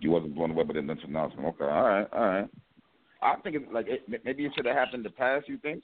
[0.00, 1.46] You wasn't blown away by the announcement.
[1.46, 2.48] Okay, all right, all right.
[3.20, 5.48] I think it, like it, maybe it should have happened in the past.
[5.48, 5.82] You think?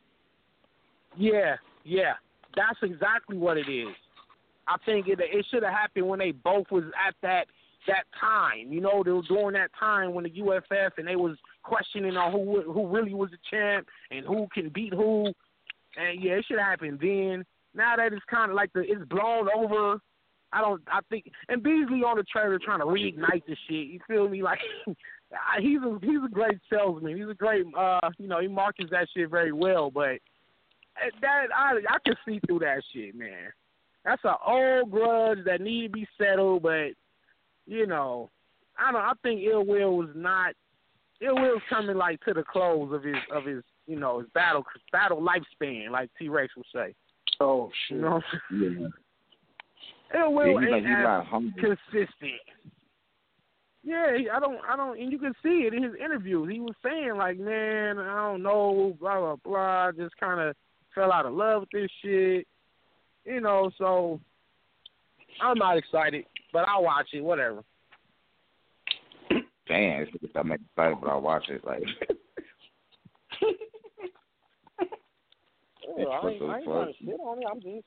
[1.16, 2.12] Yeah, yeah,
[2.54, 3.94] that's exactly what it is.
[4.68, 7.46] I think it it should have happened when they both was at that
[7.88, 8.72] that time.
[8.72, 12.32] You know, they were during that time when the UFF and they was questioning on
[12.32, 15.26] who who really was the champ and who can beat who.
[15.96, 17.44] And yeah, it should have happened then.
[17.74, 19.98] Now that it's kind of like the it's blown over.
[20.52, 20.82] I don't.
[20.86, 23.88] I think and Beasley on the trailer trying to reignite the shit.
[23.88, 24.42] You feel me?
[25.34, 27.16] Like he's a he's a great salesman.
[27.16, 29.90] He's a great uh you know he markets that shit very well.
[29.90, 30.18] But
[31.20, 33.50] that I I can see through that shit, man.
[34.04, 36.62] That's an old grudge that need to be settled.
[36.62, 36.90] But
[37.66, 38.30] you know,
[38.78, 39.00] I don't.
[39.00, 40.54] I think Ill Will was not.
[41.20, 44.64] Ill Will's coming like to the close of his of his you know his battle
[44.92, 46.94] battle lifespan, like T Rex would say.
[47.40, 47.96] Oh shit.
[47.98, 48.20] You know.
[48.52, 48.88] Yeah.
[50.20, 51.62] Ill Will Yeah, he's like- ain't he's not hungry.
[51.62, 52.40] consistent.
[53.86, 56.48] Yeah, I don't, I don't, and you can see it in his interviews.
[56.50, 59.92] He was saying like, man, I don't know, blah blah blah.
[59.92, 60.56] Just kind of
[60.94, 62.46] fell out of love with this shit,
[63.26, 63.70] you know.
[63.76, 64.20] So
[65.42, 67.62] I'm not excited, but I'll watch it, whatever.
[69.74, 71.82] Damn, it's like I'm excited, but I watch it like.
[75.98, 77.46] Yeah, I ain't, I ain't trying to shit on it.
[77.50, 77.84] I'm just,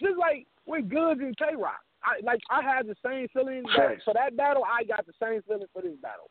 [0.00, 1.78] just like with Goods and K Rock.
[2.02, 4.64] I like I had the same feeling that, for that battle.
[4.64, 6.26] I got the same feeling for this battle.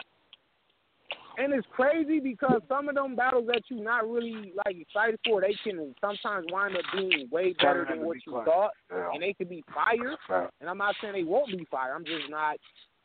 [1.37, 5.39] And it's crazy because some of them battles that you're not really like excited for,
[5.39, 8.53] they can sometimes wind up being way better than what you classic.
[8.53, 9.11] thought, Yeah.
[9.13, 10.17] and they could be fire.
[10.27, 10.51] Fact.
[10.59, 11.95] And I'm not saying they won't be fire.
[11.95, 12.57] I'm just not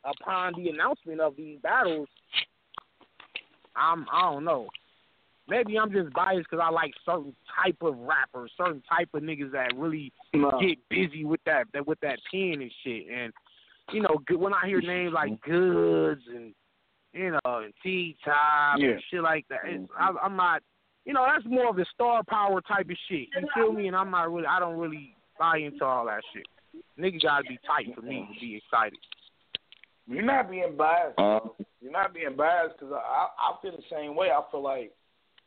[0.07, 2.09] upon the announcement of these battles.
[3.75, 4.69] I'm I don't know.
[5.49, 9.53] Maybe I'm just biased because I like certain type of rappers, certain type of niggas
[9.53, 10.59] that really No.
[10.61, 13.07] get busy with that, that with that pen and shit.
[13.09, 13.33] And
[13.93, 16.53] you know, when I hear names like Goods and
[17.13, 18.91] you know and T Top Yeah.
[18.91, 20.63] and shit like that, it's, I, I'm not.
[21.05, 23.29] You know, that's more of the star power type of shit.
[23.41, 23.87] You feel me?
[23.87, 24.47] And I'm not really.
[24.47, 26.47] I don't really buy into all that shit.
[26.99, 28.99] Nigga gotta be tight for me to be excited.
[30.09, 31.19] You're not being biased.
[31.19, 31.41] Uh,
[31.81, 34.29] You're not being biased because I, I I feel the same way.
[34.31, 34.93] I feel like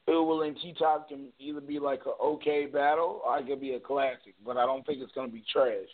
[0.07, 3.61] Ill Will and T Top can either be like a okay battle or it could
[3.61, 5.87] be a classic, but I don't think it's gonna be trash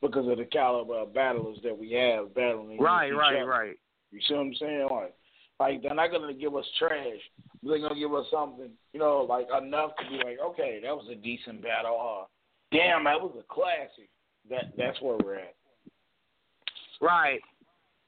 [0.00, 2.78] because of the caliber of battlers that we have battling.
[2.78, 3.46] Right, right, other.
[3.46, 3.76] right.
[4.12, 4.88] You see what I'm saying?
[4.90, 5.14] Like,
[5.58, 7.20] like they're not gonna give us trash.
[7.62, 11.06] They're gonna give us something, you know, like enough to be like, okay, that was
[11.10, 11.94] a decent battle.
[11.94, 12.26] Or,
[12.70, 14.10] damn, that was a classic.
[14.50, 15.54] That that's where we're at.
[17.00, 17.40] Right.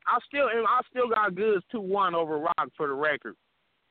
[0.06, 3.34] I still and I still got goods two one over Roc for the record.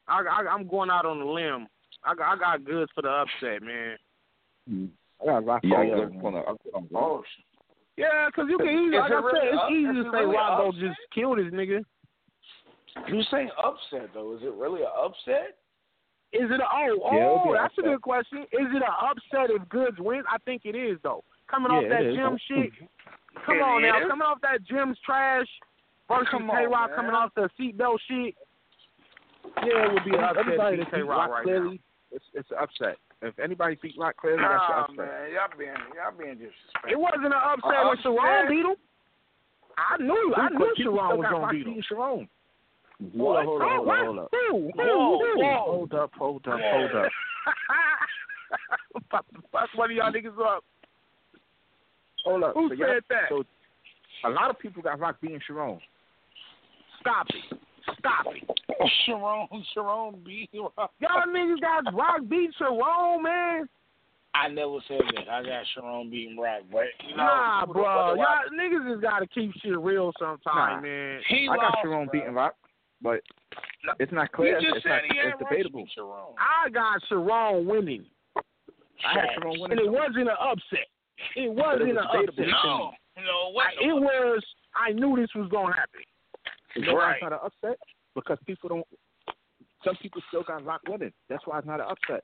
[0.08, 1.68] I, I I'm going out on a limb.
[2.04, 3.98] I got I got goods for the upset, man.
[4.70, 4.90] Mm.
[5.22, 5.62] I got rock.
[5.64, 6.20] yeah, I for got you.
[6.20, 7.24] it on a- on a- Oh,
[7.98, 10.36] Yeah, 'cause you can easily, like it I really said, it's easy to say really
[10.36, 10.82] Roc go upset?
[10.82, 11.84] just kill this nigga.
[13.08, 14.34] You say upset though?
[14.36, 15.58] Is it really an upset?
[16.34, 18.40] Is it a oh oh Yeah, it'll be that's a good question.
[18.52, 20.26] Is it an upset if Goods wins?
[20.30, 21.24] I think it is though.
[21.48, 22.16] Coming off Yeah, that it is.
[22.16, 22.72] gym shit.
[23.46, 25.48] Come It on now, coming off that gym's trash
[26.08, 26.96] versus Come K on, Roc man.
[26.96, 28.36] coming off the seatbelt shit.
[29.64, 31.82] Yeah, it would be an upset Everybody to that K beat Roc Roc right clearly,
[32.12, 32.98] it's it's an upset.
[33.22, 34.98] If anybody beat Roc clearly, that's an Nah, upset.
[34.98, 36.92] man, y'all being y'all being disrespectful.
[36.92, 38.50] It wasn't an upset Uh, when Sharon upset?
[38.50, 38.76] beat him.
[39.78, 41.82] I knew, I knew Sharon was gonna Roc beat him.
[41.88, 42.30] Sharon.
[43.14, 43.46] What?
[43.46, 44.30] Hold up, hold up, hold up.
[44.32, 44.72] Who?
[44.72, 44.82] Who?
[44.82, 45.58] Whoa, whoa.
[45.66, 47.12] Hold up, hold up, hold up.
[48.96, 50.64] I'm about to fuck one of y'all niggas up.
[52.24, 52.54] Hold up.
[52.54, 53.28] Who So said that?
[53.30, 53.44] So
[54.24, 55.80] a lot of people got Roc beating Sharon.
[57.06, 57.60] Stop it.
[58.00, 58.90] Stop it.
[59.06, 60.92] Sharon, Sharon beat Roc.
[61.00, 63.70] Y'all niggas got Roc beat Sharon, man.
[64.34, 65.30] I never said that.
[65.32, 68.16] I got Sharon beating Roc, but you know, Nah, bro.
[68.16, 70.82] Y'all niggas just gotta keep shit real sometime, Nah.
[70.82, 71.22] man.
[71.28, 72.12] He I got lost, Sharon bro.
[72.12, 72.56] beating Roc,
[73.02, 73.22] but
[74.00, 74.60] it's not He clear.
[74.60, 75.82] just It's, said not, he it's Roc debatable.
[75.84, 76.36] beat Sharon.
[76.38, 78.06] I got Sharon winning,
[79.08, 79.78] I had Sharon winning.
[79.78, 80.88] and it wasn't an upset.
[81.38, 82.44] It wasn't an was debatable.
[82.44, 82.66] upset.
[82.66, 83.68] No, no, what?
[83.68, 84.44] I, it was.
[84.76, 86.02] I knew this was gonna happen.
[86.76, 87.14] Why Right.
[87.16, 87.80] it's not an upset?
[88.16, 88.88] Because people don't.
[89.84, 91.14] Some people still got Roc winning.
[91.30, 92.24] That's why it's not an upset.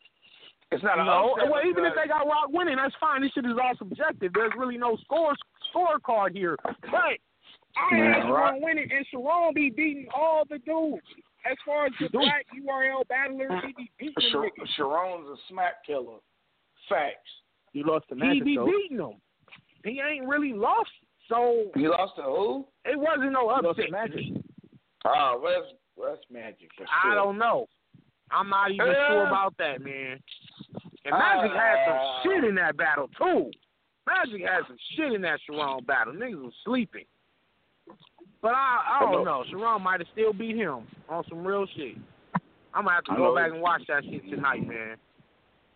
[0.72, 1.52] It's not an No, upset.
[1.52, 3.22] well, even if they got Roc winning, that's fine.
[3.22, 4.32] This shit is all subjective.
[4.34, 5.36] There's really no score
[5.74, 6.58] scorecard here.
[6.64, 7.18] But
[7.78, 11.06] I Man, had Sharon Roc- winning, and Sharon be beating all the dudes.
[11.46, 15.84] As far as the black URL battlers, he be beating them Shar- Sharon's a smack
[15.86, 16.20] killer.
[16.90, 17.30] Facts.
[17.74, 18.34] You lost the match.
[18.36, 18.66] He be though.
[18.66, 19.22] beating them.
[19.84, 20.92] He ain't really lost
[21.32, 22.66] So You lost to who?
[22.86, 23.90] it wasn't no lost to upset.
[23.92, 24.26] Magic.
[25.06, 26.70] Oh, West West Magic.
[26.78, 27.68] For I don't know.
[28.30, 30.20] I'm not even Uh, sure about that, man.
[31.06, 33.50] And Magic had some uh, shit in that battle too.
[34.06, 36.14] Magic had some shit in that Sharon battle.
[36.14, 37.06] Niggas was sleeping.
[38.42, 39.44] But I, I don't know.
[39.50, 41.96] Sharon might have still beat him on some real shit.
[42.74, 43.36] I'm gonna have to I go know.
[43.36, 44.96] back and watch that shit tonight, man.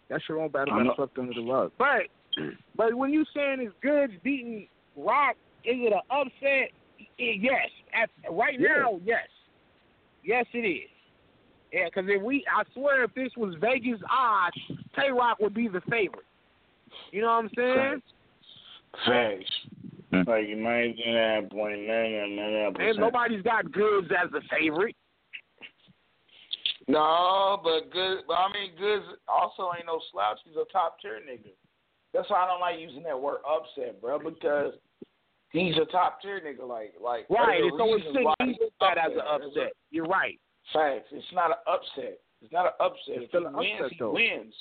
[0.10, 0.90] That's your own battle I know.
[0.90, 1.72] got swept under the rug.
[1.78, 2.04] But
[2.76, 4.68] but when you saying it's Goods beating
[4.98, 5.36] Rock,
[5.68, 6.72] is it an upset?
[7.18, 7.70] Yes.
[7.94, 8.84] At right Yeah.
[8.84, 9.28] now, yes.
[10.24, 10.90] Yes, it is.
[11.72, 14.56] Yeah, because if we, I swear, if this was Vegas odds,
[14.96, 16.26] Tay Roc would be the favorite.
[17.12, 18.02] You know what I'm saying?
[19.06, 19.52] Facts.
[20.12, 20.30] Hmm.
[20.30, 23.00] Like you might do that point nine nine nine And percent.
[23.00, 24.96] nobody's got Goods as the favorite.
[26.88, 28.20] No, but good.
[28.28, 30.38] But I mean, Goods also ain't no slouch.
[30.46, 31.52] He's a top tier nigga.
[32.14, 34.74] That's why I don't like using that word upset, bro, because
[35.52, 36.68] he's a top tier nigga.
[36.68, 37.62] Like, like Right.
[37.62, 39.40] there's always a so it reason shouldn't why be he's looked at as an up
[39.40, 39.48] there.
[39.50, 39.74] upset.
[39.92, 40.40] You're right.
[40.74, 41.08] Facts.
[41.12, 42.20] It's not an upset.
[42.42, 43.16] It's not an upset.
[43.16, 44.12] It's if still he an wins, upset, he though.
[44.12, 44.56] wins.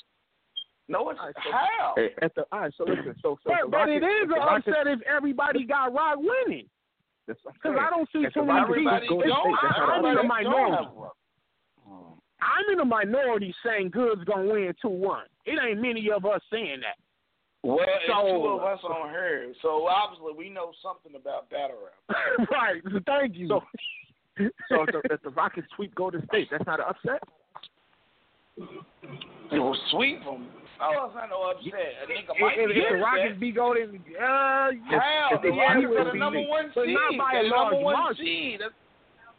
[0.87, 1.95] No, it's All right, so- how.
[2.23, 4.35] At the all right, so listen, so so But, the but Rockets- is if the
[4.35, 6.69] an Rockets- upset if everybody got Roc winning.
[7.27, 7.79] That's what I'm Because.
[7.81, 8.75] I don't see If the too many people.
[8.77, 9.57] Everybody go to It's- don't.
[9.57, 10.85] state, that's I'm in the minority.
[10.85, 11.17] have Roc.
[12.43, 15.25] I'm in the minority saying Goods gonna win two one.
[15.47, 16.97] It ain't many of us saying that.
[17.65, 21.79] Well, it's So- two of us on here, so obviously we know something about battle
[21.81, 22.49] rap.
[22.51, 22.83] right.
[23.07, 23.49] Thank you.
[23.49, 23.63] So,
[24.69, 27.23] so if the, if the Rockets sweep Golden State, that's not an upset.
[29.51, 30.47] It will sweep them.
[30.81, 31.73] Oh, it's not no upset.
[32.03, 32.99] A nigga if, might if, be if the.
[32.99, 34.71] Rockets be golden, uh, How?
[35.33, 36.95] if The they Rockets sweep are the number they- one but seed.
[36.95, 38.25] not by They're a the number large one margin.
[38.27, 38.61] seed.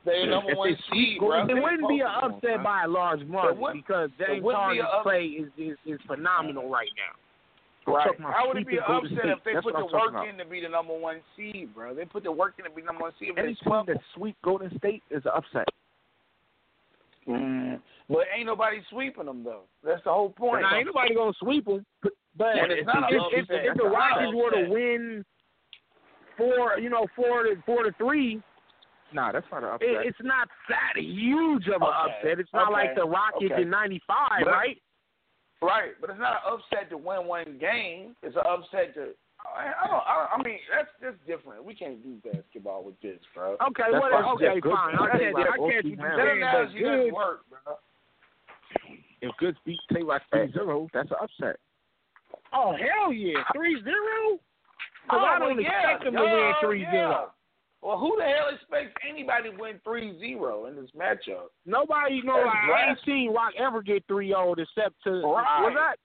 [0.05, 1.55] They're number If one seed, Golden bro.
[1.57, 5.25] it wouldn't be an upset by a large margin wouldn't- because James wouldn't Harden's play
[5.25, 7.13] is, is is phenomenal right now.
[7.87, 8.07] Right.
[8.19, 10.27] How would it be an upset if they That's put the work about.
[10.27, 11.93] in to be the number one seed, bro?
[11.93, 13.29] They put the work in to be number one seed.
[13.37, 15.67] Any they team that sweep Golden State is an upset.
[17.27, 17.79] Mm.
[18.09, 19.63] But ain't nobody sweeping them though.
[19.83, 20.63] That's the whole point.
[20.63, 21.85] Now ain't nobody gonna sweep them,
[22.37, 25.25] but And it's if, not if, if, the Rockets were to win
[26.37, 28.41] four, you know, four to four to three,
[29.11, 29.87] Nah, that's not an upset.
[29.89, 32.17] it, it's not that huge of an Okay.
[32.17, 32.39] upset.
[32.39, 32.73] It's not Okay.
[32.73, 33.61] like the Rockets Okay.
[33.61, 34.81] in '95, right?
[35.61, 38.15] Right, but it's not an upset to win one game.
[38.23, 39.15] It's an upset to.
[39.45, 40.03] I, I don't.
[40.05, 41.63] I, I mean, that's that's different.
[41.63, 43.53] We can't do basketball with this, bro.
[43.53, 44.95] Okay, That's what, okay, Jeff fine.
[44.95, 45.95] I can't, like I can't two.
[45.95, 47.13] That saying, analogy doesn't good.
[47.13, 47.75] work, bro.
[49.21, 51.57] If Goods beat Tay Roc 3-0, that's an upset.
[52.53, 53.95] Oh hell yeah, three zero.
[53.95, 54.39] Oh,
[55.05, 55.91] because Oh, I don't well, yeah.
[55.91, 57.25] expect them to win three yeah.
[57.81, 57.81] Zero.
[57.81, 61.47] Well, who the hell expects anybody to win 3-0 in this matchup?
[61.65, 62.35] Nobody know.
[62.35, 63.25] That's Like, I ain't blasphemy.
[63.25, 65.61] seen Roc ever get three zero except to Right.
[65.61, 65.95] was that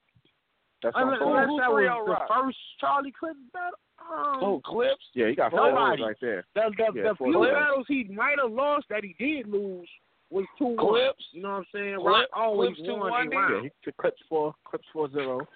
[0.83, 2.29] That's what I'm unless, unless Who that was the Roc?
[2.29, 3.79] first Charlie Clinton battle.
[4.01, 5.05] Um, Oh, Clips?
[5.15, 6.03] Yeah, he got four Nobody.
[6.03, 6.45] Right there.
[6.55, 7.55] the the, Yeah, the few zero.
[7.55, 9.89] battles he might have lost that he did lose
[10.31, 10.77] was two one.
[10.79, 11.25] Clips?
[11.33, 11.97] You know what I'm saying?
[11.97, 13.55] Clip- Roc always Clips won 2-1 round.
[13.57, 15.47] Yeah, he took clips four, clips four zero.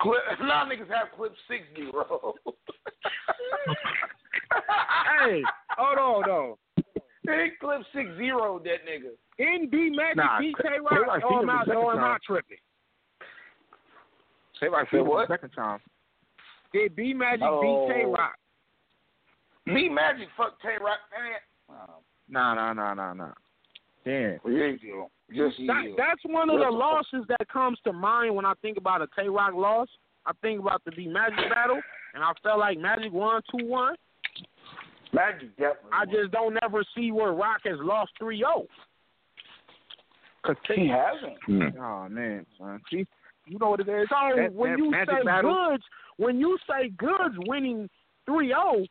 [0.00, 1.88] Clip, a lot of niggas have Clips 6-0.
[4.52, 5.42] Hey,
[5.76, 6.58] hold on though.
[7.22, 9.12] He Clip 6-0 that nigga.
[9.38, 11.22] In B Magic Nah, beat Tay Tay Roc Roc.
[11.24, 11.66] Oh, him I'm out.
[11.66, 12.04] second Oh, I'm time.
[12.04, 12.56] out tripping.
[14.58, 15.28] Tay Roc Say beat him what?
[15.28, 15.78] second time.
[16.72, 17.60] Did B Magic Oh.
[17.88, 18.34] beat Tay Roc?
[19.66, 20.98] Me Magic fuck Tay Roc.
[21.12, 21.76] Man.
[22.28, 23.32] Nah, nah, nah, nah, nah.
[24.04, 24.38] Damn.
[24.46, 25.06] yeah, you do.
[25.34, 29.02] Just That, that's one of the losses that comes to mind when I think about
[29.02, 29.88] a Tay Roc loss.
[30.26, 31.80] I think about the B Magic battle,
[32.14, 33.94] and I felt like Magic won two one.
[35.12, 35.90] Magic definitely.
[35.92, 36.10] I won.
[36.14, 38.24] just don't ever see where Roc has lost oh.
[38.26, 38.66] 3-0.
[40.42, 41.74] Cause he hasn't.
[41.78, 42.80] Oh man, son.
[42.90, 43.04] See,
[43.46, 44.08] you know what it is.
[44.08, 45.84] So That- when that you say battle- goods,
[46.16, 47.90] when you say goods winning
[48.26, 48.86] 3-0,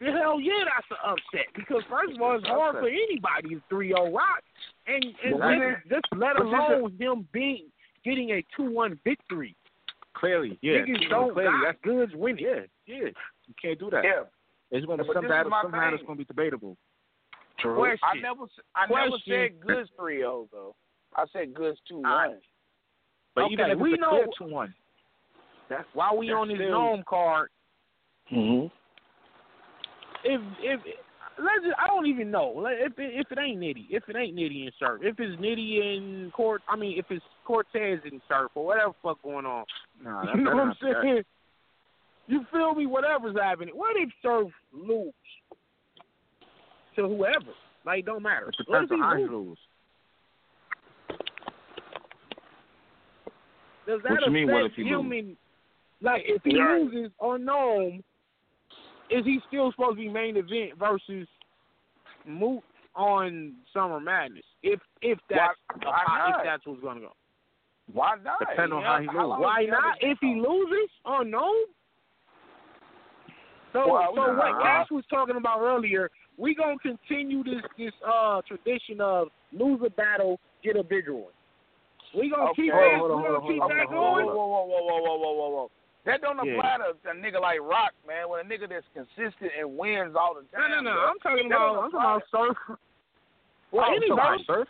[0.00, 1.46] the hell yeah, that's an upset.
[1.54, 4.42] Because first of all, it's hard for anybody to 3-0 Roc,
[4.86, 7.70] and and But just, just let but this is- alone him being
[8.02, 9.54] getting a 2-1 victory.
[10.14, 10.78] Clearly, yeah.
[10.78, 12.42] Niggas don't clearly, got that's goods winning.
[12.44, 13.08] yeah, yeah.
[13.46, 14.02] You can't do that.
[14.04, 14.22] Yeah.
[14.70, 16.06] It's gonna Yeah, some this is battles, some battles thing.
[16.06, 16.76] gonna be debatable.
[17.58, 17.74] True.
[17.76, 17.98] Question.
[18.02, 20.74] I never, s- I never said goods 3-0 though.
[21.16, 22.04] I said goods 2-1.
[22.06, 22.36] Alright.
[23.34, 24.74] But Okay, even if we it's a know- two one.
[25.68, 27.50] That's while we That's on this still- NOME card.
[28.32, 28.66] Mm-hmm.
[30.24, 30.80] If if
[31.38, 34.16] let's just, I don't even know Like, if it, if it ain't Nitty, if it
[34.16, 38.20] ain't Nitty and Surf, if it's Nitty and Court, I mean if it's Cortez and
[38.28, 39.64] Surf or whatever fuck going on.
[40.02, 41.22] Nah, You know what I'm saying?
[42.30, 42.86] You feel me?
[42.86, 43.74] Whatever's happening.
[43.76, 45.12] What if Surf lose
[46.94, 47.52] to whoever?
[47.84, 48.48] Like, don't matter.
[48.50, 49.30] It depends he on how he lose?
[49.32, 49.58] lose.
[53.86, 55.18] Does that What you mean, what if he him lose?
[55.18, 55.36] in
[56.02, 56.80] like if he Right.
[56.82, 57.98] loses or no?
[59.10, 61.26] is he still supposed to be main event versus
[62.24, 62.62] Mook
[62.94, 64.44] on Summer Madness?
[64.62, 67.12] If if that's Why- why if that's what's gonna go.
[67.92, 68.38] Why not?
[68.38, 69.40] Depend on Yeah, how he long loses.
[69.40, 69.98] is Why not?
[70.00, 71.64] If he loses, oh no.
[73.72, 78.42] So, well, so what Cash was talking about earlier, we gonna continue this this uh
[78.46, 81.32] tradition of lose a battle, get a bigger one.
[82.16, 82.62] We gonna okay.
[82.62, 82.98] keep that.
[82.98, 84.26] We gonna keep that going.
[84.26, 85.70] Whoa, whoa, whoa, whoa, whoa, whoa, whoa, whoa.
[86.06, 86.92] That don't apply yeah.
[86.96, 88.28] to a nigga like Roc, man.
[88.28, 90.70] When a nigga that's consistent and wins all the time.
[90.70, 91.00] No, no, no.
[91.06, 92.78] I'm talking about I'm talking about Surf.
[93.70, 94.42] Well, oh, anybody.
[94.46, 94.68] Surf.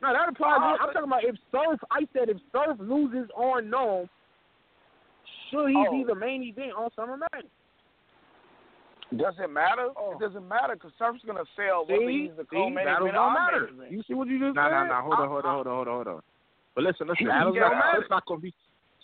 [0.00, 0.56] No, that applies.
[0.56, 1.80] Uh, I'm talking about if Surf.
[1.90, 4.08] I said if Surf loses on NOME,
[5.50, 5.90] should he oh.
[5.90, 7.50] be the main event on Summer Madness?
[9.16, 9.88] Does it matter?
[9.96, 10.16] Oh.
[10.16, 13.34] It doesn't matter because Surf's gonna sell whether See, he's the co-main battles event don't
[13.34, 13.60] matter.
[13.70, 13.92] main event.
[13.92, 14.70] You see what you just No, said?
[14.70, 15.00] no, no.
[15.02, 16.22] Hold on, hold on, hold on, hold on, hold on.
[16.74, 17.26] But listen, listen.
[17.28, 17.98] Battles Surf- don't matter.
[18.00, 18.54] Surf's not gonna be.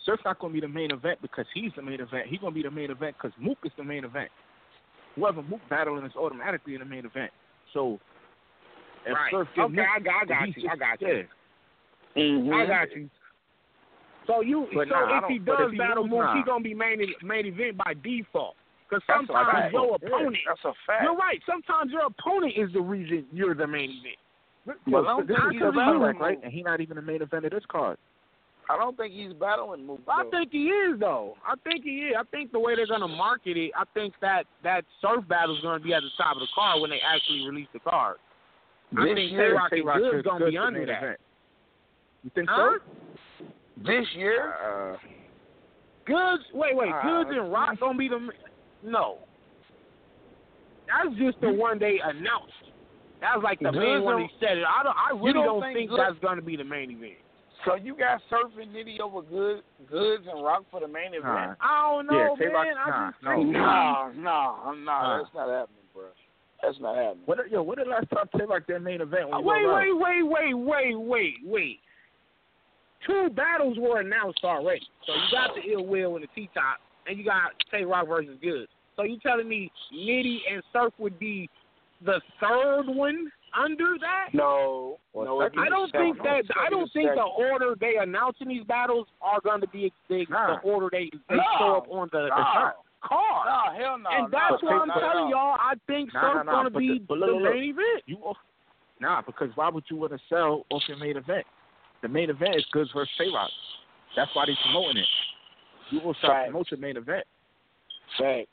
[0.03, 2.27] Surf's not gonna be the main event because he's the main event.
[2.27, 4.29] He's gonna be the main event because Mook is the main event.
[5.15, 7.31] Whoever Mook battling is automatically in the main event.
[7.73, 7.99] So
[9.05, 9.31] if Right.
[9.31, 10.69] Surf get Okay, Mook, I got, I got he's you.
[10.69, 11.07] I got you.
[12.15, 12.21] Yeah.
[12.23, 12.53] Mm-hmm.
[12.53, 13.09] I got you.
[14.27, 16.35] So you, But so nah, if he don't- does if he battle Mook, nah.
[16.35, 18.55] he gonna be main main event by default.
[18.91, 19.73] Because sometimes fact.
[19.73, 21.03] your Yeah, opponent, That's a fact.
[21.03, 21.39] you're right.
[21.45, 24.77] Sometimes your opponent is the reason you're the main event.
[24.85, 26.39] Well, I don't this think is he's Kurt battling Balak, right?
[26.43, 27.97] And he's not even the main event of this card.
[28.69, 30.01] I don't think he's battling Mook.
[30.07, 31.35] I think he is though.
[31.47, 32.15] I think he is.
[32.19, 35.61] I think the way they're gonna market it, I think that that surf battle is
[35.63, 38.17] gonna be at the top of the card when they actually release the card.
[38.97, 40.97] I This think year, Tay-Roc Good's is gonna be under that.
[41.03, 41.19] event.
[42.23, 42.77] You think Huh?
[43.39, 43.45] so?
[43.77, 44.97] This year, Uh,
[46.05, 48.31] Goods, wait, wait, Uh, Goods and Roc gonna be the
[48.83, 49.17] no.
[50.87, 52.53] That's just the one they announced.
[53.21, 54.63] That's like the Goods main one and- they said it.
[54.67, 54.95] I don't.
[54.97, 57.19] I really don't don't, think think, that's gonna be the main event.
[57.65, 61.23] so you got surfing and Nitty over Good, Goods and Roc for the main event.
[61.23, 61.55] Nah.
[61.61, 62.77] I don't know, Yeah, Tay-Roc- man.
[62.77, 63.35] I nah, just no.
[63.35, 65.17] think No, no, no, Nah.
[65.19, 66.03] that's not happening, bro.
[66.63, 67.23] That's not happening.
[67.25, 67.51] what?
[67.51, 69.29] Yo, what did last time Tay Roc their main event?
[69.29, 71.79] When Uh, wait, wait, wait, wait, wait, wait, wait.
[73.05, 74.85] Two battles were announced already.
[75.05, 76.79] So you got the Ill Will and the T Top,
[77.11, 78.67] and you got Tay Roc versus Good.
[78.95, 81.49] So you telling me Nitty and Surf would be
[82.05, 84.29] the third one under that?
[84.33, 85.41] No, Well, no.
[85.61, 86.45] I don't think second.
[86.47, 86.55] that.
[86.65, 90.25] I don't think the order they announce in these battles are going to be the,
[90.29, 90.55] Nah.
[90.55, 91.43] the order they they No.
[91.59, 92.73] show up on the, the card.
[93.09, 94.09] No, hell no.
[94.09, 95.35] and no, that's but why I'm take- telling no.
[95.35, 95.57] y'all.
[95.59, 98.03] I think Nah, Surf nah, nah, going to be the- the look, look, main event.
[98.05, 98.37] You off?
[98.99, 101.45] Nah, because why would you want to sell off your main event?
[102.03, 103.49] The main event is Goods versus Tay Roc.
[104.15, 105.07] That's why they're promoting it.
[105.91, 106.49] You will start Facts.
[106.49, 107.25] promote your main event.
[108.17, 108.49] Facts.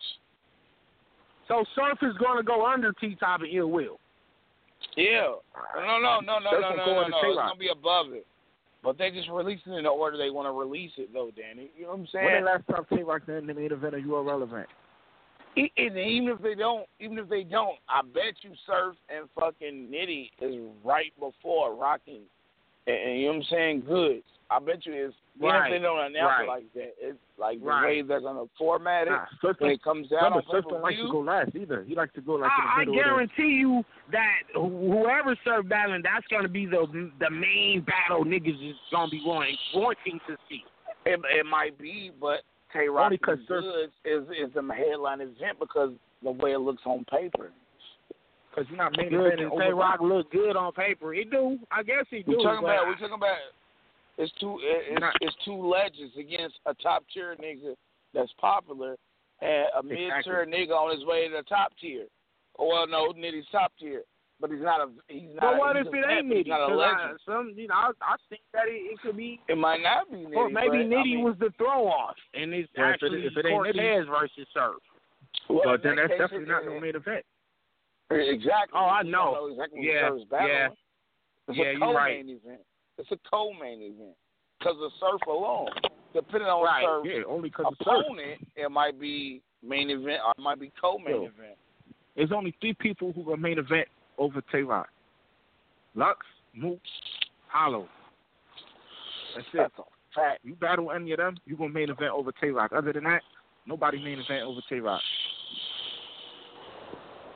[1.49, 3.99] So Surf is going to go under T Top and Ill Will.
[4.97, 5.33] Yeah.
[5.77, 7.19] No, no, no, no, Surf no, no, go no, no.
[7.23, 8.27] It's gonna be above it.
[8.83, 11.71] But they just releasing it in the order they want to release it, though, Danny.
[11.77, 12.25] You know what I'm saying?
[12.27, 14.69] When the last time Tay Roc in the main event are you irrelevant?
[15.57, 19.89] And even if they don't, even if they don't, I bet you Surf and fucking
[19.93, 22.27] Nitty is right before Rocking, and,
[22.93, 23.81] and you know what I'm saying?
[23.87, 24.25] Goods.
[24.51, 25.13] I bet you is.
[25.37, 26.45] Even Right, if they don't announce right.
[26.45, 27.85] it like that, it's like the Right.
[27.85, 30.65] way they're gonna format it Nah, Surf when don't, it comes out remember, on Surf
[30.69, 31.85] don't like to go last either.
[31.85, 33.05] He likes to go like I, in the I middle of
[33.37, 38.25] guarantee you that wh- whoever Surf battling, that's going to be the the main battle
[38.25, 40.65] niggas is going to be wanting wanting to see.
[41.07, 42.41] It, it might be, but
[42.73, 45.93] Tay Roc Only 'cause and Surf- Goods is is the headline event because
[46.23, 47.53] the way it looks on paper.
[48.59, 51.15] Because you're not main Good eventing and Tay Roc look good on paper.
[51.15, 51.59] It do.
[51.71, 52.33] I guess it do.
[52.39, 53.37] We're talking about we're talking about
[54.19, 57.75] it's two it's, Not- it's two legends against a top tier nigga
[58.15, 58.97] that's popular
[59.41, 62.07] and a mid tier nigga on his way to the top tier.
[62.59, 64.03] Well, no, Nitty's top tier,
[64.41, 65.41] but he's not a he's not.
[65.41, 66.49] but a, what he's if it ain't but Nitty?
[66.49, 69.41] Not a 'Cause I, some, you know, I, I think that it, it could be.
[69.49, 70.35] It might not be Nitty.
[70.35, 73.05] Or maybe but, I Nitty mean, was the throw off, and it's Well, if it-
[73.05, 74.83] actually if it ain't Cortez versus Surf.
[75.49, 77.25] well, But then that that's definitely not no main event.
[78.11, 78.79] Exactly.
[78.79, 79.49] Oh, I know.
[79.51, 80.51] exactly Yeah, what Surf's battling.
[80.51, 80.69] yeah.
[81.49, 82.25] It's Yeah, a you're co-main right.
[82.29, 82.61] event.
[82.99, 84.17] It's a co-main event
[84.59, 85.69] because of Surf alone.
[86.15, 88.05] Depending on Right, Surf's Yeah, only because of Surf.
[88.07, 91.23] opponent, it might be main event or it might be co-main Yo.
[91.25, 91.57] event.
[92.17, 94.89] There's only three people who are main event over Tay Roc.
[95.95, 96.19] Lux,
[96.55, 96.81] Mook,
[97.49, 97.89] Hollow.
[99.35, 99.57] That's it.
[99.59, 99.83] That's a
[100.15, 100.41] fact.
[100.45, 102.73] You battle any of them, you gonna main event over Tay Roc.
[102.73, 103.23] Other than that,
[103.67, 105.01] nobody main event over Tay Roc.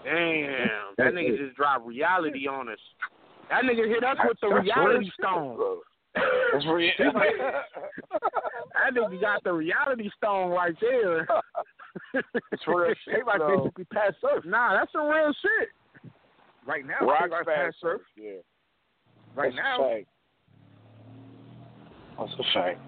[0.04, 2.78] Damn, that nigga just dropped reality on us.
[3.50, 5.58] That nigga hit us with the reality stone.
[6.52, 6.90] That's real.
[8.74, 11.26] That nigga got the reality stone right there.
[12.52, 13.56] It's real shit, Roc though.
[13.64, 14.44] basically passed Surf.
[14.44, 15.68] Nah, that's some real shit.
[16.66, 18.00] Right now, Roc fast passed Surf.
[18.00, 18.00] Surf.
[18.16, 18.30] Yeah.
[19.34, 20.06] Right That's now, a fact.
[22.18, 22.80] That's a fact.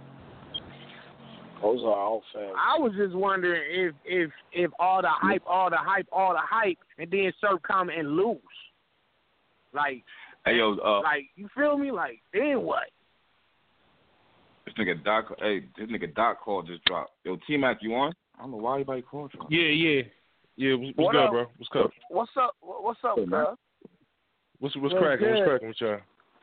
[1.62, 2.55] Those are all facts.
[2.59, 6.40] I was just wondering if if if all the hype, all the hype, all the
[6.43, 8.39] hype, and then Surf come and lose.
[9.72, 10.05] Like,
[10.44, 11.90] Hey yo, uh, like you feel me?
[11.90, 12.85] Like then what?
[14.66, 17.12] this nigga Doc, hey, this nigga Doc call just dropped.
[17.24, 18.12] Yo, T Mac, you on?
[18.39, 19.59] I don't know why anybody called you.
[19.59, 20.02] Yeah, yeah,
[20.56, 20.74] yeah.
[20.74, 21.31] What's, what's What good, up?
[21.31, 21.47] bro?
[21.59, 21.90] What's up?
[22.10, 22.56] What's up?
[22.60, 23.44] What's up, Hey, man.
[24.59, 25.28] What's what's What's cracking?
[25.28, 25.48] What's good?
[25.48, 26.01] cracking with y'all?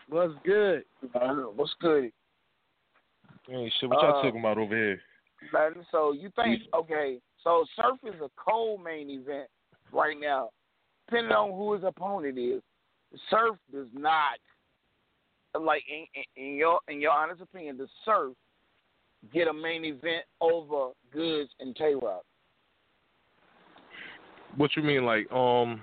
[0.09, 0.83] What's good?
[1.15, 2.11] Uh, What's good?
[3.47, 5.01] Hey, shit, what y'all Uh, talking about over here?
[5.91, 7.19] So you think okay?
[7.43, 9.49] So Surf is a cold main event
[9.91, 10.51] right now,
[11.07, 12.61] depending on who his opponent is.
[13.29, 14.37] Surf does not
[15.59, 16.05] like in,
[16.41, 18.33] in, your in your honest opinion, does Surf
[19.33, 22.23] get a main event over Goods and Tay Roc?
[24.55, 25.81] What you mean, like um,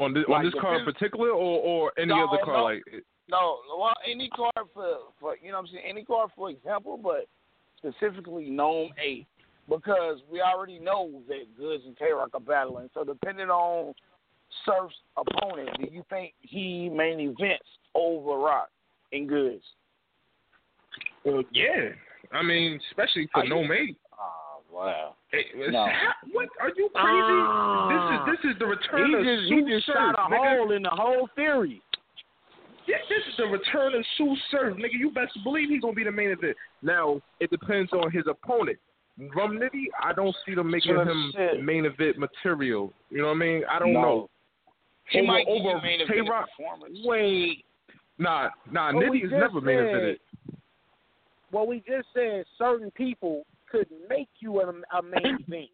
[0.00, 2.58] on this on this card in particular, or or any No, other card?
[2.58, 2.64] no.
[2.64, 6.50] Like, No, well, any card for for you know what I'm saying any card for
[6.50, 7.26] example, but
[7.78, 9.26] specifically NOME Eight
[9.68, 12.90] because we already know that Goods and Tay Roc are battling.
[12.92, 13.94] So depending on
[14.66, 17.64] Surf's opponent, do you think he main events
[17.94, 18.68] over Roc
[19.12, 19.64] and Goods?
[21.24, 21.90] well, yeah.
[22.32, 23.96] I mean, especially for you- mate.
[24.20, 25.14] Oh wow.
[25.30, 25.86] Hey, No.
[26.32, 26.94] What are you crazy?
[26.94, 28.26] Ah.
[28.26, 30.56] this is this is the return He of just he just shot a nigga.
[30.58, 31.80] hole in the whole theory.
[32.86, 34.92] Yeah, this is the return of Sue Surf, nigga.
[34.98, 36.56] You best believe he's gonna be the main event.
[36.82, 38.78] Now it depends on his opponent.
[39.34, 41.64] Rum Nitty, I don't see them making Good him shit.
[41.64, 42.92] main event material.
[43.10, 43.62] You know what I mean?
[43.70, 44.00] I don't No.
[44.02, 44.30] know.
[45.08, 46.48] He Over- might give you over main event Tay-Roc?
[46.50, 46.98] performance.
[47.04, 47.64] Wait,
[48.18, 48.92] Nah, nah.
[48.92, 50.56] But we Nitty is just never main said- evented.
[51.52, 55.70] well, we just said certain people could make you a, a main event,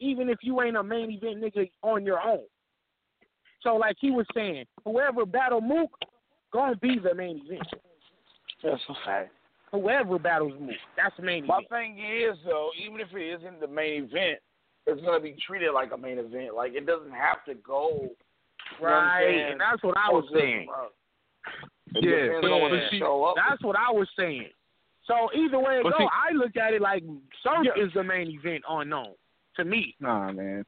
[0.00, 2.44] even if you ain't a main event nigga on your own.
[3.62, 5.90] So, like he was saying, whoever battle Mook,
[6.52, 7.66] gonna be the main event.
[8.62, 9.32] That's a fact.
[9.72, 11.68] Whoever battles Mook, that's the main My event.
[11.70, 14.38] My thing is though, even if it isn't the main event,
[14.86, 16.54] it's gonna be treated like a main event.
[16.54, 17.90] Like it doesn't have to go.
[18.00, 20.68] you know Right, and that's what I was saying.
[21.94, 23.00] Yeah, depends but- on when but they see.
[23.00, 24.48] That's what I was saying.
[25.06, 27.02] So either way it But go, see- I look at it like
[27.42, 27.84] Surf Yeah.
[27.84, 29.14] is the main event unknown
[29.54, 29.94] to me.
[30.00, 30.64] Nah, man.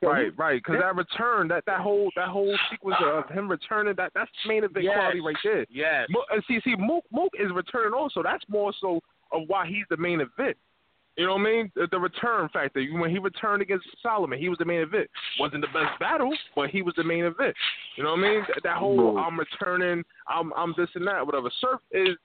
[0.00, 0.62] Right, right.
[0.62, 4.64] Because that return, that that whole that whole sequence of him returning, that that's main
[4.64, 4.94] event Yes.
[4.96, 5.66] quality right there.
[5.68, 6.06] Yes.
[6.10, 8.22] Mo- uh, see, see, Mook, Mook is returning also.
[8.22, 9.00] That's more so
[9.32, 10.56] of why he's the main event.
[11.16, 11.72] You know what I mean?
[11.74, 12.80] The, the return factor.
[12.92, 15.10] When he returned against Solomon, he was the main event.
[15.40, 17.56] Wasn't the best battle, but he was the main event.
[17.96, 18.40] You know what I mean?
[18.46, 21.50] That, that whole I'm returning, I'm I'm this and that, whatever.
[21.60, 22.16] Surf is, you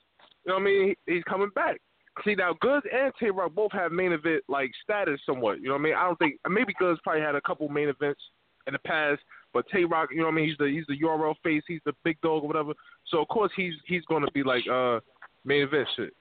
[0.46, 0.96] know what I mean?
[1.08, 1.82] He, he's coming back.
[2.24, 5.60] See now, Goods and Tay Roc both have main event like status somewhat.
[5.60, 5.94] You know what I mean?
[5.96, 8.22] I don't think maybe Goods probably had a couple main events
[8.68, 9.22] in the past,
[9.52, 10.48] but Tay Roc, you know what I mean?
[10.48, 12.74] He's the he's the URL face, he's the big dog or whatever.
[13.08, 15.00] So of course he's he's gonna be like uh
[15.44, 16.14] main event shit.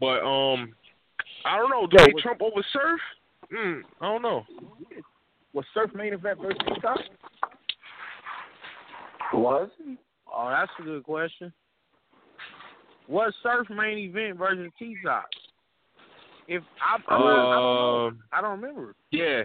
[0.00, 0.74] But um,
[1.44, 1.86] I don't know.
[1.86, 3.00] Do Yo, they Trump over Surf?
[3.52, 4.44] Hmm, I don't know.
[5.52, 6.98] Was Surf main event versus T-Top?
[9.32, 9.70] Was
[10.36, 11.52] Oh, that's a good question.
[13.08, 15.26] Was Surf main event versus T-Top?
[16.48, 18.06] If I, I'm not, I don't know.
[18.06, 18.94] Um, I don't remember.
[19.10, 19.42] yeah.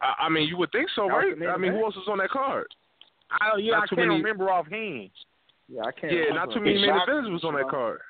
[0.00, 1.48] I, I mean, you would think so, That right?
[1.54, 2.66] I mean, who else was on that card?
[3.40, 5.10] I don't, yeah, Not I can't many- remember offhand.
[5.68, 6.12] Yeah, I can't.
[6.12, 6.46] Yeah, remember.
[6.46, 8.00] not too many main events was on that card.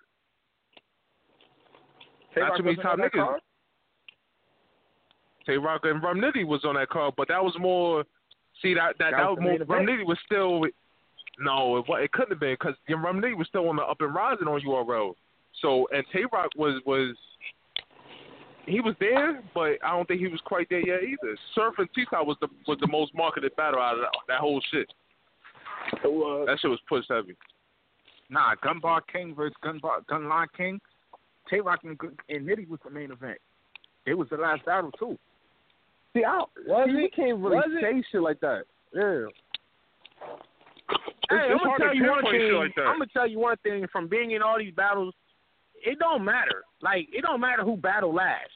[2.35, 3.25] Tay-Roc not too many wasn't top on that niggas.
[3.27, 3.41] card?
[5.47, 8.05] Tay Roc and Rum Nitty was on that card, but that was more.
[8.63, 9.79] See that that, That that was was more.
[9.79, 9.99] main Rum?
[9.99, 10.65] Nitty was still.
[11.39, 14.15] No, it, it couldn't have been because Rum Nitty was still on the up and
[14.15, 15.15] rising on URL.
[15.61, 17.17] So and Tay Roc was was.
[18.67, 21.37] He was there, but I don't think he was quite there yet either.
[21.55, 24.61] Surf and T was the was the most marketed battle out of that, that whole
[24.71, 24.87] shit.
[26.05, 26.47] It was.
[26.47, 27.35] That shit was pushed heavy.
[28.31, 30.81] Nah, Gunbar King versus Gunbar Gunline King.
[31.51, 31.99] Tay Roc and,
[32.29, 33.39] and Nitty was the main event.
[34.07, 35.19] It was the last battle too.
[36.15, 37.15] See, I, Was see, we it?
[37.15, 37.83] can't really Was it?
[37.83, 38.63] say shit like that.
[38.95, 39.27] Yeah.
[41.33, 42.41] Hey, it's I'm gonna tell you one thing.
[42.41, 42.87] shit like that.
[42.87, 43.87] I'm gonna tell you one thing.
[43.93, 45.15] From being in all these battles,
[45.85, 46.63] it don't matter.
[46.81, 48.51] Like it don't matter who battle last.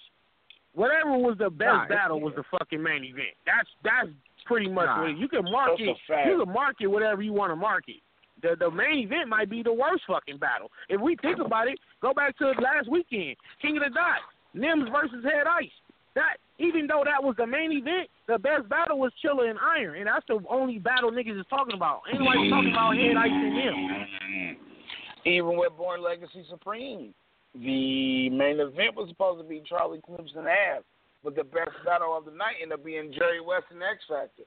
[0.75, 3.33] Whatever was the best Nah, battle was the fucking main event.
[3.47, 4.09] That's that's
[4.45, 5.01] pretty much Nah.
[5.01, 5.87] what it, you can market.
[5.87, 6.29] That's a fact.
[6.29, 7.97] You can market whatever you want to market.
[8.43, 10.71] The the main event might be the worst fucking battle.
[10.91, 14.21] If we think about it, go back to last weekend, King of the Dot,
[14.55, 15.73] Nems versus Head Ice.
[16.17, 19.99] That even though that was the main event, the best battle was Chilla and Iron,
[19.99, 22.01] and that's the only battle niggas is talking about.
[22.11, 23.75] Ain't nobody talking about Head Ice and him.
[23.77, 25.29] Mm-hmm.
[25.29, 27.13] even with Born Legacy Supreme,
[27.55, 30.83] the main event was supposed to be Charlie Clips and Av,
[31.23, 34.43] but the best battle of the night ended up being Jerry West and X Factor.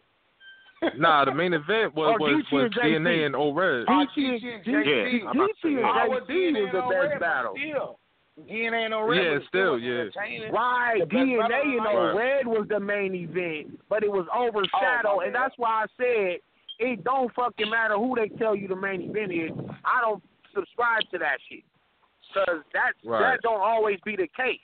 [0.97, 3.05] Nah, the main event was Oh, was, Geechi was and JC.
[3.05, 3.85] DNA and O Red.
[3.85, 5.27] Geechi Geechi and Geechi- JC.
[5.27, 7.53] I'm about to say Geechi and was JC was the best battle.
[7.59, 7.99] Still,
[8.47, 9.23] DNA and no red.
[9.23, 10.01] Yeah, still, yeah.
[10.01, 10.51] entertaining.
[10.51, 11.93] Right, The best battle DNA and tonight.
[11.93, 15.85] no red was the main event, but it was overshadowed, Oh, and that's why I
[15.97, 16.39] said
[16.79, 19.51] it don't fucking matter who they tell you the main event is.
[19.83, 20.23] I don't
[20.55, 21.63] subscribe to that shit,
[22.33, 23.19] cause that Right.
[23.33, 24.59] that don't always be the case.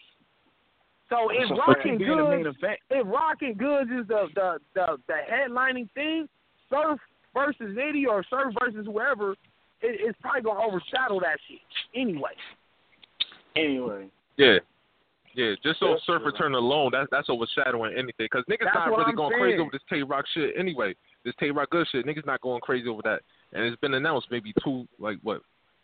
[1.10, 2.57] So if So Rockin' fucking being the Goods,
[2.89, 6.27] if Rockin' Goods is the the the the headlining thing,
[6.69, 6.99] Surf
[7.34, 9.38] versus Nitty or Surf versus whoever, it,
[10.02, 11.60] it's probably gonna overshadow that shit
[11.93, 12.31] anyway.
[13.56, 14.07] Anyway,
[14.38, 14.57] Yeah.
[15.34, 16.22] Yeah, just so That's Surf.
[16.26, 18.14] Return alone, that's that's overshadowing anything.
[18.32, 20.95] Because niggas That's not really I'm going crazy over this Tay Roc shit anyway.
[21.26, 23.22] This Tay Roc good shit, niggas not going crazy over that.
[23.52, 25.41] And it's been announced maybe two, like what,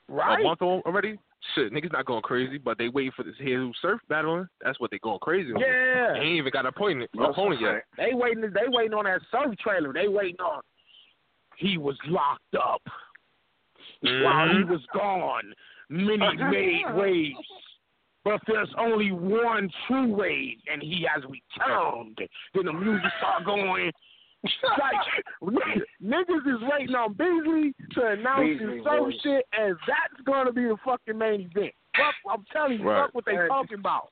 [0.08, 0.40] Right?
[0.40, 1.20] a month al- already?
[1.54, 4.48] Shit, niggas not going crazy, but they waiting for this here who Surf battling.
[4.64, 5.52] That's what they going crazy.
[5.58, 6.14] Yeah.
[6.14, 7.84] They ain't even got appointment, That's opponent yet.
[7.98, 8.42] They waiting.
[8.42, 9.92] They waiting on that surf trailer.
[9.92, 10.62] They waiting on.
[11.58, 12.82] He was locked up
[14.02, 14.70] while he Mhm.
[14.70, 15.54] was gone.
[15.92, 17.36] Many made waves,
[18.24, 22.18] but there's only one true wave, and he has returned.
[22.56, 23.92] Then the music start going.
[24.80, 24.98] like
[26.04, 29.12] niggas is waiting on Beasley to announce Beasley, his surf boy.
[29.22, 31.74] shit, and that's gonna be the fucking main event.
[31.96, 33.04] Fuck, I'm telling you, Right.
[33.06, 33.48] fuck what they Right.
[33.50, 34.10] talking about.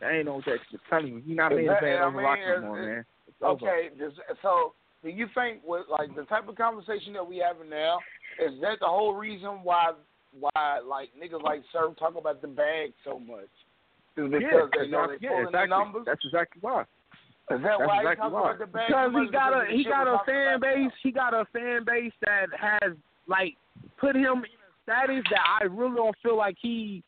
[0.00, 0.78] That ain't no Dexter.
[0.88, 3.04] Telling you, he not Is main that- event I over mean, Rocky no more, man.
[3.28, 3.90] It's okay.
[3.98, 7.98] Does, so, do you think with like the type of conversation that we having now
[8.38, 9.92] is that the whole reason why
[10.38, 13.48] why like niggas like Surf talk about the bag so much?
[14.16, 15.60] Is because yeah, they know they yeah, pulling exactly.
[15.60, 16.02] the numbers?
[16.06, 16.82] That's exactly why.
[16.82, 16.86] Is
[17.48, 18.40] that that's why exactly why.
[18.40, 18.86] about the bag?
[18.88, 20.92] because he got a Because of the he got a fan about base.
[21.02, 22.92] He got a fan base that has
[23.26, 23.56] like
[23.98, 27.02] put him in a status that I really don't feel like he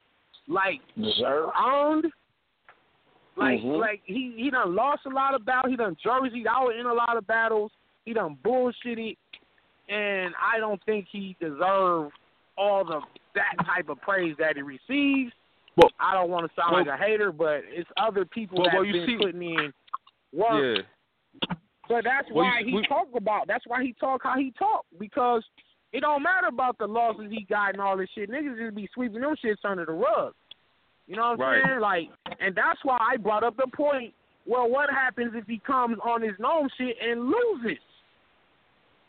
[0.48, 1.10] like now?
[1.10, 1.50] Deserve.
[1.58, 2.12] earned.
[3.36, 3.78] Like Mhm.
[3.80, 5.70] like he he done lost a lot of battles.
[5.70, 7.70] He done jerseyed out in a lot of battles.
[8.04, 9.16] He done bullshitted,
[9.88, 12.12] and I don't think he deserved
[12.56, 13.00] all the
[13.34, 15.32] that type of praise that he receives.
[15.76, 18.66] Well- I don't want to sound well- like a hater, but it's other people Well,
[18.70, 19.72] that well, you been see- putting in
[20.32, 21.52] work Yeah.
[21.88, 23.46] but that's Well, why you- he we- talk about.
[23.46, 25.44] That's why he talk how he talk because
[25.92, 28.30] it don't matter about the losses he got and all this shit.
[28.30, 30.34] Niggas just be sweeping them shits under the rug.
[31.06, 31.64] You know what I'm Right.
[31.64, 31.80] saying?
[31.80, 32.10] Like,
[32.40, 34.12] and that's why I brought up the point.
[34.46, 37.78] Well, what happens if he comes on his gnome shit and loses?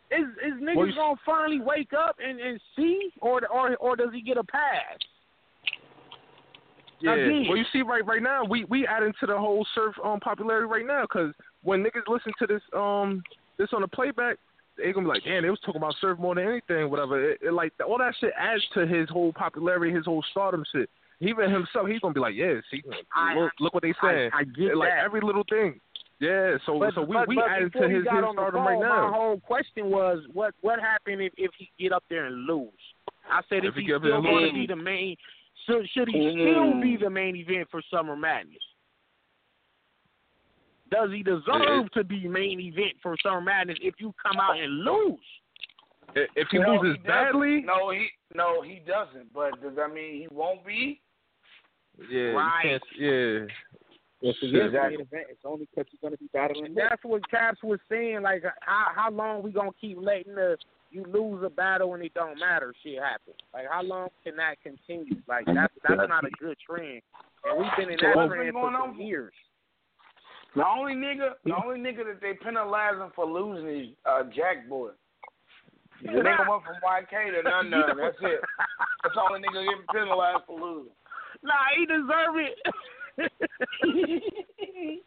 [0.10, 4.10] Is is niggas Well, gonna finally wake up and, and see, or or or does
[4.14, 4.98] he get a pass?
[7.00, 7.14] Yeah.
[7.14, 7.46] Again.
[7.48, 10.66] Well, you see, right right now, we we adding to the whole surf um popularity
[10.66, 13.22] right now because when niggas listen to this um
[13.58, 14.38] this on the playback,
[14.78, 17.32] they gonna be like, damn, they was talking about surf more than anything, whatever.
[17.32, 20.90] It, it, like all that shit adds to his whole popularity, his whole stardom shit.
[21.20, 24.30] Even himself, he's gonna be like, yeah, see, I- look, look what they saying.
[24.34, 25.04] I, I get like that.
[25.04, 25.80] every little thing.
[26.20, 26.58] Yeah.
[26.66, 28.42] So But, so we but, we but added to he his, got his on the
[28.42, 29.14] stardom phone, right My now.
[29.14, 32.70] whole question was, what what happened if if he get up there and lose?
[33.30, 35.16] I said if, If he he's get up there still going to be the main,
[35.66, 36.32] should should he Mm.
[36.34, 38.58] still be the main event for Summer Madness?
[40.90, 44.84] Does he deserve to be main event for Summer Madness if you come out and
[44.86, 45.20] lose?
[46.16, 47.08] If- If he No, loses doesn't.
[47.08, 49.34] badly, No, he no he doesn't.
[49.34, 51.02] But does that mean he won't be?
[52.10, 52.82] yeah, Right.
[52.98, 53.46] yeah.
[54.22, 54.98] Yes, it Shit, is exactly.
[54.98, 55.26] main event.
[55.30, 56.66] It's only because he's gonna be battling.
[56.66, 58.22] And that's what Caps was saying.
[58.24, 60.58] Like, how how long we gonna keep letting the
[60.90, 63.34] you lose a battle and it don't matter shit happen?
[63.54, 65.22] Like, how long can that continue?
[65.28, 67.02] Like, that's that's not a good trend.
[67.46, 69.00] And we've been in that what's trend for on?
[69.00, 69.34] years.
[70.56, 74.90] The only nigga, the only nigga that they penalizing for losing is uh, Jack Boy.
[76.02, 77.98] The nigga went from YK to none none.
[77.98, 78.42] That's it.
[79.04, 80.94] That's the only nigga getting penalized for losing.
[81.44, 82.58] Nah, he deserve it.
[83.18, 85.02] he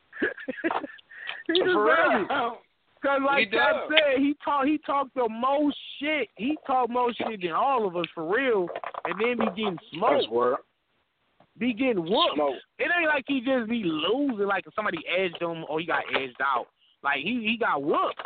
[1.46, 2.28] For it.
[2.28, 2.58] real.
[3.02, 6.28] Cause like He Cap said, he talk he talked the most shit.
[6.36, 8.68] He talked more shit than all of us for real,
[9.06, 10.56] and then be getting smoked, word.
[11.58, 12.34] be getting whooped.
[12.34, 12.56] Smoke.
[12.78, 16.02] It ain't like he just be losing like if somebody edged him or he got
[16.14, 16.66] edged out.
[17.02, 18.20] Like he he got whooped.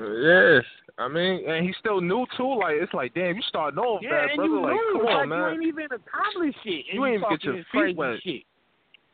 [0.00, 0.64] Yes,
[0.98, 2.58] I mean, and he's still new too.
[2.58, 4.50] Like it's like, damn, you starting off Yeah, bad, and brother.
[4.52, 4.92] you like, lose.
[4.96, 6.84] come like on, you ain't even accomplished shit.
[6.88, 8.16] And You ain't even get your feet wet.
[8.24, 8.42] Shit.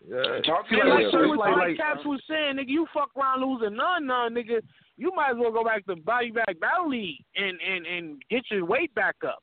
[0.08, 0.40] Yeah.
[0.44, 2.56] Talk to And like, like, Yeah, she surf, was, like, like, like, Caps was saying,
[2.56, 4.62] nigga, you fuck around losing none, none, nigga.
[4.96, 8.44] You might as well go back to body back battle league and and and get
[8.50, 9.42] your weight back up.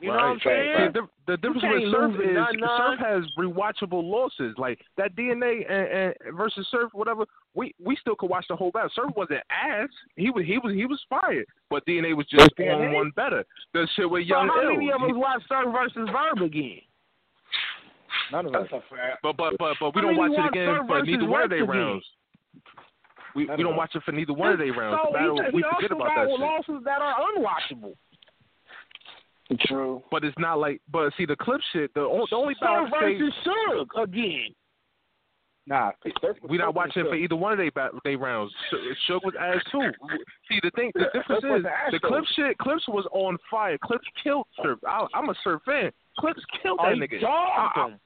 [0.00, 0.92] You know what I'm saying?
[0.94, 2.78] See, the, the difference with Surf lose it, is none, none.
[2.78, 4.54] Surf has rewatchable losses.
[4.56, 7.24] Like that DNA and, and versus Surf, whatever.
[7.54, 8.90] We we still could watch the whole battle.
[8.94, 9.88] Surf wasn't ass.
[10.16, 12.88] He was he was he was fired, but DNA was just DNA?
[12.88, 13.44] on one better.
[13.74, 14.72] The shit with So Young how Ill.
[14.74, 16.80] many of us watch Surf versus Verb again?
[18.32, 18.82] None of That's us.
[18.90, 19.18] a fact.
[19.22, 21.42] But but but but we How don't many watch it again Surf for neither one
[21.42, 22.04] of Rex their rounds.
[23.34, 25.00] We we don't watch it for neither one of their rounds.
[25.02, 26.40] So the battle he, we he forget also about got that shit.
[26.40, 27.94] losses that are unwatchable.
[29.66, 30.02] True.
[30.10, 30.80] But it's not like.
[30.92, 31.92] But see, the clip shit.
[31.94, 34.54] The, o- the only battle Surf I can say versus Suge again.
[35.66, 35.90] Nah,
[36.48, 38.52] we're not watching for either one of they bat- they rounds.
[38.70, 39.90] Sh- Suge was ass too.
[40.48, 42.56] See, the thing, the difference is the clip shit.
[42.56, 43.76] Clips was on fire.
[43.82, 44.78] Clips killed Surf.
[44.86, 45.90] I, I'm a Surf fan.
[46.18, 47.22] Clips killed that he nigga.
[47.24, 48.00] I- I- him.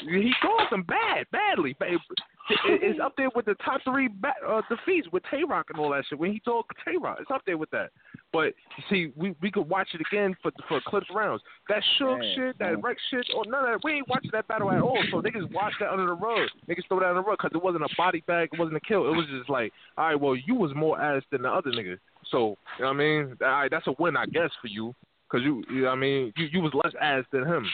[0.00, 1.74] He dogged him bad, badly.
[1.78, 2.00] But it-
[2.48, 5.78] it- it's up there with the top three ba- uh, defeats with Tay Roc and
[5.78, 6.18] all that shit.
[6.18, 7.90] When he dogged Tay Roc, it's up there with that.
[8.32, 8.54] But
[8.88, 11.42] see, we we could watch it again for for clips rounds.
[11.68, 12.80] That Shook shit, that man.
[12.82, 13.84] Rex shit, or none of that.
[13.84, 15.02] We ain't watching that battle at all.
[15.10, 16.48] So niggas watch that under the rug.
[16.68, 18.50] Niggas throw that under the rug because it wasn't a body bag.
[18.52, 19.06] It wasn't a kill.
[19.12, 21.98] It was just like, all right, well, you was more ass than the other nigga.
[22.30, 23.36] So you know what I mean?
[23.40, 24.94] All right, that's a win, I guess, for you.
[25.28, 27.66] Cause you, you I mean, you you was less ass than him.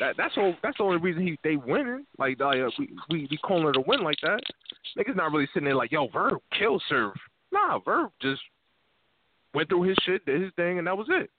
[0.00, 0.54] That that's all.
[0.62, 2.06] That's the only reason he they winning.
[2.18, 4.40] Like, like uh, we we we calling it a win like that.
[4.98, 7.14] Niggas not really sitting there like, yo, Verb kill Surf.
[7.52, 8.40] Nah, Verb just
[9.52, 11.30] went through his shit, did his thing, and that was it.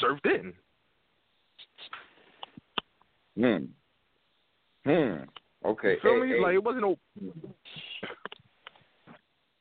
[0.00, 0.54] Surf didn't.
[3.36, 3.64] Hmm.
[4.84, 5.24] Hmm.
[5.64, 5.94] Okay.
[5.94, 6.28] You feel hey, me?
[6.28, 6.40] hey.
[6.40, 6.96] Like it wasn't no.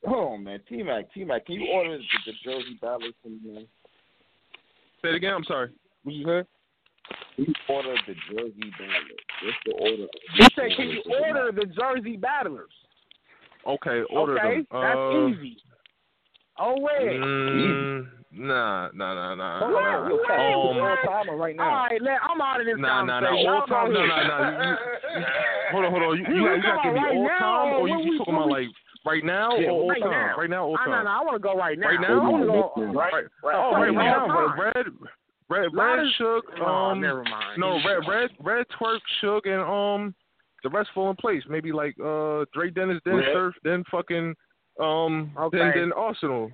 [0.05, 0.59] On, man.
[0.67, 3.67] T Mac, T Mac, can you order the, the Jersey Battlers from me?
[5.03, 5.33] Say it again.
[5.33, 5.69] I'm sorry.
[6.03, 6.45] What you said?
[7.35, 9.23] Can you order the Jersey Battlers?
[9.43, 10.07] What's the order?
[10.37, 12.69] He said, "Can you order the Jersey Battlers?"
[13.67, 14.67] Okay, order okay, them.
[14.71, 15.57] that's uh, easy.
[16.59, 17.19] Oh wait.
[17.19, 19.59] Mm, nah, nah, nah, nah.
[19.59, 20.07] Hold on, nah.
[20.07, 23.19] you ain't Um, all timer right All right, let, I'm out of this Nah, nah,
[23.19, 23.27] nah.
[23.27, 23.49] conversation.
[23.49, 23.93] All Y'all time.
[23.93, 24.27] No, ahead.
[24.27, 25.21] no, no.
[25.71, 26.17] You, you, hold on, hold on.
[26.19, 27.97] You, you, you got to talking give me right all now, time, or or you,
[28.11, 28.67] you talking about we- like
[29.05, 30.11] right now Yeah, or all right time?
[30.11, 30.37] now.
[30.37, 30.89] Right now, all Oh, time.
[30.91, 31.87] no, no, I want to go right now.
[31.87, 32.31] Right I now?
[32.31, 32.93] want to go.
[32.93, 33.13] Right.
[33.13, 33.25] Right.
[33.43, 33.55] Right.
[33.55, 34.27] Oh, right, Right right now.
[34.27, 34.55] now.
[34.55, 34.85] Red,
[35.49, 36.45] red, Lot red, of- Shook.
[36.61, 37.57] Oh, Um, never mind.
[37.59, 40.15] no, red, red, red, Twork, Shook, and um,
[40.63, 41.43] the rest fall in place.
[41.49, 43.33] Maybe like uh, Dre Dennis, then Red.
[43.33, 44.33] Surf, then fucking
[44.79, 45.57] um, Okay.
[45.57, 46.51] then then Arsonal.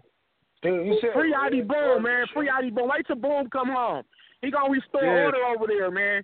[0.63, 2.25] You said Free ID Boom, man.
[2.33, 2.89] Free ID Boom.
[2.89, 4.03] Wait till Boom come home.
[4.41, 5.25] He gonna restore Yeah.
[5.25, 6.23] order over there, man.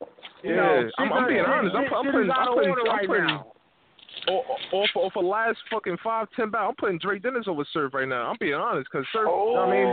[0.00, 0.08] You
[0.54, 1.74] Yeah, know, I'm, I'm being honest.
[1.74, 3.46] I'm, I'm putting, I'm putting, I'm right putting now.
[4.28, 6.70] off, off, off of last fucking five, ten battles.
[6.70, 8.30] I'm putting Dre Dennis over Surf right now.
[8.30, 9.56] I'm being honest, cause Surf, Oh.
[9.58, 9.88] I mean,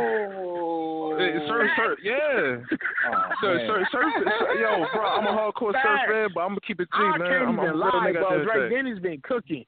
[1.36, 2.78] eh, Surf, Surf, yeah.
[3.42, 6.80] Surf, Surf, Surf, Surf, yo, bro, I'm a hardcore Surf fan, but I'm gonna keep
[6.80, 7.22] it G, man.
[7.22, 8.30] I'm, I'm a real lie, nigga bro.
[8.30, 8.72] the end of the Drake.
[8.72, 9.66] Dennis been cooking.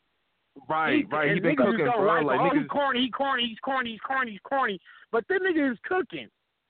[0.69, 1.31] Right, right.
[1.33, 2.01] He been cooking, bro.
[2.05, 4.79] Like, Like oh, niggas, he corny, he corny, he's corny, he's corny, he's corny.
[5.11, 6.27] But that nigga is cooking,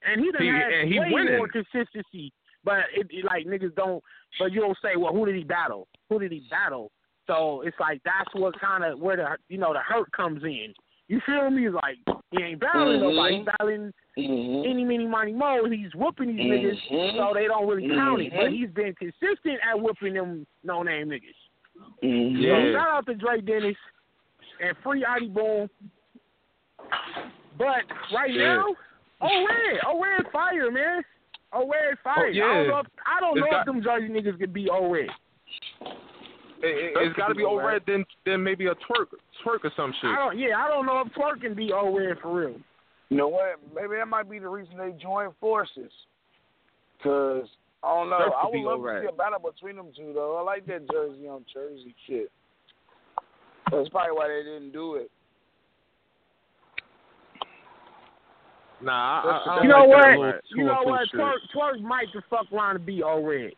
[0.07, 1.37] and he done He- had and he way winning.
[1.37, 2.31] more consistency.
[2.63, 4.03] But it, it like niggas don't.
[4.39, 5.87] But you don't say, well, who did he battle?
[6.09, 6.91] Who did he battle?
[7.27, 10.73] So it's like that's what kind of where the you know the hurt comes in.
[11.07, 11.67] You feel me?
[11.67, 11.97] It's like
[12.31, 13.15] he ain't battling Mhm.
[13.15, 13.37] nobody.
[13.37, 14.67] He battling Mm-hmm.
[14.67, 15.69] any, many, money, mo.
[15.69, 17.17] He's whooping these niggas, Mhm.
[17.17, 18.31] so they don't really count it.
[18.35, 18.51] But Mhm.
[18.57, 21.35] he's been consistent at whooping them no name niggas.
[22.01, 22.41] Mm-hmm.
[22.41, 22.71] So Yeah.
[22.71, 23.77] shout out to Dre Dennis
[24.59, 25.69] and free Idy Boom.
[27.57, 28.55] But right Yeah.
[28.55, 28.75] now,
[29.21, 31.05] oh red, oh red fire, man.
[31.53, 32.27] Oh red fire.
[32.27, 32.43] Oh, yeah.
[32.43, 34.69] I don't know if, I don't It's know got- if them Jersey niggas could be
[34.69, 35.07] oh red.
[36.61, 39.07] it, has got to be over red, then then maybe a Twork,
[39.45, 40.09] Twork or some shit.
[40.09, 42.55] I don't yeah, I don't know if Twork can be oh red for real.
[43.09, 43.59] You know what?
[43.73, 45.91] Maybe that might be the reason they joined forces.
[47.03, 47.45] Cause
[47.83, 48.17] I don't know.
[48.17, 49.03] I would be love alright.
[49.03, 50.35] to see a battle between them two though.
[50.37, 52.31] I like that Jersey on Jersey shit.
[53.71, 55.11] That's probably why they didn't do it.
[58.79, 60.07] Nah, I, I, I You know like what?
[60.17, 61.07] little You know what?
[61.13, 63.51] Twork, Twork might just fuck around and be oh red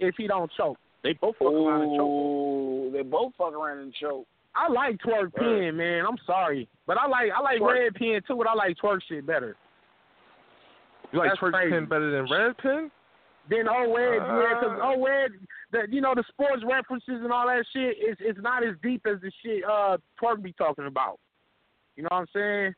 [0.00, 0.78] if he don't choke.
[1.02, 2.92] They both fuck around and choke.
[2.92, 4.26] They both fuck around and choke.
[4.56, 6.04] I like Twork pin, man.
[6.06, 7.74] I'm sorry, but I like I like Twork.
[7.74, 8.36] red pin too.
[8.36, 9.56] But I like Twork shit better.
[11.12, 11.70] You like That's Twork crazy.
[11.70, 12.90] pin better than red pin?
[13.50, 14.86] Then oh red, yeah, because Uh.
[14.86, 15.30] oh red,
[15.70, 19.06] the you know the sports references and all that shit is it's not as deep
[19.06, 21.18] as the shit uh Twork be talking about.
[21.96, 22.74] You know what I'm saying?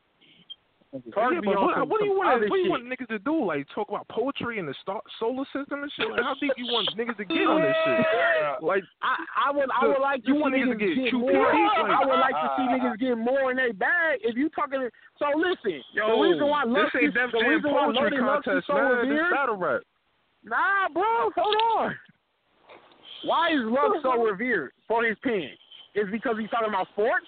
[0.94, 2.40] Twork Yeah, be but what, what do you want?
[2.48, 3.44] What do you want niggas to do?
[3.44, 6.08] Like talk about poetry and the star, solar system and shit?
[6.08, 8.06] Like, how deep you want niggas to get on this shit?
[8.62, 11.20] Like, I, I would I would like to You want niggas to get get two
[11.20, 11.52] more.
[11.52, 14.20] Like- I would like to see uh, niggas get more in their bag.
[14.22, 14.88] If you talking,
[15.18, 15.82] so listen.
[15.92, 18.46] yo, the reason why Lux this ain't is, Def the reason why poetry Loaded Lux
[18.46, 18.88] is contest, so man.
[19.04, 19.32] This revered.
[19.34, 19.80] battle rap.
[20.44, 21.94] Nah, bro, hold on.
[23.24, 25.50] Why is Lux so revered for his pen?
[25.94, 27.26] Is because he's talking about sports?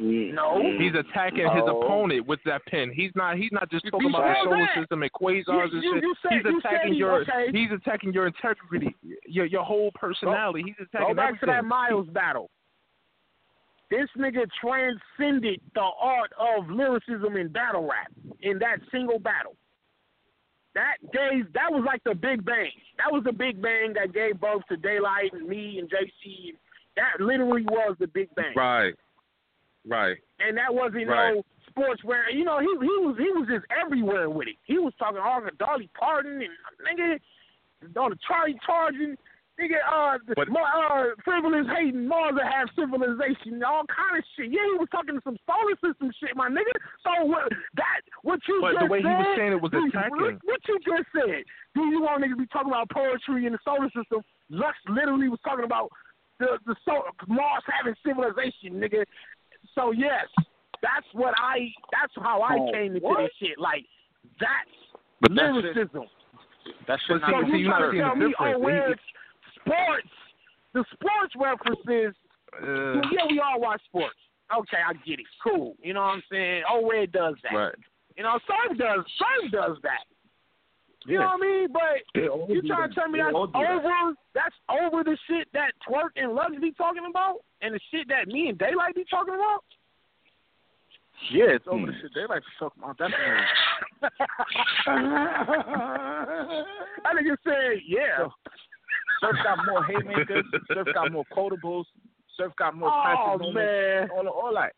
[0.00, 0.62] No.
[0.78, 2.90] He's attacking his opponent with that pen.
[2.94, 3.36] He's not.
[3.36, 4.74] He's not just talking you about the solar that.
[4.80, 6.02] system and quasars and You- shit.
[6.02, 7.20] you said- he's you said attacking he- your.
[7.22, 7.50] okay.
[7.52, 8.94] He's attacking your integrity,
[9.26, 10.62] your your whole personality.
[10.66, 11.48] he's attacking Go back everything.
[11.48, 12.50] to that Miles battle.
[13.90, 18.12] This nigga transcended the art of lyricism in battle rap
[18.42, 19.56] in that single battle.
[20.74, 22.70] That gave that was like the big bang.
[22.98, 26.54] That was the big bang that gave birth to Daylyt and me and JC.
[26.96, 28.52] That literally was the big bang.
[28.54, 28.94] Right.
[29.86, 30.16] Right.
[30.40, 31.34] And that wasn't Right.
[31.34, 32.32] no sportswear.
[32.32, 34.56] you know he he was he was just everywhere with it.
[34.64, 36.50] He was talking all the Dolly Parton and
[36.84, 37.20] nigga
[38.00, 39.16] on the Charlie charging.
[39.58, 44.52] Nigga, uh, But- more, uh, frivolous hating, Mars have civilization, all kind of shit.
[44.52, 46.70] Yeah, he was talking to some solar system shit, my nigga.
[47.02, 49.70] So what that what you But just the way he said, was saying it was
[49.72, 50.38] do you- attacking.
[50.44, 51.42] What you just said?
[51.74, 54.22] Do you want niggas to be talking about poetry in the solar system?
[54.48, 55.90] Lux literally was talking about
[56.38, 59.04] the the solar, Mars having civilization, nigga.
[59.78, 60.26] So yes,
[60.82, 61.68] that's what I.
[61.92, 63.18] That's how I Oh, came into what?
[63.18, 63.58] this shit.
[63.58, 63.84] Like
[64.40, 64.74] that's
[65.20, 66.04] But that shit- lyricism.
[66.88, 68.90] That shit But not So you you're trying to tell the me, oh, He- where
[68.92, 69.02] it's
[69.54, 70.08] sports,
[70.74, 72.14] the sports references.
[72.60, 74.16] Uh, yeah, we all watch sports.
[74.52, 75.26] Okay, I get it.
[75.44, 75.76] Cool.
[75.82, 76.62] You know what I'm saying?
[76.68, 77.54] Oh, where it does that.
[77.54, 77.74] right.
[78.16, 79.04] You know, Surf does.
[79.16, 80.04] Surf does that.
[81.06, 81.68] You know what I mean?
[81.72, 82.02] But
[82.48, 84.14] you trying to tell me that's over?
[84.34, 88.26] That's over the shit that Twork and Lux be talking about, and the shit that
[88.26, 89.64] me and Daylyt be talking about.
[91.32, 92.12] Yeah, it's over the shit.
[92.14, 93.10] Daylyt like to talk about that.
[97.04, 98.28] I nigga said, yeah.
[99.20, 100.44] Surf got more haymakers.
[100.72, 101.84] Surf got more quotables.
[102.36, 104.72] Surf got more Oh man, All, all that.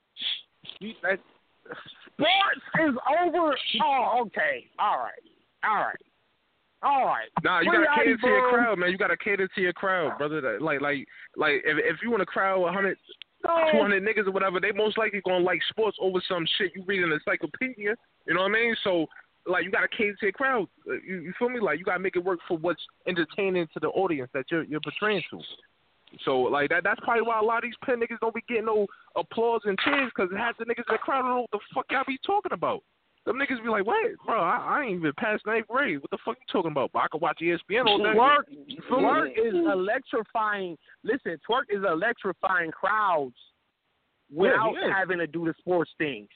[2.17, 3.57] Sports is over.
[3.85, 4.67] Oh, okay.
[4.79, 5.23] All right.
[5.65, 5.97] All right.
[6.83, 7.29] All right.
[7.43, 8.91] Nah, you gotta cater to your crowd, man.
[8.91, 10.59] You gotta cater to your crowd, brother.
[10.61, 12.97] Like, like, like, if if you want a crowd, hundred,
[13.45, 13.69] No.
[13.71, 16.83] two hundred niggas or whatever, they most likely gonna like sports over some shit you
[16.87, 17.95] read in the encyclopedia.
[18.27, 18.77] You know what I mean?
[18.83, 19.07] So,
[19.47, 20.69] like, you gotta cater to your crowd.
[20.89, 21.61] Uh, You, you feel me?
[21.61, 24.81] Like, you gotta make it work for what's entertaining to the audience that you're you're
[24.81, 25.41] portraying to.
[26.25, 28.65] So, like that, that's probably why a lot of these pen niggas don't be getting
[28.65, 28.87] no
[29.17, 31.87] applause and cheers because half the niggas in the crowd don't know what the fuck
[31.91, 32.83] y'all be talking about.
[33.27, 34.41] Them niggas be like, what, bro?
[34.41, 36.01] I, I ain't even past ninth grade.
[36.01, 36.91] What the fuck you talking about?
[36.93, 38.15] But I can watch ESPN all day.
[38.15, 38.47] Twork,
[38.89, 40.77] Twork is electrifying.
[41.05, 43.37] Listen, Twork is electrifying crowds
[44.33, 44.91] without is.
[44.95, 46.29] having to do the sports things.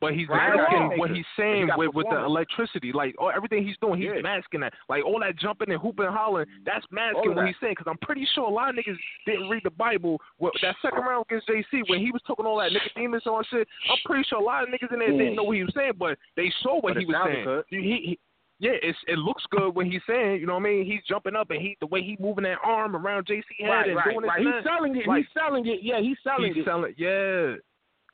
[0.00, 2.90] But he's Right masking what he's saying with, with the electricity.
[2.92, 4.22] Like oh, everything he's doing, he's Yeah.
[4.22, 4.72] masking that.
[4.88, 7.46] Like all that jumping and hooping and hollering, that's masking what that.
[7.48, 7.74] he's saying.
[7.76, 8.96] Because I'm pretty sure a lot of niggas
[9.26, 10.18] didn't read the Bible.
[10.38, 13.38] Well, that second round against JC, when he was talking all that Nicodemus and all
[13.40, 15.64] that shit, I'm pretty sure a lot of niggas in there didn't know what he
[15.64, 17.44] was saying, but they saw what But he was saying.
[17.44, 17.64] good.
[17.68, 18.18] He, he,
[18.58, 20.84] yeah, it's, it looks good when he's saying, you know what I mean?
[20.86, 23.86] He's jumping up and he the way he moving that arm around JC head Right,
[23.88, 24.40] and right, doing right.
[24.40, 25.06] He's selling it.
[25.06, 25.80] Like, he's selling it.
[25.82, 26.66] Yeah, he's selling he's it.
[26.66, 27.54] selling, yeah.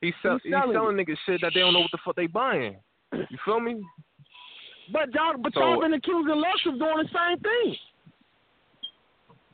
[0.01, 2.17] He's, sell, He's he's selling selling niggas shit that they don't know what the fuck
[2.17, 2.77] they buying.
[3.13, 3.83] You feel me?
[4.93, 7.77] But y'all, but So- y'all been accusing Lux of doing the same thing.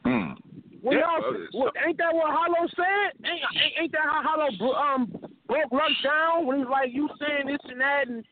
[0.05, 0.37] Mm.
[0.83, 3.25] Well, Yeah, y'all, well, ain't that what Hollow said?
[3.25, 5.07] Ain't, ain't, ain't that how Hollow um
[5.47, 8.25] broke Lux down when he's like, you saying this and that, and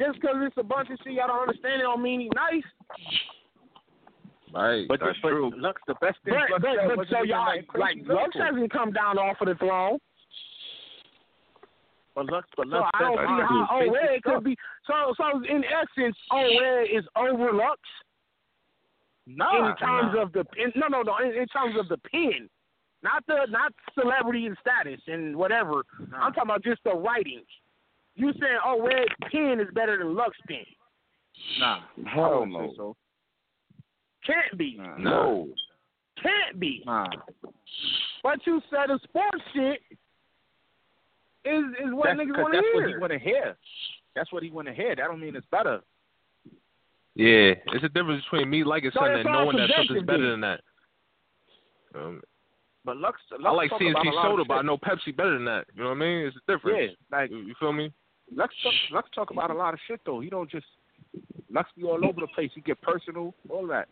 [0.00, 2.64] just because it's a bunch of shit y'all don't understand, it don't mean he's nice.
[4.54, 5.50] Right, but that's but true.
[5.56, 6.34] Lux, the best thing.
[6.34, 8.42] But, Lux but, said but so y'all, that crazy like, Lux lyrical.
[8.42, 9.98] hasn't come down off of the throne.
[12.14, 14.56] But Lux, but So Lux I don't said see how oh, basic Owe could be.
[14.86, 17.80] So, so in essence, oh, Owe is over Lux
[19.26, 20.22] Nah, in terms nah.
[20.22, 22.48] of the in, no, no, no, in, in terms of the pen,
[23.02, 25.84] not the not celebrity and status and whatever.
[26.10, 26.26] Nah.
[26.26, 27.42] I'm talking about just the writing.
[28.14, 30.58] You saying, oh, Red pen is better than Lux pen?
[31.60, 31.80] Nah,
[32.12, 32.68] Hell I wouldn't no.
[32.68, 32.96] say so.
[34.26, 35.48] Can't be, No.
[36.22, 36.82] can't be.
[36.84, 37.06] Nah,
[38.22, 39.80] But you said the sports shit
[41.44, 42.62] is is what that's, niggas 'cause want to hear.
[42.62, 42.88] that's what hear.
[42.88, 43.56] he want to hear.
[44.14, 44.94] That's what he want to hear.
[44.96, 45.80] That don't mean it's better.
[47.14, 50.30] Yeah, it's a difference between me liking So something and knowing that something's subjective better
[50.30, 50.60] than that.
[51.94, 52.22] Um,
[52.84, 54.78] But Lux, Lux I like talk CNC about a lot of soda, but I know
[54.78, 55.66] Pepsi better than that.
[55.74, 56.26] You know what I mean?
[56.26, 56.96] It's a difference.
[57.10, 57.92] Yeah, like You, you feel me?
[58.34, 60.20] Lux talk, Lux talk about a lot of shit though.
[60.20, 60.66] He don't just
[61.50, 62.50] Lux be all over the place.
[62.54, 63.88] He get personal, all that.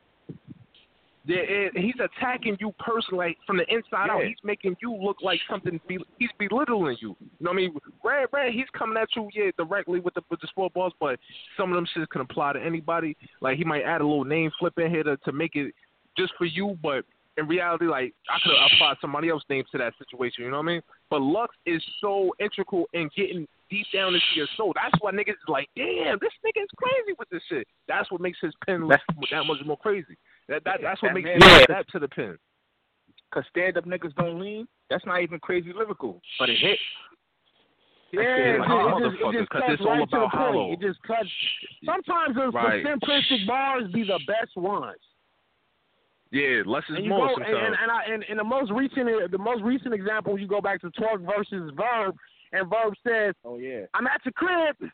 [1.26, 4.24] Yeah, he's attacking you personally from the inside out.
[4.24, 5.78] He's making you look like something.
[5.86, 7.14] Be, he's belittling you.
[7.20, 7.74] You know what I mean?
[8.02, 8.52] Red, red.
[8.54, 11.18] He's coming at you, yeah, directly with the with the sport balls, but
[11.58, 13.16] some of them shits can apply to anybody.
[13.42, 15.74] Like he might add a little name flip in here to to make it
[16.16, 17.04] just for you, but
[17.36, 20.44] in reality, like I could have applied somebody else's name to that situation.
[20.44, 20.82] You know what I mean?
[21.10, 24.72] But Lux is so integral in getting deep down into your soul.
[24.74, 27.66] That's why niggas is like, damn, this nigga is crazy with this shit.
[27.88, 30.16] That's what makes his pen look that much more crazy.
[30.50, 31.64] That, that that's what That makes Yeah.
[31.68, 32.36] that to the pen.
[33.32, 34.66] Cause stand up niggas don't lean.
[34.90, 36.78] That's not even crazy lyrical, but it hit.
[38.12, 40.16] Yeah, it, just, it, just, motherfuckers, it just 'cause cuts it's all right to the
[40.16, 40.72] about hollow.
[40.72, 41.28] It just cuts.
[41.86, 42.84] Sometimes those Right.
[42.84, 44.98] simplistic bars be the best ones.
[46.32, 47.66] Yeah, less is more go and, sometimes.
[47.66, 50.80] and, and, I, and, and the most recent the most recent example, you go back
[50.80, 52.16] to Twork versus Verb,
[52.52, 53.86] and Verb says, Oh yeah.
[53.94, 54.90] "I'm at your crib.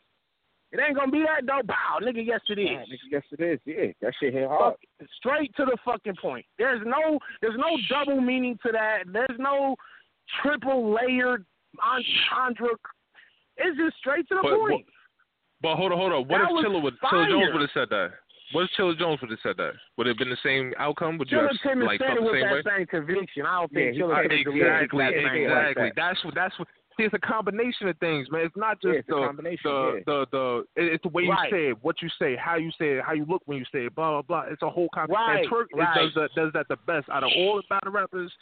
[0.71, 1.61] It ain't gonna be that though.
[1.65, 2.25] Bow, nigga.
[2.25, 3.59] Yes, it Yeah, nigga, yes it is.
[3.65, 4.75] Yeah, that shit hit hard.
[4.99, 6.45] Fuck, straight to the fucking point.
[6.57, 9.03] There's no there's no double meaning to that.
[9.11, 9.75] There's no
[10.41, 11.45] triple layered
[11.81, 12.75] entendre
[13.57, 14.85] It's just straight to the But point.
[15.61, 16.27] But hold on, hold on.
[16.27, 17.29] What That if was Chilla would Chilla.
[17.29, 18.09] Jones would have said that?
[18.51, 19.73] What if Chilla Jones would have said that?
[19.97, 21.17] Would it have been the same outcome?
[21.17, 22.61] Would you Chilla have like said felt it the with same way?
[22.61, 23.45] that same conviction.
[23.45, 25.83] I don't think Yeah, he Chilla could have couldn't- Exactly, that same like exactly.
[25.83, 25.93] that.
[25.95, 26.35] That's what.
[26.35, 26.67] That's what.
[26.97, 28.41] See, it's a combination of things, man.
[28.45, 30.03] It's not Yeah, just it's a the, combination, the, yeah.
[30.05, 31.51] the the it- It's the way you Right.
[31.51, 33.85] say it, what you say, how you say it, how you look when you say
[33.85, 34.51] it, blah blah blah.
[34.51, 35.51] It's a whole combination.
[35.51, 35.95] Right, and right.
[35.95, 38.33] does that does that the best out of all the battle rappers.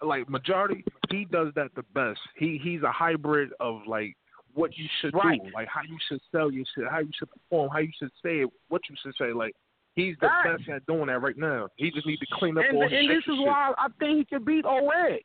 [0.00, 2.20] Like majority, he does that the best.
[2.36, 4.16] He he's a hybrid of like
[4.54, 5.42] what you should Right.
[5.42, 8.12] do, like how you should sell your shit, how you should perform, how you should
[8.22, 9.32] say it, what you should say.
[9.32, 9.54] Like
[9.96, 11.66] he's the best at doing that right now.
[11.76, 13.38] He just needs to clean up And, all and this is shit.
[13.38, 15.18] why I think he can beat O-Red.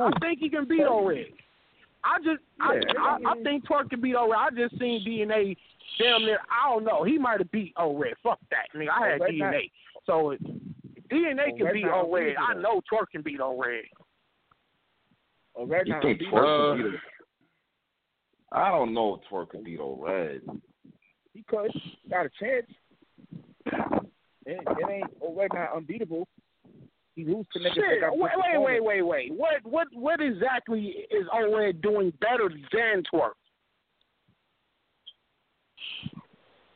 [0.00, 1.26] I think he can beat O-Red.
[2.04, 4.38] I just, I, I, I think Twork can beat O-Red.
[4.38, 5.56] I just seen DNA
[5.98, 6.38] damn near.
[6.50, 7.04] I don't know.
[7.04, 8.14] He might have beat O-Red.
[8.22, 8.66] Fuck that.
[8.72, 9.70] I oh, mean, oh, I had O-Red DNA.
[10.06, 10.40] So if
[11.10, 12.36] DNA can beat not O-Red.
[12.38, 13.84] I know Twork can beat O-Red.
[15.56, 16.38] Oh, You think unbeatable.
[16.38, 17.00] Twork could beat him?
[18.52, 20.40] I don't know if Twork can beat Red.
[21.34, 21.70] He could.
[22.10, 22.66] Got a chance.
[24.44, 25.10] It, it ain't.
[25.22, 26.26] Oh, Red not unbeatable.
[27.14, 28.00] He lose to niggas that Shit.
[28.00, 29.32] got Wait, wait, wait, wait, wait.
[29.34, 33.32] What, what, what exactly is O-Red doing better than Twork?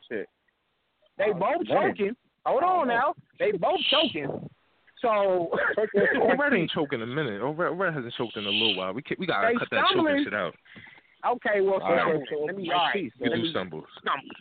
[0.09, 0.29] Shit.
[1.17, 2.15] They Uh, both choking.
[2.45, 3.15] Hold on now.
[3.39, 4.47] They both choking.
[5.01, 5.51] So
[6.39, 7.41] Red ain't choking a minute.
[7.41, 8.93] Oh, Red, Red hasn't choked in a little while.
[8.93, 10.55] We can, we gotta They cut that choking shit out.
[11.25, 12.19] okay, well, All right.
[12.27, 12.45] stumble.
[12.45, 12.95] let me All all right.
[12.95, 13.13] right.
[13.19, 13.85] We Let do me stumbles.
[14.01, 14.35] stumble.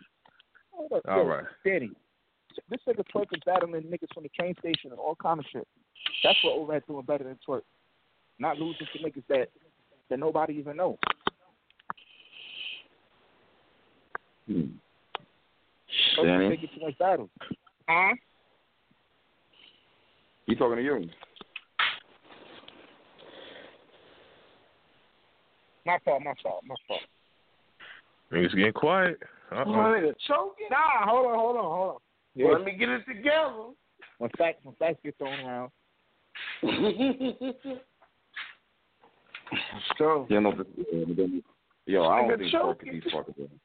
[0.73, 1.45] Hold up, All yo, right.
[1.65, 1.91] Danny.
[2.71, 5.69] This nigga Twork is battling niggas from the train station and all kind of shit.
[6.23, 7.63] That's what O-Red doing better than Twork.
[8.39, 9.49] Not losing to niggas that
[10.11, 10.99] that nobody even know.
[14.47, 14.61] Hmm.
[16.17, 17.31] Twork Danny, taking too much battles.
[17.89, 18.15] Huh?
[20.47, 21.09] he talking to you?
[25.85, 27.01] My fault, my fault, my fault.
[28.33, 29.19] Niggas getting quiet.
[29.53, 29.93] Uh My oh.
[29.93, 30.67] nigga choking.
[30.71, 31.97] Nah, hold on, hold on, hold on.
[32.35, 32.49] Yeah.
[32.49, 33.71] Let me get it together.
[34.19, 35.71] When facts when facts get thrown around.
[39.99, 40.53] So, You know,
[41.87, 42.93] yo, I don't Nigga think Twork choking.
[42.93, 43.61] could beat Twork again.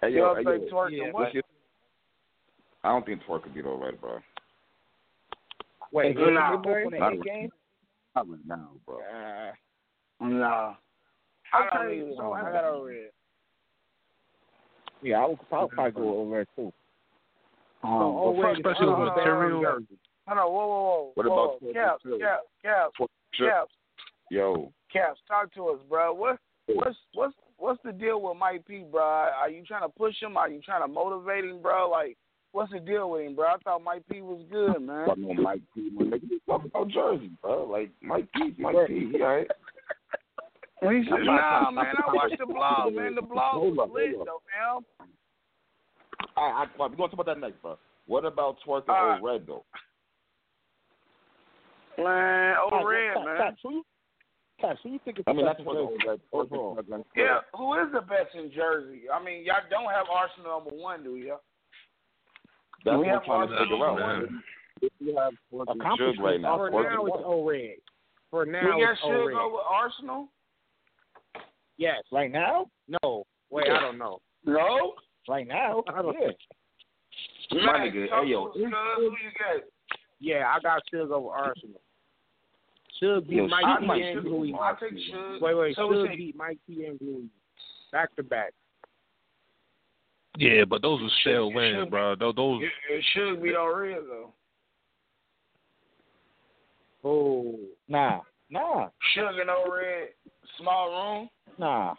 [0.00, 1.34] Hey, you yo, hey, yo, Twork yeah, what?
[1.34, 1.42] your-
[2.84, 4.20] I don't think Twork could beat Red, bro.
[5.92, 7.50] Wait, Nah, nah, both on the not game?
[8.14, 8.98] Not right now, bro.
[9.00, 9.52] Uh,
[10.20, 10.74] Nah.
[11.52, 13.10] I don't Okay, either, so I got O-Red.
[15.02, 16.72] yeah, I would I'll probably go over it too.
[17.82, 19.14] Um, So, but O-Red first- is- Especially with
[20.26, 20.46] hold on, material.
[20.46, 21.12] hold on, Hold on, whoa, whoa, whoa.
[21.14, 21.44] What whoa.
[21.44, 22.02] about Caps.
[22.20, 23.72] Caps, Caps, Caps,
[24.30, 26.14] Yo, Caps, talk to us, bro.
[26.14, 29.02] What, what's, what's, what's the deal with Mike P, bro?
[29.02, 30.36] Are you trying to push him?
[30.36, 31.90] Are you trying to motivate him, bro?
[31.90, 32.16] Like,
[32.52, 33.46] what's the deal with him, bro?
[33.46, 35.06] I thought Mike P was good, man.
[35.06, 35.90] talking about Mike P.
[35.92, 37.64] My nigga, talking about Jersey, bro.
[37.66, 38.54] Like Mike P.
[38.58, 38.88] Mike Right.
[38.88, 39.10] P.
[39.12, 39.46] He all right.
[40.82, 43.14] Nah, man, I watched the blog, man.
[43.14, 45.08] The blog was up, lit, though, man.
[46.36, 47.78] All right, I, we're gonna talk about that next, bro.
[48.06, 49.20] What about Twork and All right.
[49.22, 49.64] O-Red though?
[51.98, 53.36] Man, Caps, over red, man.
[53.36, 53.84] Caps, who you
[54.60, 56.08] Caps, who you think is I mean, the that's best what in Old Jersey?
[56.08, 56.20] Red.
[56.32, 57.04] Overall.
[57.16, 59.02] Yeah, who is the best in Jersey?
[59.12, 61.36] I mean, y'all don't have Arsonal number one, do you?
[62.84, 63.98] That's We what I'm have trying to Arsonal figure out.
[63.98, 64.42] man.
[65.00, 66.56] You have Twork and Accomplishments right now.
[66.56, 67.76] For Twork now, it's O-Red.
[68.30, 70.26] For now, we got it's Suge over Arsonal?
[71.76, 72.02] Yes.
[72.12, 72.66] Right now?
[73.02, 73.24] No.
[73.50, 74.20] Wait, I don't know.
[74.44, 74.94] No.
[75.28, 75.82] Right now?
[75.88, 76.28] I don't yeah.
[77.64, 78.62] My nigga, hey, yo, to us, cuz.
[78.96, 79.62] Who you got?
[80.20, 81.80] Yeah, I got Suge over Arsonal.
[83.02, 84.22] Suge beat Yo, Mike I P and Suge.
[84.22, 84.54] Bluey.
[84.60, 85.40] I take Suge.
[85.40, 85.76] Wait, wait.
[85.76, 87.28] So we Suge beat Mike P and Bluey.
[87.92, 88.52] Back to back.
[90.36, 92.14] Yeah, but those were still Should- wins, bro.
[92.16, 94.32] Those, those It, it should be all red though.
[97.04, 97.58] Oh.
[97.88, 98.20] Nah.
[98.50, 98.88] Nah.
[99.14, 100.08] Sugar no red,
[100.58, 101.28] small room.
[101.58, 101.94] Nah.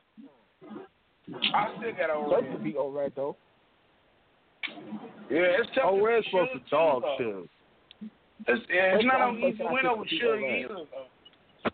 [1.54, 2.64] I still got all Supposed to red.
[2.64, 3.36] be O-Red though.
[5.30, 5.86] Yeah, it's tough.
[5.86, 7.26] O-Red's to supposed to dog too, though.
[7.42, 7.50] Suge.
[8.48, 11.72] It's, it's First not time- an easy win over it's either though.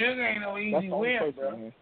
[0.00, 1.50] Suge ain't no easy win, bro.
[1.50, 1.72] man.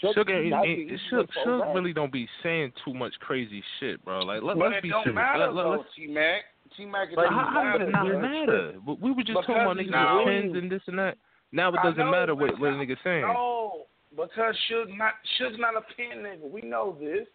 [0.00, 1.74] Sugar, ain't- that's ain't- the easy Suge, win for Suge O-Red.
[1.74, 4.20] really don't be saying too much crazy shit, bro.
[4.20, 5.14] Like let, But let's it be don't serious.
[5.14, 6.42] matter Let, let, though, let's, T Mac.
[6.76, 8.74] T Mac it but how, how does it not matter?
[8.86, 11.16] We we were just talking about niggas he's with pins and this and that.
[11.52, 13.22] Now it doesn't know, matter what what a nigga saying.
[13.22, 16.50] No, because Suge not Suge's not a pin nigga.
[16.50, 17.26] We know this.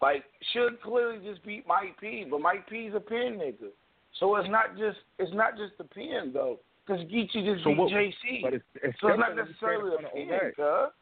[0.00, 3.68] Like should clearly just beat Mike P, but Mike P's a pin nigga.
[4.18, 7.78] So it's not just it's not just the pin though, because Geechi just So beat
[7.78, 8.42] what- JC.
[8.42, 10.92] But it's, it's so it's not different when you necessarily a in pin, cuz.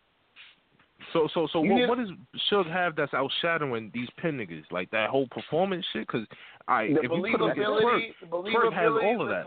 [1.13, 2.11] So so so what what does
[2.51, 4.65] Suge have that's outshadowing these pin niggas?
[4.73, 6.07] Like that whole performance shit?
[6.09, 6.27] Cause
[6.67, 9.45] I The if you put up Twork, Twork has all of that.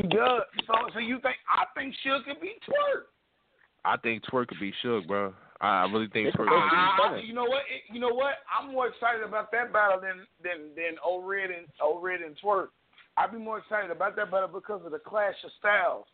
[0.00, 0.42] He does.
[0.66, 3.04] So, so you think I think Suge could beat Twork?
[3.84, 5.34] I think Twork could be Suge, bro.
[5.62, 6.76] I really think Twork could be.
[6.76, 7.62] I, I, you know what?
[7.70, 8.34] It, you know what?
[8.50, 12.70] I'm more excited about that battle than than than O-Red and O-Red and Twork.
[13.16, 16.06] I'd be more excited about that battle because of the clash of styles.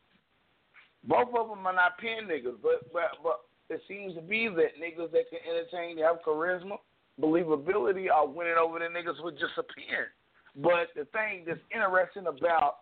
[1.05, 4.77] Both of them are not pin niggas, but but but it seems to be that
[4.77, 6.77] niggas that can entertain, they have charisma,
[7.21, 10.09] believability, are winning over the niggas with just a pin.
[10.57, 12.81] But the thing that's interesting about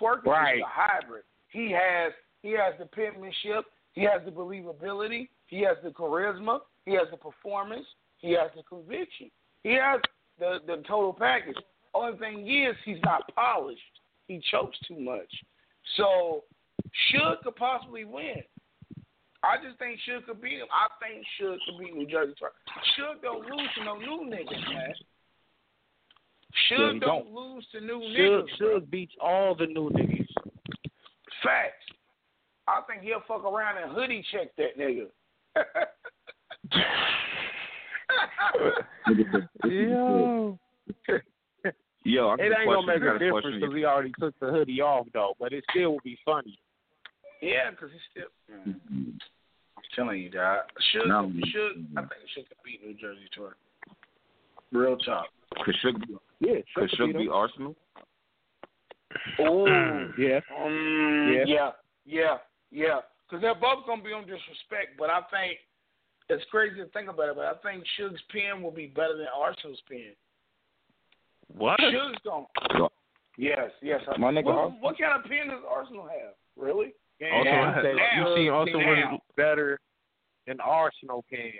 [0.00, 0.56] Twork is Right.
[0.56, 1.24] he's a hybrid.
[1.50, 2.12] He has
[2.42, 7.16] he has the penmanship, he has the believability, he has the charisma, he has the
[7.16, 7.86] performance,
[8.18, 9.30] he has the conviction.
[9.62, 10.00] He has
[10.38, 11.56] the the total package.
[11.94, 13.80] Only thing is he's not polished.
[14.28, 15.32] He chokes too much.
[15.96, 16.44] So
[17.12, 18.42] Suge could possibly win.
[19.42, 20.66] I just think Suge could beat him.
[20.72, 22.54] I think Suge could beat New Jersey Twork.
[22.98, 24.92] Suge don't lose to no new niggas, man.
[26.70, 27.34] Yeah, Suge he don't, don't.
[27.34, 28.60] lose to new Suge, niggas.
[28.60, 30.26] Suge beats all the new niggas.
[31.42, 31.84] Facts.
[32.66, 35.06] I think he'll fuck around and hoodie check that nigga.
[39.64, 40.58] Yo.
[42.04, 44.80] Yo, I It ain't gonna make a a difference because he already took the hoodie
[44.80, 46.58] off though, but it still would be funny.
[47.42, 48.30] yeah, because he's still.
[48.54, 49.20] I'm
[49.94, 50.60] telling you, dog.
[50.92, 51.32] Should No.
[51.46, 53.54] should I think should beat New Jersey Twork.
[54.72, 55.26] Real talk.
[55.64, 57.30] Could Suge be, Yeah, could Suge Suge be him.
[57.32, 57.74] Arsonal?
[59.40, 59.66] Oh.
[60.18, 60.40] Yeah.
[60.56, 61.44] Um, Yeah.
[61.46, 61.70] yeah,
[62.04, 62.38] yeah,
[62.70, 63.00] yeah.
[63.26, 65.58] Because they're both gonna be on disrespect, but I think
[66.28, 67.36] it's crazy to think about it.
[67.36, 70.14] But I think Suge's pen will be better than Arsonal's pen.
[71.48, 71.78] What?
[71.80, 72.46] Suge's gonna.
[73.38, 74.00] Yes, yes.
[74.18, 76.34] My nigga What, what kind of pen does Arsonal have?
[76.56, 76.94] Really?
[77.32, 77.80] Also, Now,
[78.16, 79.78] you see, seen also better
[80.46, 81.52] than Arsonal can.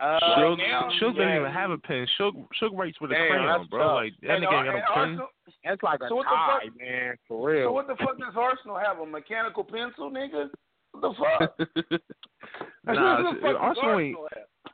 [0.00, 2.06] Uh, Suge, now- Suge doesn't even have a pen.
[2.18, 3.78] Suge, Suge writes with a Damn, crayon, bro.
[3.80, 3.94] tough.
[3.94, 5.16] Like that And, nigga ain't got a pen.
[5.18, 5.26] Arsonal,
[5.64, 7.68] That's like a So what the tie, fuck- man, for real.
[7.68, 8.98] so what the fuck does Arsonal have?
[8.98, 10.50] A mechanical pencil, nigga?
[10.92, 11.58] What the fuck?
[12.86, 14.16] nah, what the see, fuck does Arsonal ain't.
[14.34, 14.72] Have?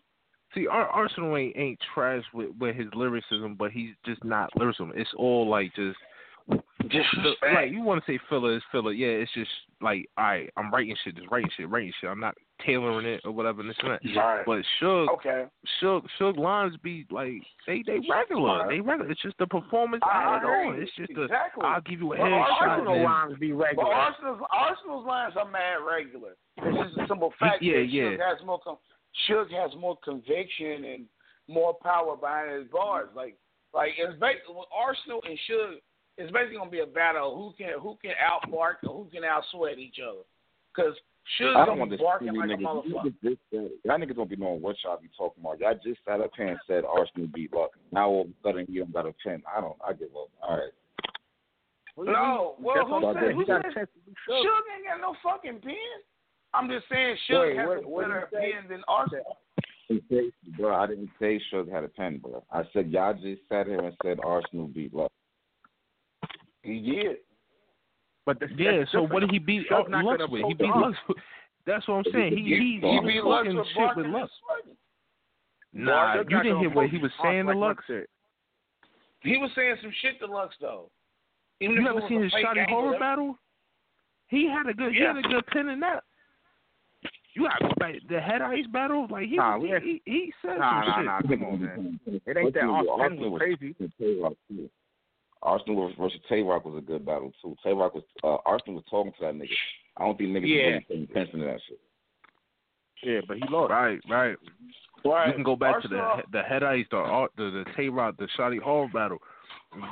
[0.55, 4.93] See, Ar- Arsonal ain't, ain't trash with, with his lyricism, but he's just not lyricism.
[4.97, 5.97] It's all like just
[6.93, 8.93] the, like you want to say filler is filler.
[8.93, 9.51] Yeah, it's just
[9.81, 12.11] like all right, I'm writing shit, just writing shit, writing shit.
[12.11, 12.35] I'm not
[12.67, 13.63] tailoring it or whatever.
[13.63, 14.01] This and that.
[14.21, 14.43] Right.
[14.45, 15.45] But Suge, Okay.
[15.83, 17.33] Suge, Suge lines be like
[17.67, 18.67] they they regular.
[18.69, 19.11] They regular.
[19.11, 20.69] It's just the performance I added agree.
[20.69, 20.83] on.
[20.83, 21.65] It's just exactly.
[21.65, 22.59] I'll give you a But headshot.
[22.61, 23.95] Arsonal and- lines be But regular.
[23.95, 26.37] Arsonal's Arsonal's lines are mad regular.
[26.59, 28.03] It's just a simple fact Yeah, that yeah.
[28.03, 28.77] Suge has more con-
[29.29, 31.05] Suge has more conviction and
[31.49, 33.09] more power behind his bars.
[33.15, 33.37] Like
[33.73, 35.77] like it's basically with Arsonal and Suge,
[36.19, 39.79] it's basically gonna be a battle who can who can outbark or who can outsweat
[39.79, 40.21] each other.
[40.75, 40.95] Because
[41.39, 42.61] Suge's gonna want be this barking like a niggas.
[42.61, 43.15] You motherfucker.
[43.25, 45.61] niggas just Y'all niggas don't be knowing what y'all be talking about.
[45.61, 47.77] Y'all just sat up here and said Arsonal beat Lux.
[47.93, 49.43] Now all of a sudden you don't got a pen.
[49.57, 49.77] I don't.
[49.87, 50.29] I give up.
[50.43, 50.71] All right.
[51.99, 53.27] No, well, That's who what I said?
[53.29, 53.35] said.
[53.35, 53.59] Who He said?
[53.59, 54.77] a chance to do Suge Suge.
[54.77, 55.75] ain't got no fucking pen.
[56.55, 59.37] I'm just saying Suge Wait, has what- a what better pen than Arsonal.
[60.57, 62.43] Bro, I didn't say Suge had a pen, bro.
[62.51, 65.13] I said y'all just sat here and said Arsonal beat Lux.
[66.63, 67.17] He did.
[68.27, 69.13] But the, Yeah, so different.
[69.13, 70.43] what did he beat Suge uh, not Lux gonna with?
[70.47, 70.99] He poke beat the Lux.
[71.09, 71.17] with-
[71.67, 72.37] That's what I'm saying.
[72.37, 74.31] He he, He he He beat Lux with shit with Lux.
[74.45, 74.77] sweating.
[75.73, 77.85] Nah, Suge you didn't hear what he was saying to like Lux.
[79.23, 80.91] He was saying some shit to Lux though.
[81.61, 83.39] Even You if it never seen a his fake Shotty Horroh that- battle?
[84.29, 85.15] He had a good he Yeah.
[85.15, 86.05] had a good pin in that.
[87.35, 89.07] You gotta go back the head ice battle.
[89.11, 91.05] Like he Nah, was, we he, he, he said Nah, some nah, shit.
[91.07, 91.37] nah.
[91.37, 92.01] Come on, man.
[92.27, 93.75] It ain't that Arsonal- off Arsonal was was- crazy.
[95.43, 95.61] Tay-Roc.
[95.67, 97.57] Arsonal versus Tay Roc was a good battle too.
[97.65, 99.49] Tay Roc was uh, Arsonal was talking to that nigga.
[99.97, 100.63] I don't think niggas Yeah.
[100.67, 101.81] really paying attention to that shit.
[103.03, 103.71] Yeah, but he lost.
[103.71, 104.37] Right, right.
[105.05, 105.29] Right.
[105.29, 108.17] You can go back to the the head ice, the art, the the Tay Roc,
[108.19, 109.19] the Shotty Horroh battle.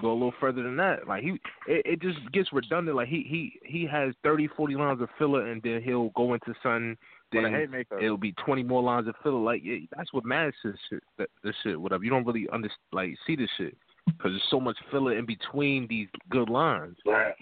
[0.03, 1.07] Go a little further than that.
[1.07, 1.31] Like he,
[1.69, 2.97] it, it just gets redundant.
[2.97, 6.53] Like he he he has 30, 40 lines of filler, and then he'll go into
[6.63, 6.97] something.
[7.31, 7.99] But a Then haymaker.
[8.01, 9.39] it'll be twenty more lines of filler.
[9.39, 11.03] Like yeah, that's what matters to shit.
[11.19, 12.03] That, this shit, whatever.
[12.05, 13.77] You don't really under like see this shit
[14.17, 16.97] because there's so much filler in between these good lines.
[17.07, 17.35] Right.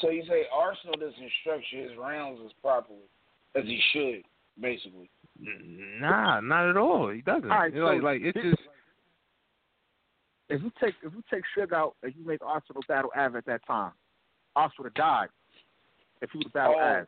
[0.00, 2.98] So you say Arsonal doesn't structure his rounds as properly
[3.54, 4.22] as he should,
[4.60, 5.10] basically.
[6.00, 7.10] Nah, not at all.
[7.10, 7.50] He doesn't.
[7.50, 8.62] All right, You know, like like it's just
[10.48, 13.46] If you take if you take Suge out and you make Arsonal battle Av at
[13.46, 13.92] that time,
[14.56, 15.28] Arsonal would have died.
[16.20, 17.06] If he would have battled Oh, Av.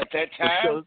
[0.00, 0.86] At that time,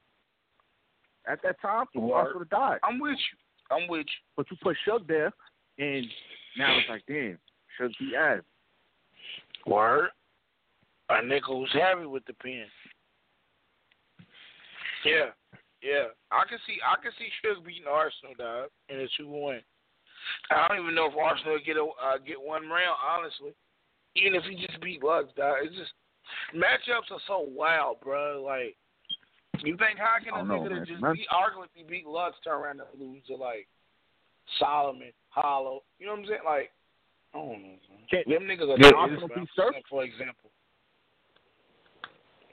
[1.28, 2.80] at that time, Arsonal would have died.
[2.84, 3.76] I'm with you.
[3.76, 4.22] I'm with you.
[4.38, 5.32] But you put Suge there,
[5.78, 6.06] and
[6.58, 7.38] now it's like, damn,
[7.80, 8.40] Suge beat Av.
[9.68, 10.10] Word.
[11.10, 12.66] A nigga who's heavy with the pen.
[15.06, 15.30] Yeah,
[15.84, 16.10] yeah.
[16.32, 19.62] I can see I can see Suge beating Arsonal, dog, in a two one.
[20.50, 23.54] I don't even know if Arsonal will get a uh, get one round, honestly.
[24.16, 25.92] Even if he just beat Lux, dog, it's just
[26.56, 28.42] matchups are so wild, bro.
[28.44, 28.76] Like,
[29.64, 30.80] you think how can I a don't know, nigga man.
[30.80, 33.68] that just Man- beat, arguably beat Lux turn around and lose to like
[34.60, 35.84] Solomon, Hollow?
[36.00, 36.40] You know what I'm saying?
[36.46, 36.72] Like,
[37.34, 37.58] I don't know.
[37.58, 37.80] Man.
[38.10, 39.40] Can't- Them niggas are Yeah, dogs, Arsonal bro.
[39.42, 39.76] beat Surf?
[39.90, 40.52] for example.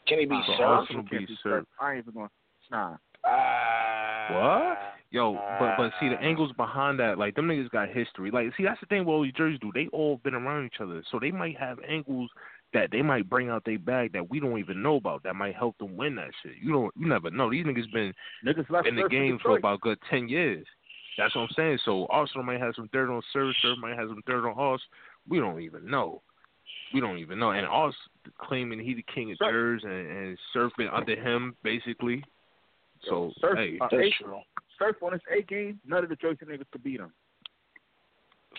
[0.07, 0.61] Can he be So Surf?
[0.61, 1.65] Arsonal Can't beat be Surf.
[1.81, 2.29] I ain't even going.
[2.71, 2.97] Nah.
[3.25, 4.79] Ah.
[5.11, 8.31] Yo, but but see the angles behind that, like them niggas got history.
[8.31, 9.71] Like, see that's the thing what all these jerseys do.
[9.75, 12.31] They all been around each other, so they might have angles
[12.73, 15.23] that they might bring out their bag that we don't even know about.
[15.23, 16.53] That might help them win that shit.
[16.63, 17.51] You don't, you never know.
[17.51, 18.15] These niggas been
[18.45, 19.59] Niggas in the game for Detroit.
[19.59, 20.67] about good ten years.
[21.19, 21.79] That's what I'm saying.
[21.85, 24.81] So Arsonal might have some dirt on Surf, Surf might have some dirt on us.
[25.29, 26.23] We don't even know.
[26.95, 27.51] We don't even know.
[27.51, 27.95] And us
[28.41, 32.25] claiming he the king of Surf- Jers and, and Surf been under him basically.
[33.09, 34.43] So Surf, hey, uh, That's A-
[34.79, 37.13] Surf on his A game, none of the Jersey niggas could beat him.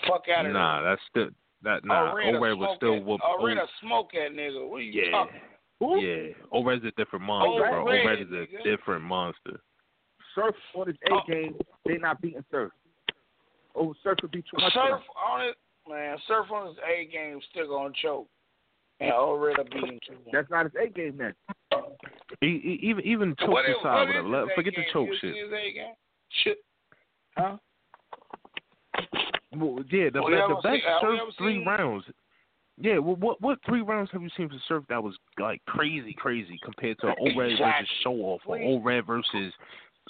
[0.07, 1.29] Fuck out of nah, that's still
[1.63, 2.13] that nah.
[2.13, 3.21] Arena was smoke still that, whoop.
[3.41, 4.67] Arena smoke that nigga.
[4.67, 5.11] What are you Yeah.
[5.11, 5.41] talking
[5.79, 5.97] Who?
[5.99, 7.83] Yeah, O-Red's a different monster, bro.
[7.83, 8.63] O-Red, O-Red is a nigga.
[8.63, 9.59] different monster.
[10.35, 11.55] Surf on his A game,
[11.85, 12.71] they not beating Surf.
[13.75, 14.73] Oh, Surf would be too much.
[14.73, 15.55] Surf on it,
[15.89, 16.17] man.
[16.27, 18.27] Surf on his A game still gonna choke,
[18.99, 20.15] and already beat him too.
[20.31, 21.33] That's not his A game then.
[22.41, 24.43] He, he, even even choke What is- aside, what whatever.
[24.45, 25.35] is A Forget the choke shit.
[25.35, 25.93] his A game?
[26.43, 26.57] Shit.
[27.37, 27.57] Huh?
[29.55, 32.05] Well, yeah, the, Oh, the, the best see, uh, surf three seen- rounds.
[32.79, 36.11] Yeah, well, what what three rounds have you seen for surf that was like crazy,
[36.13, 37.87] crazy compared to O-Red versus Exactly.
[38.03, 38.65] Show Off or Please.
[38.67, 39.53] O-Red versus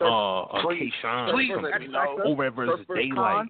[0.03, 0.91] Surf- uh, uh please.
[1.03, 1.31] Kayshawn?
[1.33, 2.35] Please Surf let versus me know.
[2.37, 3.15] Factor, versus Daylyt.
[3.15, 3.49] Khan.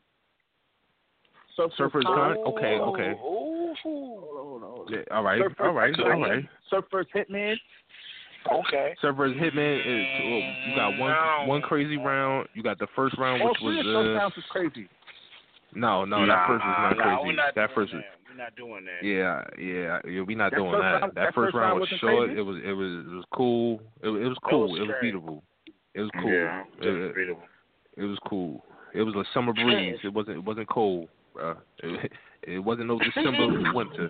[1.55, 2.35] Surf Surfers versus Khan.
[2.35, 2.37] Khan?
[2.53, 3.11] Okay, okay.
[3.21, 4.93] Ooh, Hold on, hold on, hold on.
[4.93, 6.35] Yeah, all right, Surf versus all right, Surfer's all Factor.
[6.35, 6.45] right.
[6.69, 7.55] Surf versus Hitman.
[8.51, 8.95] Okay.
[9.01, 11.43] Surfer's versus Hitman is well, you got one No.
[11.47, 12.47] one crazy round.
[12.53, 14.87] You got the first round, which three of was those uh, rounds was crazy.
[15.75, 17.27] no, no, that Nah, first was not nah, crazy.
[17.27, 17.93] we're not that first.
[17.93, 19.05] We're not doing that.
[19.05, 20.21] Yeah, yeah, yeah.
[20.23, 20.77] We not That doing that.
[20.79, 22.27] round- that that first first round round was wasn't short.
[22.27, 22.39] crazy?
[22.39, 23.79] It was, it was, it was cool.
[24.01, 24.71] It, was- it was It cool.
[24.71, 25.13] was It was straight.
[25.13, 25.41] beatable.
[25.95, 26.31] It was cool.
[26.31, 27.37] Yeah, It, it,
[27.97, 28.63] it was cool.
[28.93, 29.97] It was a summer breeze.
[30.03, 30.37] It wasn't.
[30.37, 31.55] It wasn't cold, bro.
[31.79, 32.11] It,
[32.43, 34.09] it wasn't no December winter.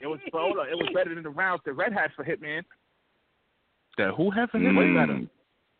[0.00, 2.24] It was but hold on, it was better than the rounds that Red had for
[2.24, 2.62] Hitman.
[3.98, 4.94] That who had for Way him?
[4.94, 5.20] better.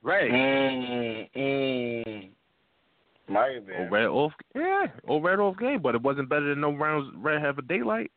[0.03, 0.31] Red.
[0.31, 2.29] Mm, mm.
[3.29, 3.77] Might have been.
[3.81, 4.33] Oh, red off.
[4.55, 7.13] Yeah, oh, red off game, but it wasn't better than no rounds.
[7.17, 8.09] Red had for Daylyt.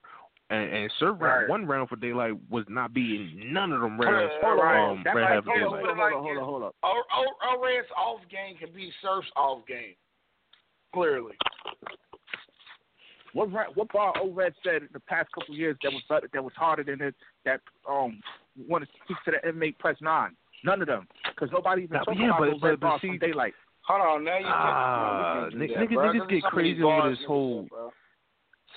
[0.51, 1.49] And, and Sir round, Right.
[1.49, 4.31] one round for Daylyt was not beating none of them rounds.
[4.41, 4.89] Hold on, Right.
[4.91, 5.85] Um, that Red might had for hold on, Daylyt.
[5.85, 6.71] hold on, hold on, hold on, hold on.
[6.83, 9.93] O- O- O-Red's off game can be Surf's off game.
[10.93, 11.33] Clearly.
[13.33, 16.43] What what bar Red said in the past couple of years that was better, that
[16.43, 17.15] was harder than it
[17.45, 18.19] that um
[18.67, 20.35] want to speak to the inmate press nine?
[20.65, 22.87] None of them, because nobody even Nah, talking yeah, about but- those but- red but
[22.87, 23.53] bars see- from Daylyt.
[23.83, 25.53] Hold on, now you can't.
[25.53, 26.25] you nigg- can't do that, niggas- bro.
[26.25, 27.93] niggas get crazy over this whole- do, bro.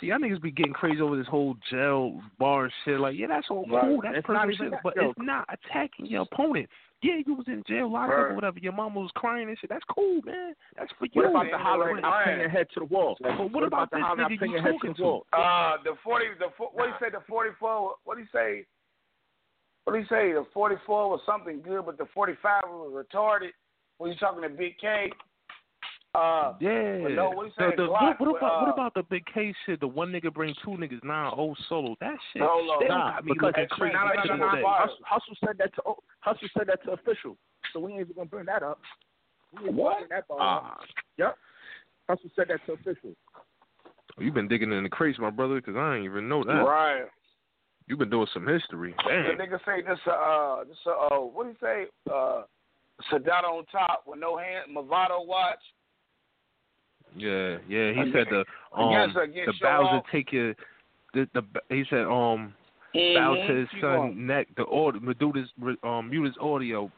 [0.02, 2.98] See, y'all niggas be getting crazy over this whole jail bar shit.
[2.98, 3.82] Like, yeah, that's all Right.
[3.82, 4.00] cool.
[4.02, 5.10] That's It's not personal even shit, but that, yo.
[5.10, 6.68] it's not attacking your opponent.
[7.02, 8.30] Yeah, you was in jail, locked up, Right.
[8.30, 8.58] or whatever.
[8.58, 9.70] Your mama was crying and shit.
[9.70, 10.54] That's cool, man.
[10.76, 11.22] That's for you.
[11.22, 12.02] What about Yeah, the hollering?
[12.02, 12.04] right.
[12.04, 13.16] I pin your head to the wall.
[13.20, 14.24] But what, What about, the this hollering?
[14.26, 15.26] I nigga pin you your head talking to the wall.
[15.32, 17.10] Uh, the forty, the fo- what do you say?
[17.10, 17.94] The forty-four.
[18.02, 18.66] What do you say?
[19.84, 20.32] What do you say?
[20.32, 23.50] The forty-four was something good, but the forty-five was retarded.
[23.98, 25.12] When you talking to Big K?
[26.14, 26.98] Uh, Yeah.
[27.08, 29.80] No, what the, the, Glock, what, what about what uh, about the big case shit?
[29.80, 31.96] The one nigga bring two niggas, nah, old solo.
[32.00, 32.42] That shit.
[32.44, 32.88] Hold on.
[32.88, 33.94] Nah, because crazy.
[33.94, 34.78] Nah, nah, nah, nah.
[34.78, 35.82] Hustle, Hustle said that to
[36.20, 37.36] Hustle said that to official,
[37.72, 38.78] so we ain't even gonna bring that up.
[39.62, 40.08] What?
[40.10, 40.36] That up.
[40.38, 40.78] Ah,
[41.16, 41.36] Yep.
[42.08, 43.14] Hustle said that to official.
[44.18, 46.52] You've been digging in the crates, my brother, because I ain't even know that.
[46.52, 47.04] right.
[47.88, 48.94] You've been doing some history.
[49.04, 49.10] The
[49.42, 49.98] nigga say this.
[50.06, 50.76] Uh, this.
[50.86, 51.86] Uh, uh, what do you say?
[52.10, 52.42] Uh,
[53.10, 54.76] Sedat on top with no hand.
[54.76, 55.58] Movado watch.
[57.16, 57.92] Yeah, yeah.
[57.92, 58.44] He Against- said the
[58.76, 60.04] um the Bowser off.
[60.12, 60.54] take your
[61.14, 62.54] the the he said um
[62.94, 66.90] bow to his Keep son neck the audio reduce his um mute his audio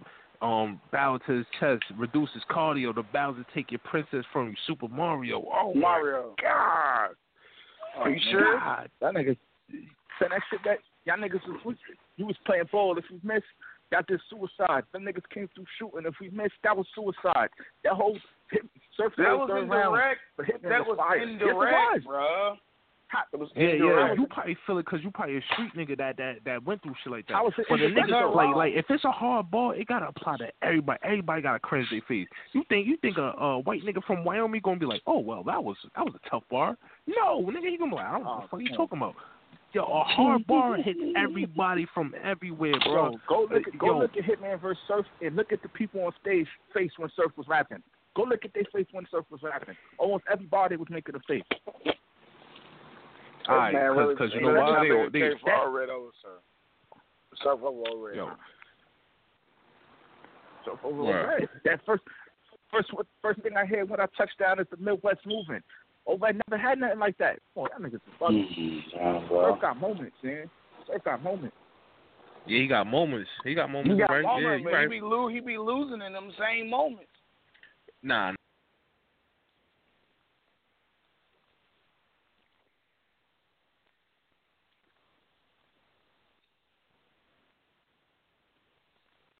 [0.42, 4.54] um bow to his chest reduce his cardio the Bowser take your princess from you
[4.66, 6.34] Super Mario oh my Mario.
[6.40, 7.10] God
[7.96, 8.58] Are you sure?
[8.58, 8.90] God.
[9.00, 9.36] That nigga
[10.18, 11.76] said that shit that y'all niggas was
[12.16, 12.96] you was playing ball.
[12.98, 13.44] If you missed,
[13.90, 14.84] that did suicide.
[14.92, 16.06] Them niggas came through shooting.
[16.06, 17.48] If we missed, that was suicide.
[17.82, 18.16] That whole
[18.54, 18.62] hit,
[18.96, 19.72] surf That was was round.
[19.72, 20.20] indirect.
[20.62, 21.18] That was fire.
[21.18, 22.06] Indirect, was.
[22.06, 22.56] bruh.
[23.32, 24.18] It was Yeah, yeah, indirect.
[24.18, 26.94] you probably feel it because you probably a street nigga that that that went through
[27.04, 27.34] shit like that.
[27.34, 28.32] How was But the niggas though?
[28.34, 30.98] like like if it's a hard ball, it gotta apply to everybody.
[31.04, 32.26] Everybody gotta cringe their face.
[32.52, 35.44] You think you think a, a white nigga from Wyoming gonna be like, oh well,
[35.44, 36.76] that was that was a tough bar.
[37.06, 38.76] No, nigga, he gonna be like, I don't know what the Oh, fuck you oh,
[38.76, 39.14] talking about.
[39.74, 43.10] Yo, a hard bar hits everybody from everywhere, bro.
[43.10, 43.98] Bro, go uh, look at go Yo.
[43.98, 47.30] look at Hitman versus Surf and look at the people on stage face when Surf
[47.36, 47.82] was rapping.
[48.16, 49.74] Go look at their face when Surf was rapping.
[49.98, 51.42] Almost everybody was making a face.
[53.48, 55.92] All right, man really, because you know why they, jumped in they the for already
[55.92, 56.98] over, sir.
[57.42, 58.16] Surf over already.
[58.16, 58.30] yo.
[60.64, 61.26] So over Right.
[61.40, 61.48] right.
[61.64, 62.02] that first
[62.70, 65.64] first first thing I heard when I touched down is the Midwest movement.
[66.06, 67.38] Over I never had nothing like that.
[67.56, 68.88] Oh, that nigga's a fucking.
[68.96, 69.28] Mm-hmm.
[69.28, 70.50] Surf got moments, man.
[70.86, 71.56] Surf got moments.
[72.46, 73.30] Yeah, he got moments.
[73.42, 73.92] He got moments.
[73.92, 74.22] He got right?
[74.22, 74.92] moments, yeah, but right.
[74.92, 77.08] he be lo- he be losing in them same moments.
[78.04, 78.34] Nah,